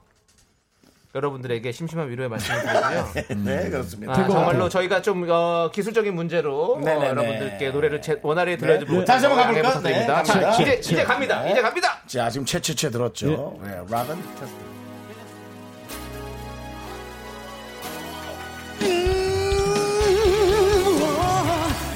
[1.15, 3.09] 여러분들에게 심심한 위로의 말씀을 드리고요.
[3.45, 4.13] 네, 그렇습니다.
[4.13, 7.07] 아, 정말로 저희가 좀 어, 기술적인 문제로 어, 네네네.
[7.09, 8.97] 여러분들께 노래를 제, 원활히 들려주지 네.
[8.97, 9.81] 못해서 다시 한번 가볼까?
[9.89, 10.55] 네, 자, 갑니다.
[10.61, 11.43] 이제 이제 갑니다.
[11.43, 11.51] 네.
[11.53, 11.99] 이제 갑니다.
[12.07, 13.59] 자, 지금 채채채 들었죠.
[13.63, 14.71] 네, 락은 테스트.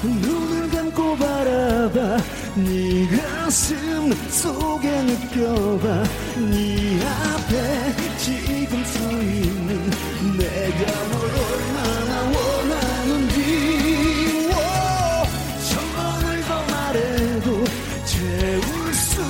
[0.03, 2.17] 눈을 감고 바라봐
[2.55, 3.24] 네가
[3.55, 6.03] 슴 속에 느껴봐.
[6.51, 9.89] 네 앞에 지금 서 있는
[10.37, 10.79] 내가
[11.09, 13.37] 널 얼마나 원하는지.
[15.69, 17.63] 천번을 더 말해도
[18.05, 19.21] 채울 수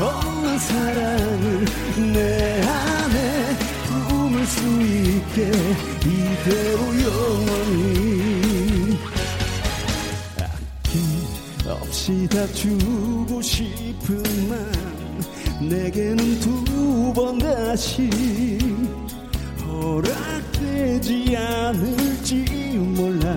[0.00, 1.66] 없는 사랑을
[2.14, 5.52] 내 안에 품을 수 있게
[6.06, 7.97] 이대로 영원히
[12.08, 18.08] 없이 다 주고 싶은 맘 내게는 두 번 다시
[19.66, 22.44] 허락되지 않을지
[22.96, 23.28] 몰라.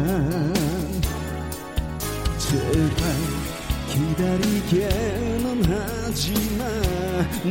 [2.38, 3.12] 제발
[3.90, 6.64] 기다리게는 하지마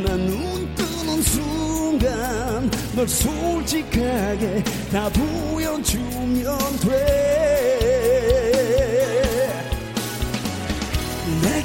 [0.04, 8.59] 난눈 뜨는 순간 널 솔직하게 다 보여주면 돼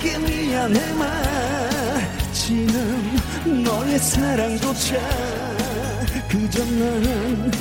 [0.06, 0.94] 내게 미안해
[2.30, 2.74] 마지는
[3.64, 4.96] 너의 사랑조차.
[6.30, 7.52] 그저 난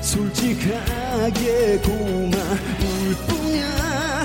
[0.00, 4.24] 솔직하게 고마울 뿐이야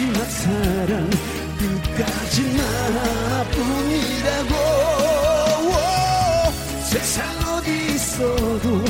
[0.00, 1.10] 마지막 사랑
[1.58, 2.54] 끝까지
[3.34, 4.54] 나뿐이라고.
[5.66, 5.72] 오,
[6.82, 8.82] 세상 어디 있어도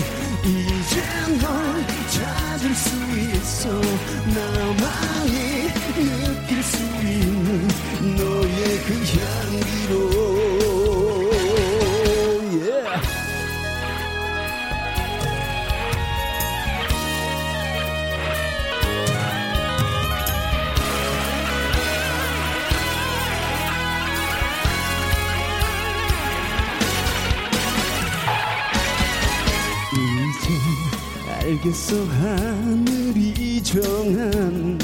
[31.70, 34.78] 내게서 하늘이 정한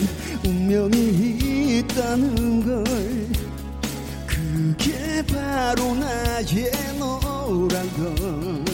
[0.45, 2.85] 운명이 있다는 걸
[4.27, 8.65] 그게 바로 나의 너란 걸.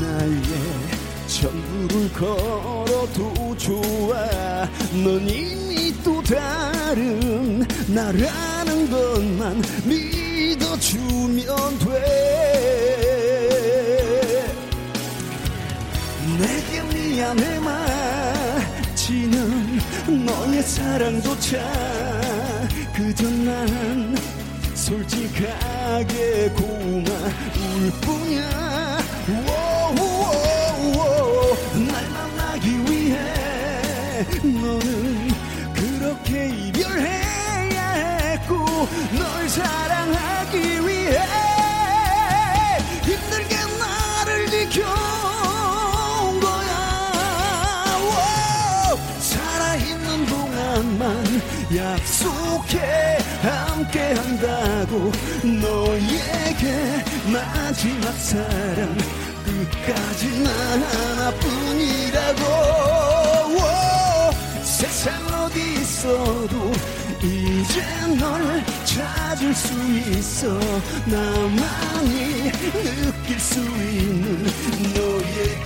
[0.00, 0.42] 나의
[1.26, 4.68] 전부를 걸어도 좋아.
[5.04, 11.78] 넌 이미 또 다른 나라는 것만 믿어주면
[20.24, 21.58] 너의 사랑조차
[22.94, 24.16] 그저 난
[24.74, 28.62] 솔직하게 고마울 뿐이야.
[31.74, 33.16] 날 만나기 위해
[34.42, 35.28] 너는
[35.74, 38.56] 그렇게 이별해야 했고
[39.18, 40.91] 널 사랑하기 위해
[53.42, 58.96] 함께 한다고 너에게 마지막 사랑
[59.44, 62.42] 끝까지 난 하나뿐이라고
[63.56, 63.60] 오.
[64.62, 65.14] 세상
[65.44, 66.72] 어디 있어도
[67.22, 67.82] 이제
[68.18, 69.72] 널 찾을 수
[70.10, 70.48] 있어
[71.06, 74.44] 나만이 느낄 수 있는
[74.94, 75.61] 너의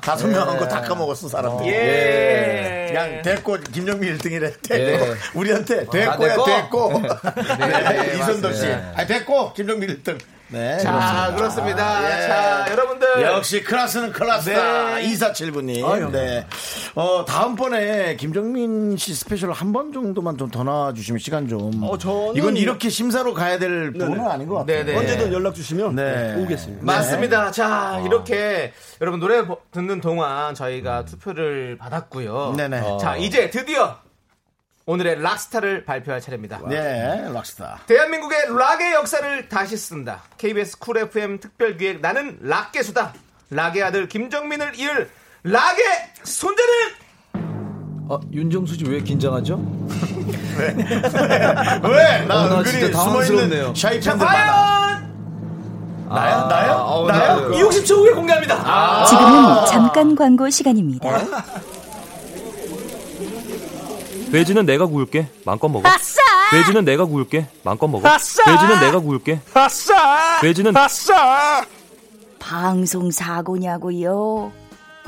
[0.00, 2.86] 다섯 명한 거 다 까먹었어 사람들 예.
[2.88, 4.60] 그냥 됐고 김정민 1등이래.
[4.62, 5.06] 됐고.
[5.06, 5.14] 예.
[5.34, 7.02] 우리한테 아, 됐고야 됐고?
[8.16, 8.66] 이선도 씨.
[8.94, 10.18] 아 됐고 김정민 1등
[10.52, 12.04] 네 자, 그렇습니다.
[12.04, 12.26] 예.
[12.26, 13.22] 자, 여러분들.
[13.22, 14.96] 역시 클라스는 클라스다.
[14.96, 15.02] 네.
[15.12, 16.10] 2479님.
[16.10, 16.44] 네.
[16.96, 21.70] 어, 다음번에 김정민 씨 special 한 번 정도만 좀 더 나와주시면 시간 좀.
[21.84, 24.84] 어, 저는- 이건 이렇게 심사로 가야 될 부분은 아닌 것 같아요.
[24.84, 24.98] 네네.
[24.98, 26.34] 언제든 연락 주시면 네.
[26.36, 26.84] 오겠습니다.
[26.84, 27.50] 맞습니다.
[27.52, 32.54] 자, 이렇게 여러분 노래 보- 듣는 동안 저희가 투표를 받았고요.
[32.56, 32.98] 네네.
[33.00, 33.96] 자, 이제 드디어
[34.90, 36.58] 오늘의 락스타를 발표할 차례입니다.
[36.68, 37.78] 네, 락스타.
[37.86, 40.22] 대한민국의 락의 역사를 다시 쓴다.
[40.36, 43.12] KBS 쿨 FM 특별 기획 나는 락가수다.
[43.50, 45.08] 락의 아들 김정민을 이을
[45.44, 45.84] 락의
[46.24, 46.72] 손자는
[48.08, 49.60] 어, 윤정수 씨 왜 긴장하죠?
[50.58, 50.72] 왜?
[52.26, 53.74] 나 어, 나 은근히 진짜 숨어있는 당황스럽네요.
[53.76, 54.40] 샤이 자, 팬들 많아.
[54.40, 55.08] 과연
[56.08, 56.46] 나야?
[56.48, 56.72] 나야?
[56.74, 57.28] 어, 나야?
[57.36, 57.50] 나도.
[57.52, 58.56] 60초 후에 공개합니다.
[58.64, 59.04] 아.
[59.06, 61.08] 지금은 잠깐 광고 시간입니다.
[64.30, 65.28] 돼지는 내가 구울게.
[65.44, 65.88] 마음껏 먹어.
[65.88, 66.20] 아싸!
[66.52, 67.46] 돼지는 내가 구울게.
[67.64, 68.08] 마음껏 먹어.
[68.08, 68.44] 아싸!
[68.44, 69.40] 돼지는 내가 구울게.
[69.54, 70.40] 아싸!
[70.40, 71.64] 돼지는 아싸!
[72.38, 74.52] 방송 사고냐고요.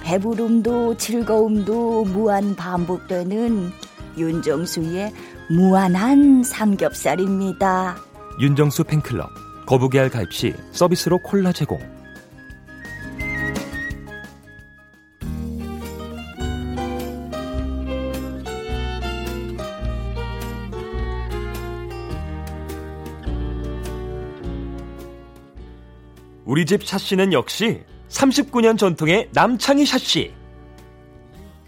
[0.02, 3.72] 배부름도 즐거움도 무한 반복되는
[4.18, 5.12] 윤정수의
[5.48, 7.96] 무한한 삼겹살입니다.
[8.40, 9.30] 윤정수 팬클럽.
[9.66, 11.78] 거북이알 가입 시 서비스로 콜라 제공.
[26.52, 30.34] 우리 집 샤시는 역시 39년 전통의 남창희 샤시.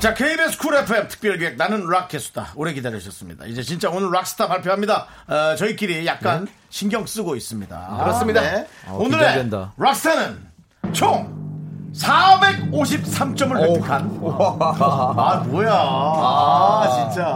[0.00, 2.52] 자, KBS 쿨 FM 특별기획 나는 락캐스다.
[2.56, 3.44] 오래 기다리셨습니다.
[3.44, 5.06] 이제 진짜 오늘 락스타 발표합니다.
[5.28, 7.98] 어, 저희끼리 약간 신경 쓰고 있습니다.
[8.00, 8.40] 그렇습니다.
[8.40, 8.66] 네.
[8.86, 9.74] 어, 오늘의 기대된다.
[9.76, 10.38] 락스타는
[10.94, 11.38] 총
[11.94, 14.20] 453점을 획득한.
[15.18, 15.70] 아, 뭐야.
[15.70, 17.26] 아, 진짜.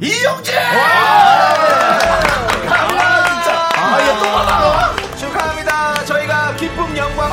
[0.00, 0.58] 이영재!
[3.76, 4.99] 아, 이거 또 받아.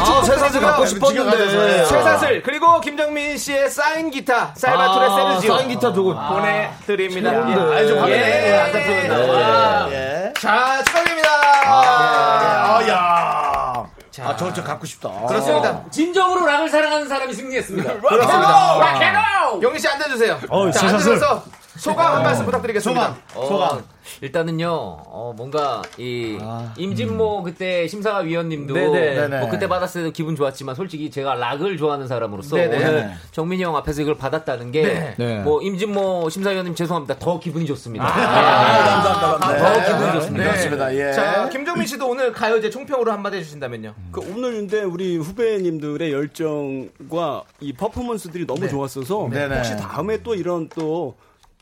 [0.07, 1.85] 아, 쇠사슬 갖고 싶었는데.
[1.85, 6.13] 쇠사슬 그리고 김정민 씨의 사인 기타 살바토레 아, 세르지오 사인 기타 저거.
[6.13, 7.31] 보내드립니다.
[7.31, 7.61] 최고인데.
[7.73, 7.77] 예.
[7.77, 8.57] 아니, 좀 화면에 예.
[8.57, 9.43] 안 잡히는데.
[9.43, 9.87] 아.
[9.91, 10.33] 예.
[10.39, 11.29] 자, 축하드립니다.
[11.65, 13.87] 아, 야.
[14.19, 15.09] 아, 저, 저 갖고 싶다.
[15.27, 15.83] 그렇습니다.
[15.91, 17.93] 진정으로 락을 사랑하는 사람이 승리했습니다.
[17.99, 18.77] 그렇습니다.
[18.79, 19.61] 락앤롤!
[19.61, 20.39] 용희 씨 앉아주세요.
[20.49, 20.87] 어, 자.
[20.87, 21.43] 앉으셔서
[21.77, 23.15] 소감 한 말씀 부탁드리겠습니다.
[23.35, 23.81] 어,
[24.21, 26.37] 일단은요, 어, 뭔가, 이,
[26.77, 28.77] 임진모 그때 심사위원님도, 아.
[28.77, 29.15] 네네.
[29.15, 29.39] 네네.
[29.41, 32.77] 뭐 그때 받았을 때도 기분 좋았지만, 솔직히 제가 락을 좋아하는 사람으로서, 네네.
[32.77, 33.13] 오늘 네.
[33.31, 35.15] 정민이 형 앞에서 이걸 받았다는 게, 네.
[35.17, 35.39] 네.
[35.41, 37.19] 뭐, 임진모 심사위원님 죄송합니다.
[37.19, 38.05] 더 기분이 좋습니다.
[38.05, 38.83] 아, 네.
[38.89, 39.57] 감사합니다.
[39.57, 39.85] 더 네.
[39.87, 40.43] 기분이 좋습니다.
[40.43, 40.49] 네.
[40.49, 40.95] 그렇습니다.
[40.95, 41.13] 예.
[41.13, 43.93] 자, 김종민 씨도 오늘 가요제 총평으로 한마디 해주신다면요.
[44.11, 48.67] 그 오늘 근데 우리 후배님들의 열정과 이 퍼포먼스들이 너무 네.
[48.69, 49.27] 좋았어서.
[49.27, 51.15] 혹시 다음에 또 이런 또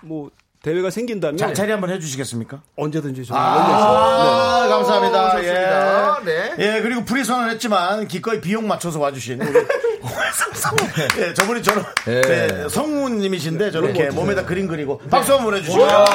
[0.05, 0.29] 뭐
[0.61, 2.61] 대회가 생긴다면 자, 자리 한번 해주시겠습니까?
[2.75, 4.69] 언제든지 저는 아, 열려있어요.
[4.69, 5.31] 감사합니다.
[5.31, 6.19] 좋습니다.
[6.21, 6.25] 예.
[6.25, 6.55] 네.
[6.77, 9.59] 예, 그리고 프리선언 했지만 기꺼이 비용 맞춰서 와주신 우리.
[11.19, 12.21] 예, 저분이 저는 예.
[12.21, 14.09] 네, 성우님이신데 저렇게 네.
[14.09, 16.05] 몸에다 그림 그리고 박수 한번 보내주시고요.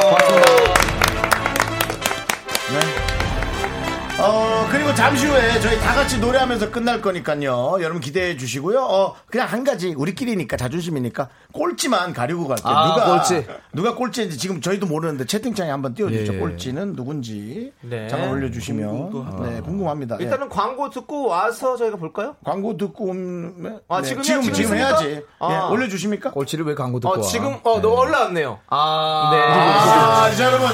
[4.23, 7.79] 어, 그리고 잠시 후에 저희 다 같이 노래하면서 끝날 거니까요.
[7.81, 8.83] 여러분 기대해 주시고요.
[8.83, 12.69] 어, 그냥 한 가지, 우리끼리니까 자존심이니까 꼴찌만 가리고 갈게요.
[12.73, 13.47] 아, 누가, 꼴찌.
[13.73, 16.35] 누가 꼴찌인지 지금 저희도 모르는데 채팅창에 한번 띄워주죠.
[16.35, 16.39] 예.
[16.39, 17.73] 꼴찌는 누군지.
[17.81, 18.09] 네.
[18.09, 19.43] 잠깐 올려주시면.
[19.43, 20.19] 네, 궁금합니다.
[20.21, 20.25] 예.
[20.25, 22.37] 일단은 광고 듣고 와서 저희가 볼까요?
[22.45, 23.81] 광고 듣고 오면.
[23.89, 24.23] 아, 네, 지금이요?
[24.23, 24.89] 지금, 지금 지금 있습니까?
[25.01, 25.25] 해야지.
[25.39, 25.53] 아.
[25.53, 26.31] 예, 올려주십니까?
[26.33, 27.23] 꼴찌를 왜 광고 듣고 어, 와?
[27.23, 28.59] 지금, 어, 너 올라왔네요.
[28.69, 29.39] 아, 네.
[29.43, 30.69] 아, 자, 여러분.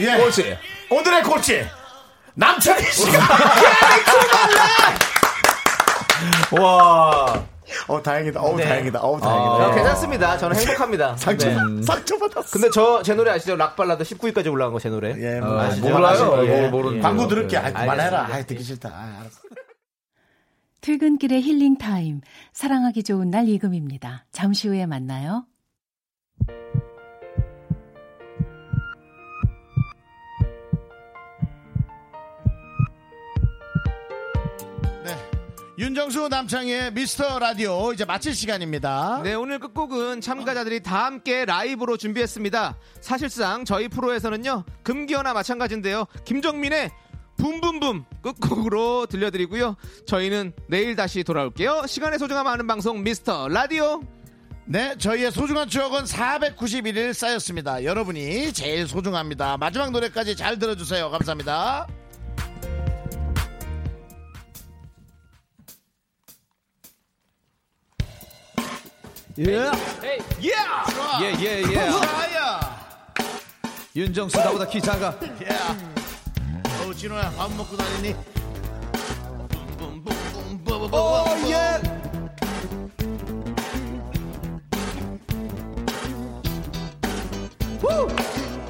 [0.00, 0.16] 예.
[0.16, 0.56] 꼴찌.
[0.92, 1.64] 오늘의 꼴찌.
[2.34, 3.18] 남창희 씨가.
[6.60, 7.44] 와.
[7.88, 8.40] 어, 다행이다.
[8.40, 8.64] 어, 네.
[8.64, 9.00] 다행이다.
[9.00, 9.74] 어, 어, 다행이다.
[9.74, 10.36] 괜찮습니다.
[10.38, 11.16] 저는 행복합니다.
[11.18, 11.82] 상처, 네.
[11.82, 12.50] 상처 받았어.
[12.52, 13.56] 근데 저 제 노래 아시죠?
[13.56, 15.14] 락발라드 19위까지 올라간 거 제 노래.
[15.18, 15.88] 예, 어, 아시죠?
[15.88, 16.06] 몰라요.
[16.34, 16.46] 아시죠?
[16.46, 16.68] 예.
[16.68, 17.28] 뭐 모르는 광고 거.
[17.28, 17.56] 들을게.
[17.56, 18.26] 아, 그만해라.
[18.30, 18.90] 아, 듣기 싫다.
[18.90, 19.40] 아, 알았어.
[20.82, 22.20] 퇴근길의 힐링 타임.
[22.52, 24.26] 사랑하기 좋은 날 이금희입니다.
[24.32, 25.46] 잠시 후에 만나요.
[35.78, 39.22] 윤정수 남창희의 미스터 라디오 이제 마칠 시간입니다.
[39.24, 42.76] 네, 오늘 끝곡은 참가자들이 다 함께 라이브로 준비했습니다.
[43.00, 46.04] 사실상 저희 프로에서는요, 금기어나 마찬가지인데요.
[46.26, 46.90] 김정민의
[47.38, 49.76] 붐붐붐 끝곡으로 들려드리고요.
[50.06, 51.86] 저희는 내일 다시 돌아올게요.
[51.86, 54.02] 시간의 소중함 아는 방송 미스터 라디오.
[54.66, 57.82] 네, 저희의 소중한 추억은 491일 쌓였습니다.
[57.82, 59.56] 여러분이 제일 소중합니다.
[59.56, 61.10] 마지막 노래까지 잘 들어주세요.
[61.10, 61.88] 감사합니다.
[69.38, 69.44] 예.
[69.44, 70.52] 예!
[71.22, 71.90] 예, 예, 예.
[73.96, 75.08] 윤정수 나보다 키 작아.
[76.80, 78.14] 어, 진호야, 밥 먹고 다니니?
[80.92, 81.80] 오, 예.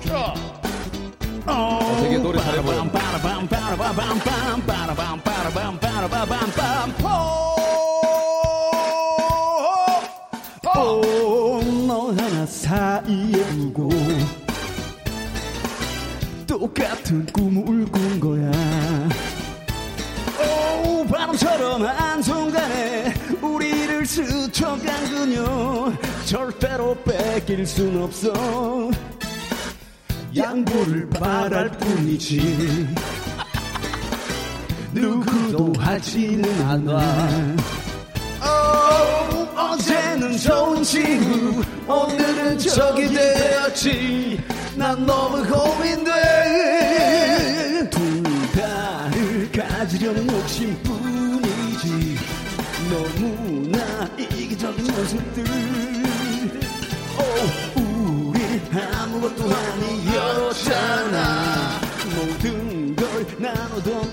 [0.06, 0.34] 자.
[1.46, 2.82] 어, 되게 노래 잘해 보여.
[12.72, 13.90] 사이에 두고
[16.46, 18.50] 똑같은 꿈을 꾼 거야.
[20.82, 23.12] 오 바람처럼 한순간에
[23.42, 25.92] 우리를 스쳐간 그녀.
[26.24, 28.32] 절대로 뺏길 순 없어.
[30.34, 32.88] 양보를 바랄 뿐이지.
[34.94, 37.54] 누구도 하지는 않아
[38.42, 44.40] 어, 어제는 좋은 친구 오늘은 적이 되었지.
[44.76, 46.10] 난 너무 고민돼.
[47.90, 52.18] 둘 다를 가지려는 욕심뿐이지.
[52.90, 55.44] 너무나 이기적인 모습들.
[57.18, 58.40] 오, 우리
[58.74, 61.16] 아무것도 아니었잖아.
[62.14, 63.06] 모든 걸
[63.38, 64.12] 나누던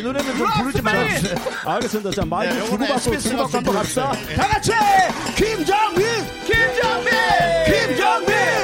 [0.00, 1.34] 이 노래는 좀 부르지 말아주세요.
[1.66, 2.10] 알겠습니다.
[2.12, 4.12] 자, 마이크 네, 주고받고 주고받고 갑시다.
[4.34, 4.72] 다 같이
[5.36, 6.06] 김정민,
[6.46, 7.10] 김정민,
[7.66, 8.59] 김정민.